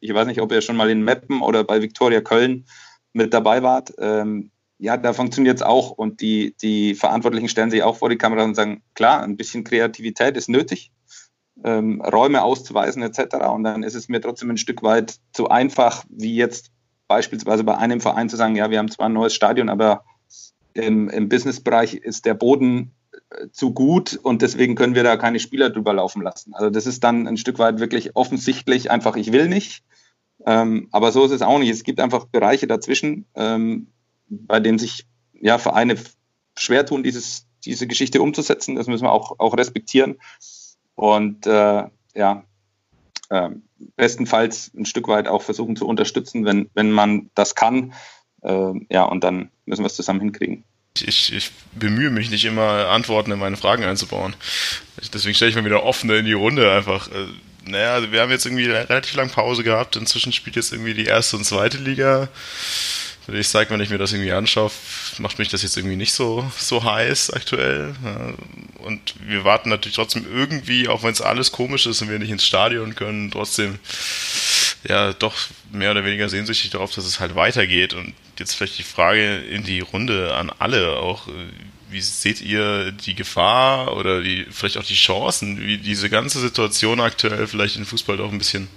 ich 0.00 0.14
weiß 0.14 0.26
nicht, 0.26 0.40
ob 0.40 0.52
ihr 0.52 0.60
schon 0.60 0.76
mal 0.76 0.90
in 0.90 1.02
Meppen 1.02 1.40
oder 1.40 1.64
bei 1.64 1.82
Viktoria 1.82 2.20
Köln 2.20 2.66
mit 3.12 3.34
dabei 3.34 3.62
wart. 3.62 3.92
Ähm, 3.98 4.50
ja, 4.78 4.96
da 4.96 5.12
funktioniert 5.12 5.56
es 5.56 5.62
auch 5.62 5.90
und 5.90 6.20
die, 6.20 6.54
die 6.60 6.94
Verantwortlichen 6.94 7.48
stellen 7.48 7.70
sich 7.70 7.82
auch 7.82 7.96
vor 7.96 8.10
die 8.10 8.18
Kamera 8.18 8.44
und 8.44 8.54
sagen, 8.54 8.82
klar, 8.94 9.22
ein 9.22 9.36
bisschen 9.36 9.64
Kreativität 9.64 10.36
ist 10.36 10.48
nötig 10.48 10.92
ähm, 11.62 12.00
Räume 12.00 12.42
auszuweisen 12.42 13.02
etc. 13.02 13.36
Und 13.52 13.64
dann 13.64 13.82
ist 13.82 13.94
es 13.94 14.08
mir 14.08 14.20
trotzdem 14.20 14.50
ein 14.50 14.56
Stück 14.56 14.82
weit 14.82 15.16
zu 15.32 15.48
einfach, 15.48 16.04
wie 16.08 16.34
jetzt 16.34 16.72
beispielsweise 17.06 17.64
bei 17.64 17.76
einem 17.76 18.00
Verein 18.00 18.28
zu 18.28 18.36
sagen, 18.36 18.56
ja, 18.56 18.70
wir 18.70 18.78
haben 18.78 18.90
zwar 18.90 19.06
ein 19.06 19.12
neues 19.12 19.34
Stadion, 19.34 19.68
aber 19.68 20.04
im, 20.72 21.08
im 21.08 21.28
Businessbereich 21.28 21.94
ist 21.94 22.24
der 22.24 22.34
Boden 22.34 22.92
äh, 23.30 23.48
zu 23.52 23.72
gut 23.72 24.18
und 24.20 24.42
deswegen 24.42 24.74
können 24.74 24.94
wir 24.94 25.04
da 25.04 25.16
keine 25.16 25.38
Spieler 25.38 25.70
drüber 25.70 25.92
laufen 25.92 26.22
lassen. 26.22 26.54
Also 26.54 26.70
das 26.70 26.86
ist 26.86 27.04
dann 27.04 27.28
ein 27.28 27.36
Stück 27.36 27.58
weit 27.58 27.78
wirklich 27.78 28.16
offensichtlich 28.16 28.90
einfach, 28.90 29.16
ich 29.16 29.32
will 29.32 29.48
nicht. 29.48 29.84
Ähm, 30.46 30.88
aber 30.90 31.12
so 31.12 31.24
ist 31.24 31.30
es 31.30 31.42
auch 31.42 31.58
nicht. 31.58 31.70
Es 31.70 31.84
gibt 31.84 32.00
einfach 32.00 32.26
Bereiche 32.26 32.66
dazwischen, 32.66 33.26
ähm, 33.34 33.86
bei 34.28 34.58
denen 34.58 34.78
sich 34.78 35.06
ja, 35.32 35.58
Vereine 35.58 35.96
schwer 36.56 36.84
tun, 36.84 37.02
dieses, 37.02 37.46
diese 37.64 37.86
Geschichte 37.86 38.20
umzusetzen. 38.20 38.74
Das 38.74 38.88
müssen 38.88 39.04
wir 39.04 39.12
auch, 39.12 39.38
auch 39.38 39.56
respektieren 39.56 40.16
und 40.94 41.46
äh, 41.46 41.84
ja, 42.14 42.44
äh, 43.30 43.50
bestenfalls 43.96 44.72
ein 44.74 44.86
Stück 44.86 45.08
weit 45.08 45.28
auch 45.28 45.42
versuchen 45.42 45.76
zu 45.76 45.86
unterstützen, 45.86 46.44
wenn, 46.44 46.70
wenn 46.74 46.90
man 46.90 47.30
das 47.34 47.54
kann. 47.54 47.92
Äh, 48.42 48.72
ja, 48.90 49.04
und 49.04 49.24
dann 49.24 49.50
müssen 49.66 49.82
wir 49.82 49.86
es 49.86 49.96
zusammen 49.96 50.20
hinkriegen. 50.20 50.64
Ich, 50.96 51.32
ich, 51.32 51.50
bemühe 51.72 52.10
mich 52.10 52.30
nicht 52.30 52.44
immer, 52.44 52.88
Antworten 52.88 53.32
in 53.32 53.38
meine 53.40 53.56
Fragen 53.56 53.82
einzubauen. 53.82 54.36
Deswegen 55.12 55.34
stelle 55.34 55.50
ich 55.50 55.56
mir 55.56 55.64
wieder 55.64 55.82
offene 55.82 56.18
in 56.18 56.24
die 56.24 56.34
Runde 56.34 56.70
einfach. 56.70 57.08
Äh, 57.08 57.26
naja, 57.68 57.94
also 57.94 58.12
wir 58.12 58.20
haben 58.20 58.30
jetzt 58.30 58.46
irgendwie 58.46 58.70
relativ 58.70 59.16
lange 59.16 59.30
Pause 59.30 59.64
gehabt. 59.64 59.96
Inzwischen 59.96 60.32
spielt 60.32 60.56
jetzt 60.56 60.72
irgendwie 60.72 60.94
die 60.94 61.06
erste 61.06 61.36
und 61.36 61.44
zweite 61.44 61.78
Liga 61.78 62.28
ich 63.28 63.48
sage, 63.48 63.70
wenn 63.70 63.80
ich 63.80 63.90
mir 63.90 63.98
das 63.98 64.12
irgendwie 64.12 64.32
anschaue, 64.32 64.70
macht 65.18 65.38
mich 65.38 65.48
das 65.48 65.62
jetzt 65.62 65.76
irgendwie 65.76 65.96
nicht 65.96 66.12
so, 66.12 66.50
so 66.58 66.84
heiß 66.84 67.30
aktuell. 67.30 67.94
Und 68.78 69.14
wir 69.26 69.44
warten 69.44 69.70
natürlich 69.70 69.96
trotzdem 69.96 70.26
irgendwie, 70.30 70.88
auch 70.88 71.02
wenn 71.02 71.12
es 71.12 71.22
alles 71.22 71.52
komisch 71.52 71.86
ist 71.86 72.02
und 72.02 72.10
wir 72.10 72.18
nicht 72.18 72.30
ins 72.30 72.44
Stadion 72.44 72.94
können, 72.94 73.30
trotzdem 73.30 73.78
ja 74.86 75.12
doch 75.14 75.34
mehr 75.72 75.90
oder 75.90 76.04
weniger 76.04 76.28
sehnsüchtig 76.28 76.70
darauf, 76.70 76.92
dass 76.92 77.06
es 77.06 77.20
halt 77.20 77.34
weitergeht. 77.34 77.94
Und 77.94 78.12
jetzt 78.38 78.54
vielleicht 78.54 78.78
die 78.78 78.82
Frage 78.82 79.38
in 79.38 79.64
die 79.64 79.80
Runde 79.80 80.34
an 80.34 80.50
alle 80.58 80.96
auch. 80.96 81.26
Wie 81.88 82.00
seht 82.00 82.40
ihr 82.40 82.92
die 82.92 83.14
Gefahr 83.14 83.96
oder 83.96 84.20
die, 84.20 84.46
vielleicht 84.50 84.76
auch 84.76 84.84
die 84.84 84.94
Chancen, 84.94 85.64
wie 85.66 85.78
diese 85.78 86.10
ganze 86.10 86.40
Situation 86.40 87.00
aktuell 87.00 87.46
vielleicht 87.46 87.76
den 87.76 87.86
Fußball 87.86 88.16
doch 88.16 88.32
ein 88.32 88.38
bisschen, 88.38 88.68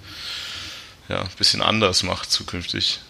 ja, 1.08 1.22
ein 1.22 1.30
bisschen 1.36 1.60
anders 1.60 2.02
macht 2.02 2.30
zukünftig? 2.30 3.00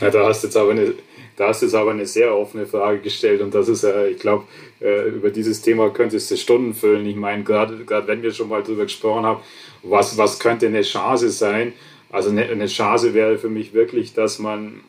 Ja, 0.00 0.10
da 0.10 0.26
hast 0.26 0.42
du 0.42 0.48
jetzt 0.48 0.56
aber 0.56 0.72
eine, 0.72 0.94
da 1.36 1.48
hast 1.48 1.62
du 1.62 1.66
jetzt 1.66 1.74
aber 1.74 1.90
eine 1.90 2.06
sehr 2.06 2.34
offene 2.34 2.66
Frage 2.66 3.00
gestellt 3.00 3.40
und 3.40 3.54
das 3.54 3.68
ist, 3.68 3.84
äh, 3.84 4.08
ich 4.08 4.18
glaube, 4.18 4.44
äh, 4.80 5.08
über 5.08 5.30
dieses 5.30 5.62
Thema 5.62 5.90
könntest 5.90 6.30
du 6.30 6.36
Stunden 6.36 6.74
füllen. 6.74 7.06
Ich 7.06 7.16
meine, 7.16 7.44
gerade 7.44 8.06
wenn 8.06 8.22
wir 8.22 8.32
schon 8.32 8.48
mal 8.48 8.62
darüber 8.62 8.84
gesprochen 8.84 9.24
haben, 9.24 9.40
was, 9.82 10.16
was 10.18 10.38
könnte 10.38 10.66
eine 10.66 10.82
Chance 10.82 11.30
sein? 11.30 11.72
Also 12.10 12.30
eine, 12.30 12.44
eine 12.44 12.66
Chance 12.66 13.14
wäre 13.14 13.38
für 13.38 13.48
mich 13.48 13.72
wirklich, 13.72 14.12
dass 14.14 14.38
man, 14.38 14.80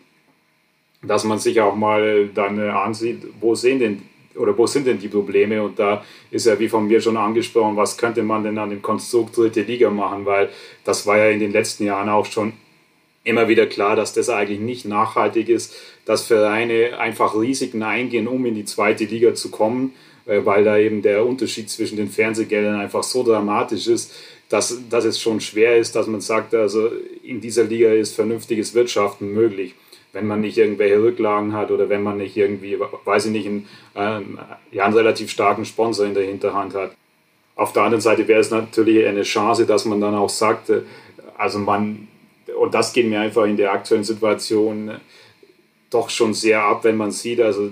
dass 1.02 1.24
man 1.24 1.40
sich 1.40 1.62
auch 1.62 1.76
mal 1.76 2.30
dann 2.34 2.60
äh, 2.60 2.70
ansieht, 2.70 3.24
wo 3.40 3.56
sehen 3.56 3.80
denn 3.80 4.02
oder 4.36 4.56
wo 4.58 4.68
sind 4.68 4.86
denn 4.86 5.00
die 5.00 5.08
Probleme? 5.08 5.64
Und 5.64 5.80
da 5.80 6.04
ist 6.32 6.46
ja 6.46 6.60
wie 6.60 6.70
von 6.70 6.88
mir 6.88 7.02
schon 7.02 7.18
angesprochen, 7.18 7.76
was 7.76 7.98
könnte 7.98 8.22
man 8.24 8.44
denn 8.44 8.58
an 8.58 8.70
dem 8.70 8.82
Konstrukt 8.82 9.36
dritte 9.36 9.62
Liga 9.62 9.90
machen? 9.90 10.26
Weil 10.26 10.50
das 10.84 11.08
war 11.08 11.18
ja 11.18 11.30
in 11.30 11.40
den 11.40 11.52
letzten 11.52 11.86
Jahren 11.86 12.10
auch 12.10 12.26
schon 12.26 12.54
immer 13.28 13.48
wieder 13.48 13.68
klar, 13.68 13.96
dass 13.96 14.14
das 14.14 14.30
eigentlich 14.30 14.60
nicht 14.60 14.86
nachhaltig 14.86 15.50
ist, 15.50 15.76
dass 16.06 16.26
Vereine 16.26 16.98
einfach 16.98 17.36
Risiken 17.36 17.84
eingehen, 17.84 18.28
um 18.28 18.46
in 18.46 18.56
die 18.56 18.66
zweite 18.66 19.04
Liga 19.04 19.34
zu 19.36 19.52
kommen, 19.52 19.94
äh, 20.26 20.46
weil 20.46 20.64
da 20.64 20.78
eben 20.78 21.02
der 21.02 21.26
Unterschied 21.26 21.70
zwischen 21.70 21.98
den 21.98 22.10
Fernsehgeldern 22.10 22.80
einfach 22.80 23.04
so 23.04 23.24
dramatisch 23.24 23.88
ist, 23.88 24.14
dass, 24.50 24.82
dass 24.90 25.04
es 25.04 25.20
schon 25.22 25.42
schwer 25.42 25.78
ist, 25.78 25.96
dass 25.96 26.08
man 26.08 26.22
sagt, 26.22 26.56
also 26.56 26.90
in 27.22 27.42
dieser 27.42 27.66
Liga 27.66 27.92
ist 27.92 28.16
vernünftiges 28.16 28.74
Wirtschaften 28.74 29.34
möglich, 29.34 29.76
wenn 30.14 30.26
man 30.26 30.40
nicht 30.40 30.58
irgendwelche 30.58 31.04
Rücklagen 31.04 31.52
hat 31.52 31.70
oder 31.70 31.90
wenn 31.90 32.04
man 32.04 32.18
nicht 32.18 32.38
irgendwie, 32.38 32.78
weiß 33.04 33.26
ich 33.26 33.32
nicht, 33.32 33.46
einen, 33.46 33.68
äh, 33.96 34.22
ja, 34.72 34.86
einen 34.86 34.94
relativ 34.94 35.30
starken 35.30 35.66
Sponsor 35.66 36.06
in 36.06 36.14
der 36.14 36.24
Hinterhand 36.24 36.76
hat. 36.76 36.96
Auf 37.58 37.74
der 37.74 37.84
anderen 37.84 38.02
Seite 38.02 38.28
wäre 38.28 38.40
es 38.40 38.52
natürlich 38.52 39.06
eine 39.06 39.24
Chance, 39.24 39.66
dass 39.66 39.84
man 39.84 40.00
dann 40.00 40.16
auch 40.16 40.30
sagt, 40.30 40.70
äh, 40.70 40.82
also 41.38 41.60
man 41.60 42.08
und 42.58 42.74
das 42.74 42.94
geht 42.94 43.08
mir 43.08 43.22
einfach 43.22 43.46
in 43.46 43.58
der 43.58 43.72
aktuellen 43.72 44.04
Situation 44.04 44.92
doch 45.90 46.10
schon 46.10 46.34
sehr 46.34 46.62
ab, 46.64 46.84
wenn 46.84 46.98
man 46.98 47.12
sieht, 47.12 47.40
also 47.40 47.70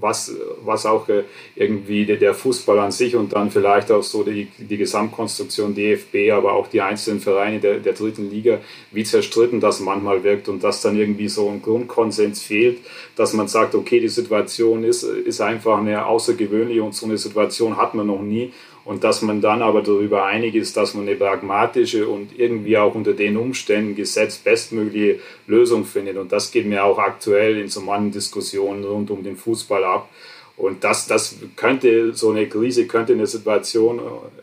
was, 0.00 0.32
was 0.64 0.86
auch 0.86 1.08
äh, 1.08 1.24
irgendwie 1.56 2.06
der 2.06 2.34
Fußball 2.34 2.78
an 2.78 2.92
sich 2.92 3.16
und 3.16 3.32
dann 3.32 3.50
vielleicht 3.50 3.90
auch 3.90 4.02
so 4.02 4.22
die, 4.22 4.48
die 4.58 4.76
Gesamtkonstruktion 4.76 5.74
DFB, 5.74 6.30
aber 6.32 6.52
auch 6.52 6.68
die 6.68 6.80
einzelnen 6.80 7.20
Vereine 7.20 7.58
der, 7.58 7.78
der 7.78 7.92
dritten 7.94 8.30
Liga, 8.30 8.60
wie 8.92 9.04
zerstritten 9.04 9.60
das 9.60 9.80
manchmal 9.80 10.22
wirkt 10.22 10.48
und 10.48 10.62
dass 10.62 10.82
dann 10.82 10.96
irgendwie 10.96 11.28
so 11.28 11.48
ein 11.48 11.62
Grundkonsens 11.62 12.42
fehlt, 12.42 12.78
dass 13.16 13.32
man 13.32 13.48
sagt, 13.48 13.74
okay, 13.74 14.00
die 14.00 14.08
Situation 14.08 14.84
ist, 14.84 15.02
ist 15.02 15.40
einfach 15.40 15.78
eine 15.78 16.06
außergewöhnliche 16.06 16.82
und 16.82 16.94
so 16.94 17.06
eine 17.06 17.18
Situation 17.18 17.76
hat 17.76 17.94
man 17.94 18.06
noch 18.06 18.22
nie 18.22 18.52
und 18.88 19.04
dass 19.04 19.20
man 19.20 19.42
dann 19.42 19.60
aber 19.60 19.82
darüber 19.82 20.24
einig 20.24 20.54
ist, 20.54 20.78
dass 20.78 20.94
man 20.94 21.06
eine 21.06 21.14
pragmatische 21.14 22.08
und 22.08 22.38
irgendwie 22.38 22.78
auch 22.78 22.94
unter 22.94 23.12
den 23.12 23.36
Umständen 23.36 23.94
gesetzt 23.94 24.44
bestmögliche 24.44 25.18
Lösung 25.46 25.84
findet. 25.84 26.16
Und 26.16 26.32
das 26.32 26.50
geht 26.52 26.64
mir 26.64 26.82
auch 26.82 26.98
aktuell 26.98 27.58
in 27.58 27.68
so 27.68 27.82
manchen 27.82 28.12
Diskussionen 28.12 28.84
rund 28.84 29.10
um 29.10 29.22
den 29.22 29.36
Fußball 29.36 29.84
ab. 29.84 30.08
Und 30.56 30.84
das, 30.84 31.06
das 31.06 31.36
könnte, 31.54 32.14
so 32.14 32.30
eine 32.30 32.48
Krise 32.48 32.86
könnte 32.86 33.12
eine 33.12 33.26
Situation 33.26 34.00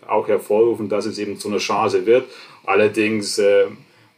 auch 0.07 0.27
hervorrufen, 0.27 0.89
dass 0.89 1.07
es 1.07 1.17
eben 1.17 1.39
zu 1.39 1.47
einer 1.47 1.57
Chance 1.57 2.05
wird. 2.05 2.25
Allerdings 2.67 3.39
äh, 3.39 3.65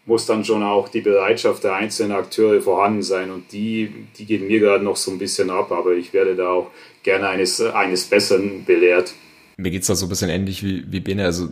muss 0.06 0.26
dann 0.26 0.44
schon 0.44 0.62
auch 0.62 0.90
die 0.90 1.00
Bereitschaft 1.00 1.64
der 1.64 1.76
einzelnen 1.76 2.12
Akteure 2.12 2.60
vorhanden 2.60 3.02
sein. 3.02 3.32
Und 3.32 3.54
die, 3.54 3.94
die 4.18 4.26
geht 4.26 4.46
mir 4.46 4.60
gerade 4.60 4.84
noch 4.84 4.98
so 4.98 5.10
ein 5.10 5.20
bisschen 5.20 5.50
ab, 5.50 5.72
aber 5.72 5.94
ich 5.94 6.12
werde 6.12 6.36
da 6.36 6.50
auch 6.50 6.72
gerne 7.02 7.30
eines, 7.30 7.62
eines 7.62 8.04
Besseren 8.04 8.66
belehrt. 8.66 9.14
Mir 9.58 9.72
geht 9.72 9.82
es 9.82 9.88
da 9.88 9.96
so 9.96 10.06
ein 10.06 10.10
bisschen 10.10 10.30
ähnlich 10.30 10.64
wie, 10.64 10.86
wie 10.92 11.00
Bene. 11.00 11.26
Also 11.26 11.50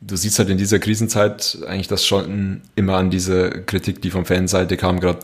du 0.00 0.16
siehst 0.16 0.38
halt 0.38 0.48
in 0.48 0.58
dieser 0.58 0.78
Krisenzeit 0.78 1.58
eigentlich 1.66 1.88
das 1.88 2.06
schon 2.06 2.62
immer 2.76 2.96
an 2.96 3.10
diese 3.10 3.50
Kritik, 3.66 4.00
die 4.02 4.10
von 4.10 4.24
Fanseite 4.24 4.76
kam, 4.76 5.00
gerade, 5.00 5.20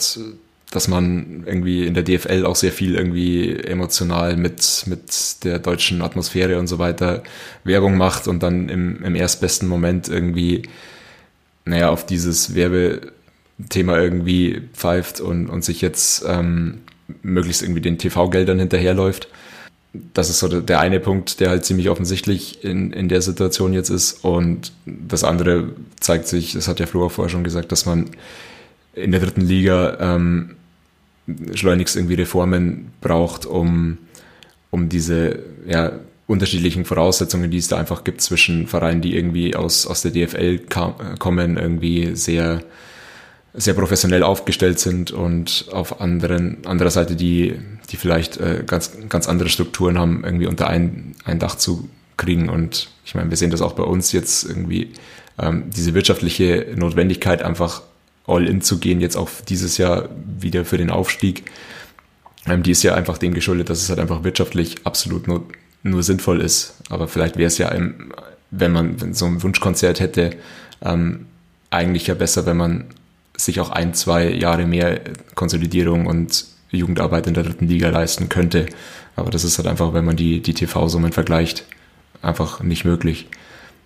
dass 0.71 0.89
man 0.89 1.45
irgendwie 1.47 1.87
in 1.87 1.95
der 1.95 2.03
DFL 2.03 2.45
auch 2.45 2.57
sehr 2.57 2.73
viel 2.73 2.97
irgendwie 2.97 3.55
emotional 3.57 4.37
mit, 4.37 4.85
mit 4.87 5.45
der 5.45 5.61
deutschen 5.61 6.03
Atmosphäre 6.03 6.59
und 6.59 6.67
so 6.67 6.79
weiter 6.79 7.23
Werbung 7.63 7.97
macht 7.97 8.27
und 8.27 8.43
dann 8.43 8.69
im, 8.69 9.03
im 9.05 9.15
erstbesten 9.15 9.69
Moment 9.69 10.09
irgendwie, 10.09 10.63
naja, 11.65 11.91
auf 11.91 12.05
dieses 12.05 12.57
Werbethema 12.57 13.99
irgendwie 13.99 14.63
pfeift 14.73 15.21
und, 15.21 15.49
und 15.49 15.65
sich 15.65 15.81
jetzt 15.81 16.25
ähm, 16.27 16.81
möglichst 17.23 17.63
irgendwie 17.63 17.81
den 17.81 17.99
TV-Geldern 17.99 18.59
hinterherläuft 18.59 19.29
das 20.13 20.29
ist 20.29 20.41
so 20.41 20.61
der 20.61 20.81
eine 20.81 20.99
Punkt, 20.99 21.41
der 21.41 21.51
halt 21.51 21.65
ziemlich 21.65 21.89
offensichtlich 21.89 22.65
in, 22.65 22.93
in 22.93 23.09
der 23.09 23.23
Situation 23.23 23.73
jetzt 23.73 23.91
ist. 23.91 24.25
Und 24.25 24.73
das 24.87 25.23
andere 25.23 25.69
zeigt 26.01 26.27
sich, 26.27 26.53
das 26.53 26.67
hat 26.67 26.81
ja 26.81 26.87
Flo 26.87 27.09
vorher 27.09 27.31
schon 27.31 27.45
gesagt, 27.45 27.71
dass 27.71 27.87
man 27.87 28.11
in 28.95 29.13
der 29.13 29.21
dritten 29.21 29.43
Liga 29.43 29.97
ähm, 30.01 30.57
schleunigst 31.55 31.97
irgendwie 31.97 32.15
Reformen 32.15 32.91
braucht, 33.01 33.47
um, 33.47 33.99
um 34.71 34.89
diese 34.89 35.41
ja, 35.67 35.93
unterschiedlichen 36.27 36.85
Voraussetzungen, 36.85 37.51
die 37.51 37.59
es 37.59 37.69
da 37.69 37.77
einfach 37.77 38.03
gibt 38.03 38.21
zwischen 38.21 38.67
Vereinen, 38.67 39.01
die 39.01 39.17
irgendwie 39.17 39.55
aus, 39.55 39.87
aus 39.87 40.03
der 40.03 40.11
DFL 40.11 40.59
kam, 40.59 40.95
kommen, 41.19 41.57
irgendwie 41.57 42.17
sehr 42.17 42.63
sehr 43.55 43.75
professionell 43.75 44.25
aufgestellt 44.25 44.81
sind 44.81 45.13
und 45.13 45.67
auf 45.71 46.01
anderen, 46.01 46.67
anderer 46.67 46.91
Seite 46.91 47.15
die, 47.15 47.55
die 47.91 47.97
vielleicht 47.97 48.37
äh, 48.39 48.65
ganz, 48.67 48.93
ganz 49.09 49.29
andere 49.29 49.49
Strukturen 49.49 49.97
haben, 49.99 50.25
irgendwie 50.25 50.47
unter 50.47 50.67
ein, 50.67 51.15
ein 51.25 51.39
Dach 51.39 51.55
zu 51.55 51.89
kriegen. 52.17 52.49
Und 52.49 52.91
ich 53.05 53.15
meine, 53.15 53.31
wir 53.31 53.37
sehen 53.37 53.51
das 53.51 53.63
auch 53.63 53.75
bei 53.75 53.85
uns 53.85 54.11
jetzt 54.11 54.45
irgendwie, 54.45 54.93
ähm, 55.39 55.65
diese 55.71 55.95
wirtschaftliche 55.95 56.75
Notwendigkeit, 56.77 57.43
einfach 57.43 57.83
all 58.27 58.49
in 58.49 58.61
zu 58.61 58.79
gehen, 58.79 59.01
jetzt 59.01 59.17
auch 59.17 59.31
dieses 59.49 59.79
Jahr 59.79 60.09
wieder 60.41 60.65
für 60.65 60.79
den 60.79 60.91
Aufstieg, 60.91 61.45
ähm, 62.47 62.65
die 62.65 62.73
ist 62.73 62.83
ja 62.83 62.95
einfach 62.95 63.19
dem 63.19 63.35
geschuldet, 63.35 63.71
dass 63.71 63.83
es 63.83 63.89
halt 63.89 64.01
einfach 64.01 64.25
wirtschaftlich 64.25 64.77
absolut 64.85 65.29
nur, 65.29 65.47
nur 65.85 66.03
sinnvoll 66.03 66.41
ist. 66.41 66.75
Aber 66.89 67.07
vielleicht 67.07 67.37
wäre 67.37 67.47
es 67.47 67.59
ja, 67.59 67.69
im, 67.69 68.13
wenn 68.51 68.73
man 68.73 69.15
so 69.15 69.27
ein 69.27 69.43
Wunschkonzert 69.43 70.01
hätte, 70.01 70.31
ähm, 70.83 71.27
eigentlich 71.71 72.07
ja 72.09 72.15
besser, 72.15 72.47
wenn 72.47 72.57
man 72.57 72.85
sich 73.37 73.61
auch 73.61 73.71
ein, 73.71 73.95
zwei 73.95 74.31
Jahre 74.31 74.67
mehr 74.67 75.01
Konsolidierung 75.35 76.07
und 76.07 76.47
Jugendarbeit 76.71 77.27
in 77.27 77.35
der 77.35 77.45
dritten 77.45 77.69
Liga 77.69 77.89
leisten 77.91 78.29
könnte. 78.29 78.67
Aber 79.17 79.31
das 79.31 79.45
ist 79.45 79.59
halt 79.59 79.69
einfach, 79.69 79.95
wenn 79.95 80.05
man 80.05 80.17
die, 80.17 80.41
die 80.41 80.55
TV-Summen 80.55 81.13
vergleicht, 81.13 81.65
einfach 82.23 82.63
nicht 82.63 82.85
möglich. 82.85 83.27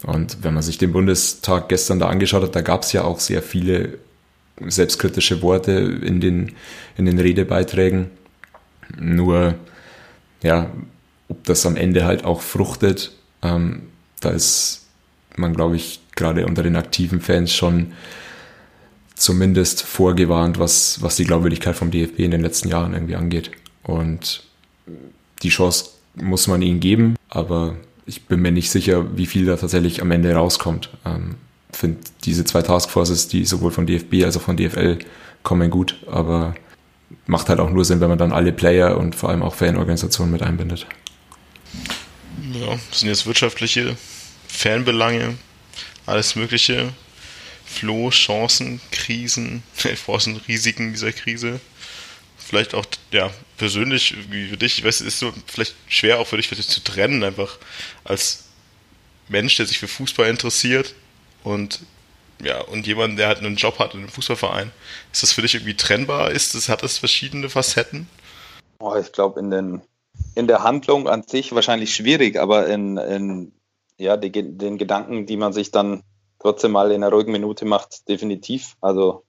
Und 0.05 0.39
wenn 0.43 0.55
man 0.55 0.63
sich 0.63 0.79
den 0.79 0.93
Bundestag 0.93 1.69
gestern 1.69 1.99
da 1.99 2.09
angeschaut 2.09 2.43
hat, 2.43 2.57
da 2.57 2.61
gab 2.61 2.83
es 2.83 2.93
ja 2.93 3.05
auch 3.05 3.21
sehr 3.21 3.43
viele 3.43 3.99
selbstkritische 4.67 5.43
Worte 5.43 5.73
in 5.73 6.21
den, 6.21 6.53
in 6.97 7.07
den 7.07 7.19
Redebeiträgen. 7.19 8.11
Nur, 8.99 9.55
ja, 10.43 10.71
ob 11.29 11.45
das 11.45 11.67
am 11.67 11.77
Ende 11.77 12.05
halt 12.05 12.25
auch 12.25 12.41
fruchtet, 12.41 13.13
ähm, 13.43 13.83
da 14.21 14.31
ist 14.31 14.87
man, 15.37 15.55
glaube 15.55 15.77
ich, 15.77 16.01
gerade 16.17 16.47
unter 16.47 16.63
den 16.63 16.77
aktiven 16.77 17.21
Fans 17.21 17.53
schon 17.53 17.93
zumindest 19.19 19.83
vorgewarnt, 19.83 20.59
was, 20.59 21.03
was 21.03 21.17
die 21.17 21.25
Glaubwürdigkeit 21.25 21.77
vom 21.77 21.91
DFB 21.91 22.21
in 22.21 22.31
den 22.31 22.41
letzten 22.41 22.69
Jahren 22.69 22.95
irgendwie 22.95 23.17
angeht. 23.17 23.51
Und 23.83 24.43
die 25.43 25.51
Chance 25.51 25.91
muss 26.15 26.47
man 26.47 26.63
ihnen 26.63 26.81
geben, 26.81 27.17
aber 27.29 27.77
ich 28.07 28.27
bin 28.27 28.41
mir 28.41 28.53
nicht 28.53 28.71
sicher, 28.71 29.17
wie 29.17 29.27
viel 29.27 29.47
da 29.47 29.57
tatsächlich 29.57 30.01
am 30.03 30.11
Ende 30.11 30.33
rauskommt. 30.35 30.91
Ähm, 31.05 31.37
finde 31.73 31.99
diese 32.25 32.45
zwei 32.45 32.63
Taskforces, 32.63 33.29
die 33.29 33.45
sowohl 33.45 33.71
von 33.71 33.87
DFB 33.87 34.25
als 34.25 34.37
auch 34.37 34.43
von 34.43 34.57
DFL 34.57 34.99
kommen 35.43 35.71
gut, 35.71 35.97
aber 36.11 36.55
macht 37.27 37.49
halt 37.49 37.61
auch 37.61 37.71
nur 37.71 37.85
Sinn, 37.85 38.01
wenn 38.01 38.09
man 38.09 38.19
dann 38.19 38.33
alle 38.33 38.53
Player 38.53 38.97
und 38.97 39.15
vor 39.15 39.31
allem 39.31 39.43
auch 39.43 39.55
Fanorganisationen 39.55 40.33
mit 40.33 40.43
einbindet. 40.43 40.87
Ja, 42.53 42.79
das 42.91 43.01
sind 43.01 43.09
jetzt 43.09 43.27
wirtschaftliche 43.27 43.97
Fanbelange, 44.49 45.37
alles 46.07 46.35
Mögliche. 46.35 46.89
Flo, 47.79 48.11
Chancen, 48.11 48.81
Krisen, 48.91 49.63
Chancen, 49.77 50.41
Risiken 50.49 50.93
dieser 50.93 51.13
Krise. 51.13 51.61
Vielleicht 52.37 52.75
auch, 52.75 52.85
ja, 53.13 53.31
persönlich, 53.57 54.17
für 54.31 54.57
dich, 54.57 54.79
ich 54.79 54.85
weiß, 54.85 55.01
es 55.01 55.07
ist 55.07 55.19
so 55.19 55.33
vielleicht 55.47 55.75
schwer 55.87 56.19
auch 56.19 56.27
für 56.27 56.37
dich, 56.37 56.49
dich 56.49 56.69
zu 56.69 56.83
trennen, 56.83 57.23
einfach 57.23 57.59
als 58.05 58.47
Mensch, 59.29 59.57
der 59.57 59.67
sich 59.67 59.79
für 59.79 59.89
Fußball 59.89 60.29
interessiert 60.29 60.95
und 61.45 61.81
ja, 62.43 62.61
und 62.61 62.87
jemand, 62.87 63.19
der 63.19 63.29
halt 63.29 63.39
einen 63.39 63.57
Job 63.57 63.79
hat 63.79 63.95
in 63.95 64.01
einem 64.01 64.09
Fußballverein. 64.09 64.71
Ist 65.13 65.25
das 65.25 65.33
für 65.33 65.43
dich 65.43 65.55
irgendwie 65.55 65.77
trennbar? 65.77 66.31
Ist 66.31 66.55
das, 66.55 66.69
hat 66.69 66.83
das 66.83 66.99
verschiedene 66.99 67.51
Facetten? 67.51 68.09
Oh, 68.79 68.95
ich 68.95 69.11
glaube, 69.11 69.41
in, 69.41 69.83
in 70.37 70.47
der 70.47 70.63
Handlung 70.63 71.09
an 71.09 71.25
sich 71.25 71.53
wahrscheinlich 71.53 71.95
schwierig, 71.95 72.39
aber 72.39 72.69
in, 72.69 72.97
in 72.97 73.53
ja, 73.99 74.17
die, 74.17 74.31
den 74.31 74.79
Gedanken, 74.79 75.27
die 75.27 75.37
man 75.37 75.53
sich 75.53 75.73
dann 75.73 76.03
trotzdem 76.39 76.73
mal 76.73 76.91
in 76.91 77.03
einer 77.03 77.13
ruhigen 77.13 77.33
Minute 77.33 77.65
macht, 77.65 78.09
definitiv. 78.09 78.77
Also 78.81 79.25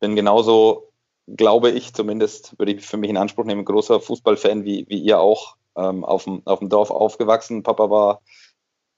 bin 0.00 0.16
genauso, 0.16 0.88
glaube 1.26 1.70
ich 1.70 1.94
zumindest, 1.94 2.58
würde 2.58 2.72
ich 2.72 2.86
für 2.86 2.96
mich 2.96 3.10
in 3.10 3.16
Anspruch 3.16 3.44
nehmen, 3.44 3.64
großer 3.64 4.00
Fußballfan 4.00 4.64
wie, 4.64 4.86
wie 4.88 5.00
ihr 5.00 5.20
auch, 5.20 5.56
ähm, 5.76 6.04
auf, 6.04 6.24
dem, 6.24 6.42
auf 6.44 6.60
dem 6.60 6.68
Dorf 6.68 6.90
aufgewachsen. 6.90 7.62
Papa 7.62 7.90
war 7.90 8.20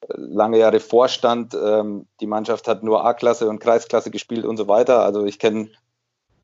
äh, 0.02 0.14
lange 0.16 0.58
Jahre 0.58 0.80
Vorstand. 0.80 1.54
Ähm, 1.54 2.06
die 2.20 2.26
Mannschaft 2.26 2.68
hat 2.68 2.82
nur 2.82 3.04
A-Klasse 3.04 3.48
und 3.48 3.58
Kreisklasse 3.58 4.10
gespielt 4.10 4.44
und 4.44 4.56
so 4.56 4.68
weiter. 4.68 5.02
Also 5.02 5.24
ich 5.24 5.38
kenne 5.38 5.70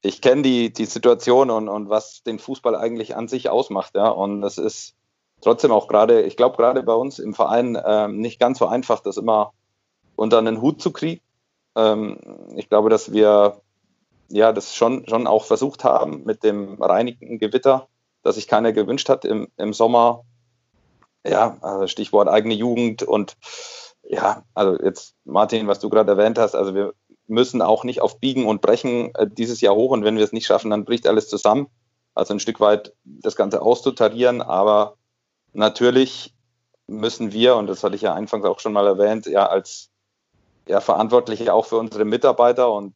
ich 0.02 0.20
kenne 0.20 0.42
die, 0.42 0.72
die 0.72 0.84
Situation 0.84 1.50
und, 1.50 1.68
und 1.68 1.88
was 1.88 2.22
den 2.22 2.38
Fußball 2.38 2.76
eigentlich 2.76 3.16
an 3.16 3.28
sich 3.28 3.48
ausmacht. 3.48 3.94
Ja. 3.94 4.08
Und 4.08 4.40
das 4.40 4.58
ist 4.58 4.94
trotzdem 5.40 5.72
auch 5.72 5.88
gerade, 5.88 6.22
ich 6.22 6.36
glaube, 6.36 6.56
gerade 6.56 6.82
bei 6.82 6.94
uns 6.94 7.18
im 7.18 7.34
Verein 7.34 7.80
ähm, 7.84 8.18
nicht 8.18 8.38
ganz 8.38 8.58
so 8.58 8.66
einfach, 8.66 9.00
das 9.00 9.16
immer 9.16 9.52
unter 10.16 10.38
einen 10.38 10.60
Hut 10.60 10.80
zu 10.80 10.92
kriegen. 10.92 11.20
Ähm, 11.76 12.18
ich 12.56 12.68
glaube, 12.68 12.90
dass 12.90 13.12
wir 13.12 13.60
ja 14.28 14.52
das 14.52 14.74
schon, 14.74 15.06
schon 15.08 15.26
auch 15.26 15.44
versucht 15.44 15.84
haben 15.84 16.24
mit 16.24 16.42
dem 16.42 16.82
reinigen 16.82 17.38
Gewitter, 17.38 17.88
das 18.22 18.34
sich 18.34 18.48
keiner 18.48 18.72
gewünscht 18.72 19.08
hat 19.08 19.24
im, 19.24 19.48
im 19.56 19.72
Sommer. 19.72 20.24
Ja, 21.24 21.58
also 21.60 21.86
Stichwort 21.86 22.28
eigene 22.28 22.54
Jugend 22.54 23.02
und 23.02 23.36
ja, 24.08 24.44
also 24.54 24.80
jetzt 24.82 25.14
Martin, 25.24 25.66
was 25.66 25.80
du 25.80 25.88
gerade 25.88 26.12
erwähnt 26.12 26.38
hast, 26.38 26.54
also 26.54 26.74
wir 26.74 26.94
müssen 27.26 27.62
auch 27.62 27.82
nicht 27.82 28.00
auf 28.00 28.20
Biegen 28.20 28.46
und 28.46 28.60
Brechen 28.60 29.12
äh, 29.14 29.26
dieses 29.28 29.60
Jahr 29.60 29.74
hoch 29.74 29.90
und 29.90 30.04
wenn 30.04 30.16
wir 30.16 30.24
es 30.24 30.32
nicht 30.32 30.46
schaffen, 30.46 30.70
dann 30.70 30.84
bricht 30.84 31.08
alles 31.08 31.28
zusammen. 31.28 31.66
Also 32.14 32.32
ein 32.32 32.40
Stück 32.40 32.60
weit 32.60 32.94
das 33.04 33.36
Ganze 33.36 33.60
auszutarieren, 33.60 34.40
aber 34.40 34.96
natürlich 35.52 36.34
müssen 36.86 37.32
wir, 37.32 37.56
und 37.56 37.66
das 37.66 37.82
hatte 37.82 37.96
ich 37.96 38.02
ja 38.02 38.14
anfangs 38.14 38.46
auch 38.46 38.60
schon 38.60 38.72
mal 38.72 38.86
erwähnt, 38.86 39.26
ja 39.26 39.46
als 39.46 39.90
ja, 40.66 40.80
verantwortlich 40.80 41.50
auch 41.50 41.66
für 41.66 41.78
unsere 41.78 42.04
Mitarbeiter 42.04 42.72
und 42.72 42.94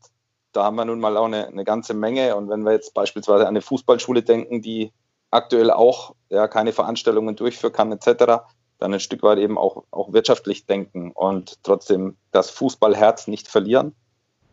da 0.52 0.64
haben 0.64 0.76
wir 0.76 0.84
nun 0.84 1.00
mal 1.00 1.16
auch 1.16 1.26
eine, 1.26 1.46
eine 1.46 1.64
ganze 1.64 1.94
Menge. 1.94 2.34
Und 2.36 2.48
wenn 2.48 2.64
wir 2.64 2.72
jetzt 2.72 2.94
beispielsweise 2.94 3.42
an 3.42 3.50
eine 3.50 3.62
Fußballschule 3.62 4.22
denken, 4.22 4.62
die 4.62 4.92
aktuell 5.30 5.70
auch 5.70 6.14
ja, 6.28 6.48
keine 6.48 6.72
Veranstaltungen 6.72 7.36
durchführen 7.36 7.72
kann, 7.72 7.92
etc., 7.92 8.42
dann 8.78 8.94
ein 8.94 9.00
Stück 9.00 9.22
weit 9.22 9.38
eben 9.38 9.58
auch, 9.58 9.84
auch 9.90 10.12
wirtschaftlich 10.12 10.66
denken 10.66 11.12
und 11.12 11.62
trotzdem 11.62 12.16
das 12.32 12.50
Fußballherz 12.50 13.28
nicht 13.28 13.46
verlieren. 13.46 13.94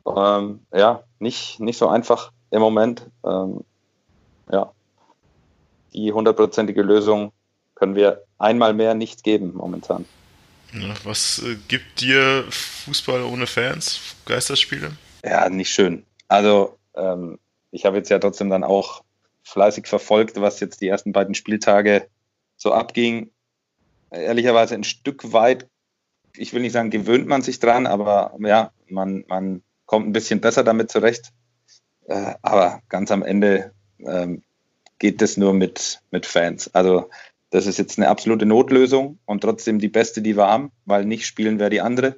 Ähm, 0.06 0.66
ja, 0.74 1.04
nicht, 1.20 1.60
nicht 1.60 1.78
so 1.78 1.88
einfach 1.88 2.32
im 2.52 2.62
Moment. 2.62 3.10
Ähm, 3.26 3.62
ja, 4.52 4.72
die 5.94 6.12
hundertprozentige 6.12 6.82
Lösung 6.82 7.32
können 7.74 7.96
wir 7.96 8.24
einmal 8.38 8.74
mehr 8.74 8.94
nicht 8.94 9.24
geben 9.24 9.54
momentan. 9.56 10.06
Was 11.04 11.42
äh, 11.44 11.56
gibt 11.68 12.02
dir 12.02 12.46
Fußball 12.50 13.24
ohne 13.24 13.48
Fans, 13.48 14.16
Geisterspiele? 14.26 14.92
Ja, 15.24 15.50
nicht 15.50 15.70
schön. 15.70 16.06
Also 16.28 16.78
ähm, 16.96 17.40
ich 17.72 17.86
habe 17.86 17.98
jetzt 17.98 18.10
ja 18.10 18.20
trotzdem 18.20 18.50
dann 18.50 18.64
auch 18.64 19.04
fleißig 19.44 19.88
verfolgt, 19.88 20.40
was 20.42 20.60
jetzt 20.60 20.82
die 20.82 20.88
ersten 20.88 21.14
beiden 21.14 21.36
Spieltage 21.36 22.08
so 22.58 22.74
abging. 22.74 23.32
Ehrlicherweise 24.12 24.76
ein 24.76 24.84
Stück 24.84 25.32
weit 25.34 25.68
ich 26.38 26.54
will 26.54 26.62
nicht 26.62 26.74
sagen, 26.74 26.90
gewöhnt 26.90 27.28
man 27.28 27.42
sich 27.42 27.60
dran, 27.60 27.88
aber 27.88 28.36
ja, 28.40 28.72
man, 28.88 29.26
man 29.28 29.64
kommt 29.86 30.08
ein 30.08 30.14
bisschen 30.14 30.42
besser 30.42 30.64
damit 30.64 30.92
zurecht. 30.92 31.32
Äh, 32.08 32.36
aber 32.42 32.82
ganz 32.90 33.12
am 33.12 33.24
Ende 33.24 33.74
ähm, 34.00 34.44
geht 35.00 35.22
das 35.22 35.38
nur 35.38 35.54
mit, 35.54 36.02
mit 36.12 36.26
Fans. 36.26 36.74
Also 36.74 37.10
das 37.50 37.66
ist 37.66 37.78
jetzt 37.78 37.98
eine 37.98 38.10
absolute 38.10 38.46
Notlösung 38.46 39.20
und 39.26 39.42
trotzdem 39.42 39.80
die 39.80 39.88
beste, 39.88 40.22
die 40.22 40.36
wir 40.36 40.48
haben, 40.48 40.72
weil 40.86 41.06
nicht 41.06 41.26
spielen 41.26 41.60
wäre 41.60 41.70
die 41.70 41.82
andere. 41.82 42.18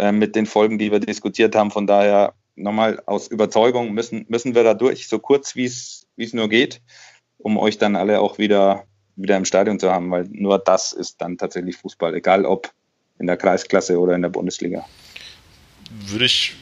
Äh, 0.00 0.12
mit 0.12 0.34
den 0.34 0.46
Folgen, 0.46 0.78
die 0.78 0.90
wir 0.90 0.98
diskutiert 0.98 1.54
haben. 1.54 1.70
Von 1.70 1.86
daher 1.86 2.32
nochmal 2.56 3.02
aus 3.04 3.28
Überzeugung 3.28 3.92
müssen, 3.92 4.24
müssen 4.28 4.54
wir 4.54 4.64
da 4.64 4.72
durch, 4.72 5.08
so 5.08 5.18
kurz 5.18 5.56
wie 5.56 5.66
es 5.66 6.06
nur 6.32 6.48
geht, 6.48 6.80
um 7.36 7.58
euch 7.58 7.76
dann 7.76 7.96
alle 7.96 8.20
auch 8.20 8.38
wieder, 8.38 8.84
wieder 9.16 9.36
im 9.36 9.44
Stadion 9.44 9.78
zu 9.78 9.90
haben, 9.90 10.10
weil 10.10 10.24
nur 10.30 10.58
das 10.58 10.94
ist 10.94 11.20
dann 11.20 11.36
tatsächlich 11.36 11.76
Fußball, 11.76 12.14
egal 12.14 12.46
ob 12.46 12.72
in 13.18 13.26
der 13.26 13.36
Kreisklasse 13.36 13.98
oder 13.98 14.14
in 14.14 14.22
der 14.22 14.30
Bundesliga. 14.30 14.86
Würde 16.06 16.24
ich 16.24 16.56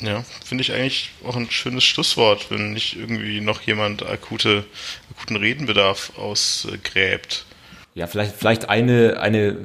ja, 0.00 0.24
finde 0.44 0.62
ich 0.62 0.72
eigentlich 0.72 1.10
auch 1.24 1.36
ein 1.36 1.50
schönes 1.50 1.84
Schlusswort, 1.84 2.50
wenn 2.50 2.72
nicht 2.72 2.96
irgendwie 2.96 3.40
noch 3.40 3.62
jemand 3.62 4.06
akute, 4.06 4.64
akuten 5.10 5.36
Redenbedarf 5.36 6.12
ausgräbt. 6.18 7.46
Ja, 7.94 8.06
vielleicht, 8.06 8.36
vielleicht 8.36 8.68
eine, 8.68 9.18
eine 9.20 9.56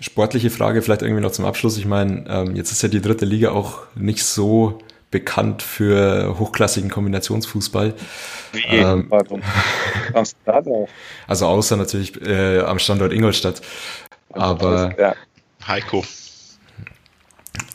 sportliche 0.00 0.50
Frage, 0.50 0.82
vielleicht 0.82 1.02
irgendwie 1.02 1.22
noch 1.22 1.32
zum 1.32 1.44
Abschluss. 1.44 1.78
Ich 1.78 1.86
meine, 1.86 2.24
ähm, 2.28 2.56
jetzt 2.56 2.72
ist 2.72 2.82
ja 2.82 2.88
die 2.88 3.00
dritte 3.00 3.24
Liga 3.24 3.50
auch 3.50 3.82
nicht 3.94 4.24
so 4.24 4.80
bekannt 5.10 5.62
für 5.62 6.38
hochklassigen 6.38 6.90
Kombinationsfußball. 6.90 7.94
Wie? 8.52 8.62
Ähm, 8.68 9.06
Warum? 9.08 9.42
also 11.26 11.46
außer 11.46 11.76
natürlich 11.76 12.20
äh, 12.20 12.60
am 12.60 12.78
Standort 12.78 13.12
Ingolstadt. 13.12 13.62
Aber 14.30 14.94
ja. 14.98 15.14
Heiko. 15.66 16.04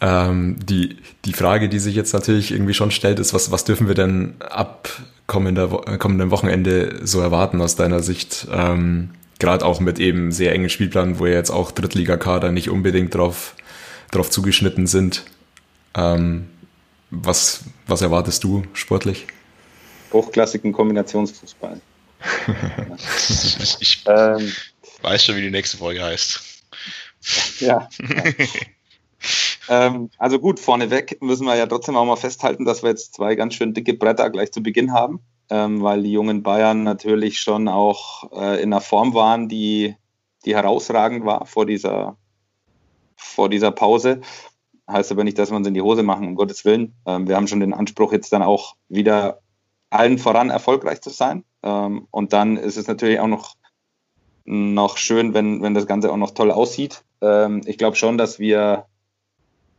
Ähm, 0.03 0.57
die, 0.61 0.97
die 1.23 1.31
Frage, 1.31 1.69
die 1.69 1.79
sich 1.79 1.95
jetzt 1.95 2.11
natürlich 2.11 2.51
irgendwie 2.51 2.73
schon 2.73 2.91
stellt, 2.91 3.19
ist, 3.19 3.33
was, 3.33 3.51
was 3.51 3.63
dürfen 3.63 3.87
wir 3.87 3.95
denn 3.95 4.35
ab 4.41 4.89
kommender, 5.27 5.81
äh, 5.87 5.97
kommendem 5.97 6.29
Wochenende 6.29 6.99
so 7.07 7.21
erwarten 7.21 7.61
aus 7.61 7.77
deiner 7.77 8.01
Sicht? 8.01 8.45
Ähm, 8.51 9.11
Gerade 9.39 9.65
auch 9.65 9.79
mit 9.79 9.99
eben 9.99 10.33
sehr 10.33 10.51
engen 10.51 10.69
Spielplan, 10.69 11.19
wo 11.19 11.25
ja 11.25 11.35
jetzt 11.35 11.51
auch 11.51 11.71
Drittligakader 11.71 12.51
nicht 12.51 12.69
unbedingt 12.69 13.15
drauf, 13.15 13.55
drauf 14.11 14.29
zugeschnitten 14.29 14.87
sind. 14.87 15.23
Ähm, 15.95 16.49
was, 17.09 17.63
was 17.87 18.01
erwartest 18.01 18.43
du 18.43 18.63
sportlich? 18.73 19.25
Hochklassigen 20.11 20.73
Kombinationsfußball. 20.73 21.79
ich 23.79 24.03
ähm, 24.05 24.51
weiß 25.01 25.23
schon, 25.23 25.37
wie 25.37 25.41
die 25.41 25.51
nächste 25.51 25.77
Folge 25.77 26.03
heißt. 26.03 26.41
Ja. 27.61 27.87
ähm, 29.69 30.09
also 30.17 30.39
gut, 30.39 30.59
vorneweg 30.59 31.21
müssen 31.21 31.45
wir 31.45 31.55
ja 31.55 31.65
trotzdem 31.65 31.95
auch 31.95 32.05
mal 32.05 32.15
festhalten, 32.15 32.65
dass 32.65 32.83
wir 32.83 32.89
jetzt 32.89 33.15
zwei 33.15 33.35
ganz 33.35 33.53
schön 33.53 33.73
dicke 33.73 33.93
Bretter 33.93 34.29
gleich 34.29 34.51
zu 34.51 34.61
Beginn 34.61 34.93
haben, 34.93 35.21
ähm, 35.49 35.81
weil 35.81 36.03
die 36.03 36.11
jungen 36.11 36.43
Bayern 36.43 36.83
natürlich 36.83 37.39
schon 37.39 37.67
auch 37.67 38.31
äh, 38.33 38.61
in 38.61 38.73
einer 38.73 38.81
Form 38.81 39.13
waren, 39.13 39.47
die, 39.47 39.95
die 40.45 40.55
herausragend 40.55 41.25
war 41.25 41.45
vor 41.45 41.65
dieser, 41.65 42.17
vor 43.15 43.49
dieser 43.49 43.71
Pause. 43.71 44.21
Heißt 44.89 45.11
aber 45.11 45.23
nicht, 45.23 45.39
dass 45.39 45.49
wir 45.49 45.55
uns 45.55 45.67
in 45.67 45.73
die 45.73 45.81
Hose 45.81 46.03
machen, 46.03 46.27
um 46.27 46.35
Gottes 46.35 46.65
Willen. 46.65 46.93
Ähm, 47.05 47.27
wir 47.27 47.35
haben 47.35 47.47
schon 47.47 47.61
den 47.61 47.73
Anspruch, 47.73 48.11
jetzt 48.11 48.33
dann 48.33 48.43
auch 48.43 48.75
wieder 48.89 49.39
allen 49.89 50.17
voran 50.17 50.49
erfolgreich 50.49 51.01
zu 51.01 51.09
sein. 51.09 51.45
Ähm, 51.61 52.07
und 52.11 52.33
dann 52.33 52.57
ist 52.57 52.77
es 52.77 52.87
natürlich 52.87 53.19
auch 53.19 53.27
noch, 53.27 53.55
noch 54.43 54.97
schön, 54.97 55.33
wenn, 55.33 55.61
wenn 55.61 55.73
das 55.73 55.87
Ganze 55.87 56.11
auch 56.11 56.17
noch 56.17 56.31
toll 56.31 56.51
aussieht. 56.51 57.05
Ähm, 57.21 57.61
ich 57.65 57.77
glaube 57.77 57.95
schon, 57.95 58.17
dass 58.17 58.39
wir 58.39 58.87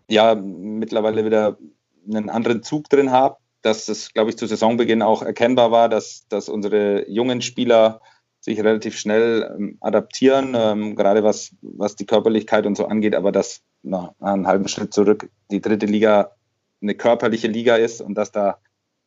ja 0.08 0.34
mittlerweile 0.34 1.24
wieder 1.24 1.58
einen 2.06 2.30
anderen 2.30 2.62
Zug 2.62 2.88
drin 2.88 3.10
haben, 3.10 3.36
dass 3.62 3.88
es, 3.88 4.12
glaube 4.12 4.30
ich, 4.30 4.36
zu 4.36 4.46
Saisonbeginn 4.46 5.02
auch 5.02 5.22
erkennbar 5.22 5.70
war, 5.70 5.88
dass, 5.88 6.26
dass 6.28 6.48
unsere 6.48 7.08
jungen 7.08 7.40
Spieler 7.40 8.00
sich 8.40 8.62
relativ 8.62 8.98
schnell 8.98 9.54
ähm, 9.56 9.78
adaptieren, 9.80 10.54
ähm, 10.54 10.96
gerade 10.96 11.24
was, 11.24 11.54
was 11.62 11.96
die 11.96 12.04
Körperlichkeit 12.04 12.66
und 12.66 12.76
so 12.76 12.86
angeht, 12.86 13.14
aber 13.14 13.32
dass 13.32 13.62
na, 13.82 14.14
einen 14.20 14.46
halben 14.46 14.68
Schritt 14.68 14.92
zurück 14.92 15.30
die 15.50 15.62
dritte 15.62 15.86
Liga 15.86 16.32
eine 16.82 16.94
körperliche 16.94 17.48
Liga 17.48 17.76
ist 17.76 18.02
und 18.02 18.14
dass 18.16 18.32
da 18.32 18.58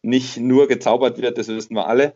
nicht 0.01 0.37
nur 0.37 0.67
gezaubert 0.67 1.21
wird, 1.21 1.37
das 1.37 1.47
wissen 1.47 1.75
wir 1.75 1.87
alle. 1.87 2.15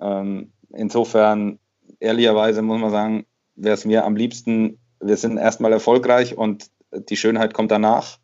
Ähm, 0.00 0.52
insofern, 0.74 1.58
ehrlicherweise 2.00 2.60
muss 2.60 2.80
man 2.80 2.90
sagen, 2.90 3.26
wäre 3.54 3.74
es 3.74 3.86
mir 3.86 4.04
am 4.04 4.16
liebsten, 4.16 4.78
wir 5.00 5.16
sind 5.16 5.38
erstmal 5.38 5.72
erfolgreich 5.72 6.36
und 6.36 6.70
die 6.92 7.16
Schönheit 7.16 7.54
kommt 7.54 7.70
danach. 7.70 8.18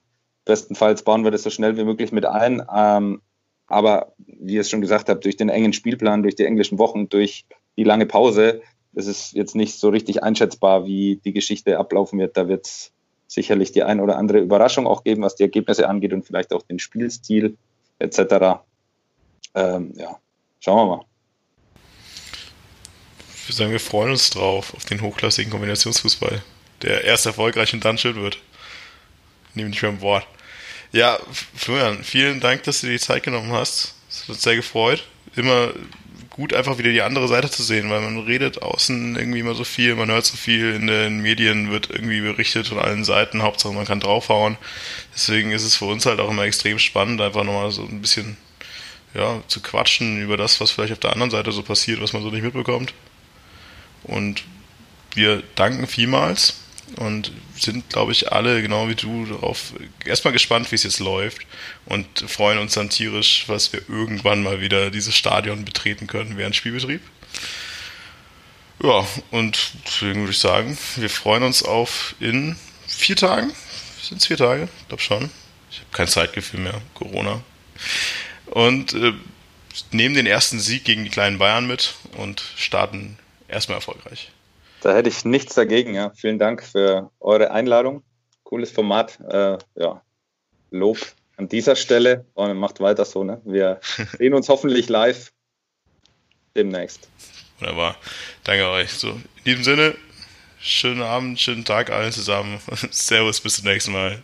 Bestenfalls 0.45 1.03
bauen 1.03 1.25
wir 1.25 1.31
das 1.31 1.43
so 1.43 1.51
schnell 1.51 1.77
wie 1.77 1.85
möglich 1.85 2.13
mit 2.13 2.25
ein. 2.25 2.63
Ähm, 2.75 3.21
aber 3.67 4.15
wie 4.19 4.55
ihr 4.55 4.63
es 4.63 4.71
schon 4.71 4.81
gesagt 4.81 5.09
habt, 5.09 5.25
durch 5.25 5.37
den 5.37 5.51
engen 5.51 5.73
Spielplan, 5.73 6.23
durch 6.23 6.37
die 6.37 6.47
englischen 6.47 6.79
Wochen, 6.79 7.09
durch 7.09 7.45
die 7.77 7.85
lange 7.85 8.07
Pause, 8.07 8.63
ist 8.95 9.07
es 9.07 9.33
jetzt 9.33 9.55
nicht 9.55 9.79
so 9.79 9.91
richtig 9.91 10.23
einschätzbar, 10.23 10.87
wie 10.87 11.21
die 11.23 11.33
Geschichte 11.33 11.79
ablaufen 11.79 12.19
wird. 12.19 12.37
Da 12.37 12.49
wird 12.49 12.67
es 12.67 12.93
sicherlich 13.27 13.73
die 13.73 13.83
ein 13.83 14.01
oder 14.01 14.17
andere 14.17 14.39
Überraschung 14.39 14.87
auch 14.87 15.05
geben, 15.05 15.23
was 15.23 15.37
die 15.37 15.43
Ergebnisse 15.43 15.89
angeht 15.89 16.15
und 16.15 16.25
vielleicht 16.25 16.53
auch 16.55 16.63
den 16.63 16.79
Spielstil 16.79 17.59
etc. 17.99 18.63
Ähm, 19.55 19.93
ja, 19.97 20.19
schauen 20.61 20.89
wir 20.89 20.97
mal. 20.97 21.05
Ich 23.37 23.49
würde 23.49 23.57
sagen, 23.57 23.73
wir 23.73 23.81
freuen 23.81 24.11
uns 24.13 24.31
drauf, 24.31 24.75
auf 24.75 24.85
den 24.87 25.03
hochklassigen 25.03 25.51
Kombinationsfußball, 25.51 26.43
der 26.83 27.05
erst 27.05 27.27
erfolgreich 27.27 27.75
und 27.75 27.85
dann 27.85 27.99
schön 27.99 28.17
wird 28.17 28.39
nehme 29.59 29.71
nicht 29.71 29.83
mehr 29.83 29.91
im 29.91 30.01
Wort. 30.01 30.27
Ja, 30.93 31.19
Florian, 31.55 32.03
vielen 32.03 32.41
Dank, 32.41 32.63
dass 32.63 32.81
du 32.81 32.87
dir 32.87 32.95
die 32.95 33.01
Zeit 33.01 33.23
genommen 33.23 33.53
hast. 33.53 33.95
Es 34.09 34.23
hat 34.23 34.31
uns 34.31 34.43
sehr 34.43 34.57
gefreut. 34.57 35.05
Immer 35.37 35.75
gut, 36.31 36.55
einfach 36.55 36.79
wieder 36.79 36.93
die 36.93 37.03
andere 37.03 37.29
Seite 37.29 37.51
zu 37.51 37.63
sehen, 37.63 37.91
weil 37.91 38.01
man 38.01 38.21
redet 38.21 38.63
außen 38.63 39.17
irgendwie 39.17 39.41
immer 39.41 39.55
so 39.55 39.65
viel, 39.65 39.97
man 39.97 40.09
hört 40.09 40.25
so 40.25 40.37
viel, 40.37 40.73
in 40.73 40.87
den 40.87 41.21
Medien 41.21 41.71
wird 41.71 41.91
irgendwie 41.91 42.21
berichtet 42.21 42.69
von 42.69 42.79
allen 42.79 43.05
Seiten, 43.05 43.43
Hauptsache 43.43 43.75
man 43.75 43.85
kann 43.85 44.01
draufhauen. 44.01 44.57
Deswegen 45.13 45.51
ist 45.51 45.65
es 45.65 45.77
für 45.77 45.87
uns 45.87 46.07
halt 46.07 46.21
auch 46.21 46.31
immer 46.31 46.45
extrem 46.45 46.79
spannend, 46.79 47.21
einfach 47.21 47.45
nochmal 47.45 47.71
so 47.73 47.83
ein 47.83 48.01
bisschen 48.01 48.37
ja, 49.15 49.43
zu 49.49 49.61
quatschen 49.61 50.23
über 50.23 50.37
das, 50.37 50.61
was 50.61 50.71
vielleicht 50.71 50.93
auf 50.93 51.01
der 51.01 51.13
anderen 51.13 51.31
Seite 51.31 51.51
so 51.53 51.63
passiert, 51.63 52.01
was 52.01 52.13
man 52.13 52.23
so 52.23 52.31
nicht 52.31 52.45
mitbekommt. 52.45 52.95
Und 54.05 54.45
wir 55.15 55.43
danken 55.57 55.87
vielmals 55.87 56.55
und 56.97 57.33
sind, 57.59 57.89
glaube 57.91 58.13
ich, 58.13 58.33
alle 58.33 58.63
genau 58.63 58.89
wie 58.89 58.95
du 58.95 59.27
darauf 59.27 59.75
erstmal 60.05 60.33
gespannt, 60.33 60.71
wie 60.71 60.77
es 60.77 60.83
jetzt 60.83 61.01
läuft 61.01 61.43
und 61.87 62.07
freuen 62.29 62.59
uns 62.59 62.75
dann 62.75 62.91
tierisch, 62.91 63.45
was 63.47 63.73
wir 63.73 63.83
irgendwann 63.89 64.43
mal 64.43 64.61
wieder 64.61 64.91
dieses 64.91 65.17
Stadion 65.17 65.65
betreten 65.65 66.07
können 66.07 66.37
während 66.37 66.57
Spielbetrieb. 66.57 67.01
Ja, 68.83 69.07
und 69.33 69.73
deswegen 69.87 70.21
würde 70.21 70.33
ich 70.33 70.39
sagen, 70.39 70.79
wir 70.97 71.11
freuen 71.11 71.43
uns 71.43 71.63
auf 71.63 72.15
in 72.21 72.57
vier 72.87 73.17
Tagen. 73.17 73.53
Sind 74.01 74.21
es 74.21 74.27
vier 74.27 74.37
Tage? 74.37 74.69
Ich 74.81 74.89
glaube 74.89 75.03
schon. 75.03 75.31
Ich 75.71 75.81
habe 75.81 75.91
kein 75.93 76.09
Zeitgefühl 76.09 76.61
mehr. 76.61 76.81
Corona. 76.95 77.43
Und 78.47 78.95
äh, 78.95 79.13
nehmen 79.91 80.15
den 80.15 80.27
ersten 80.27 80.61
Sieg 80.61 80.85
gegen 80.85 81.05
die 81.05 81.11
kleinen 81.11 81.39
Bayern 81.39 81.67
mit 81.67 81.95
und 82.17 82.43
starten 82.57 83.19
erstmal 83.49 83.79
erfolgreich. 83.79 84.31
Da 84.81 84.95
hätte 84.95 85.09
ich 85.09 85.25
nichts 85.25 85.55
dagegen. 85.55 85.95
Ja. 85.95 86.11
Vielen 86.15 86.39
Dank 86.39 86.63
für 86.63 87.11
eure 87.21 87.51
Einladung. 87.51 88.03
Cooles 88.45 88.71
Format. 88.71 89.19
Äh, 89.29 89.59
ja. 89.75 90.03
Lob 90.71 90.99
an 91.37 91.49
dieser 91.49 91.77
Stelle 91.77 92.27
und 92.35 92.57
macht 92.57 92.81
weiter 92.81 93.05
so. 93.05 93.25
Ne? 93.25 93.41
Wir 93.45 93.81
sehen 94.19 94.35
uns 94.35 94.49
hoffentlich 94.49 94.89
live 94.89 95.33
demnächst. 96.55 97.09
Wunderbar. 97.59 97.97
Danke 98.45 98.69
euch. 98.69 98.91
So, 98.91 99.11
in 99.11 99.45
diesem 99.45 99.65
Sinne, 99.65 99.95
schönen 100.61 101.03
Abend, 101.03 101.41
schönen 101.41 101.65
Tag 101.65 101.91
allen 101.91 102.13
zusammen. 102.13 102.61
Servus, 102.91 103.41
bis 103.41 103.57
zum 103.57 103.65
nächsten 103.65 103.93
Mal. 103.93 104.23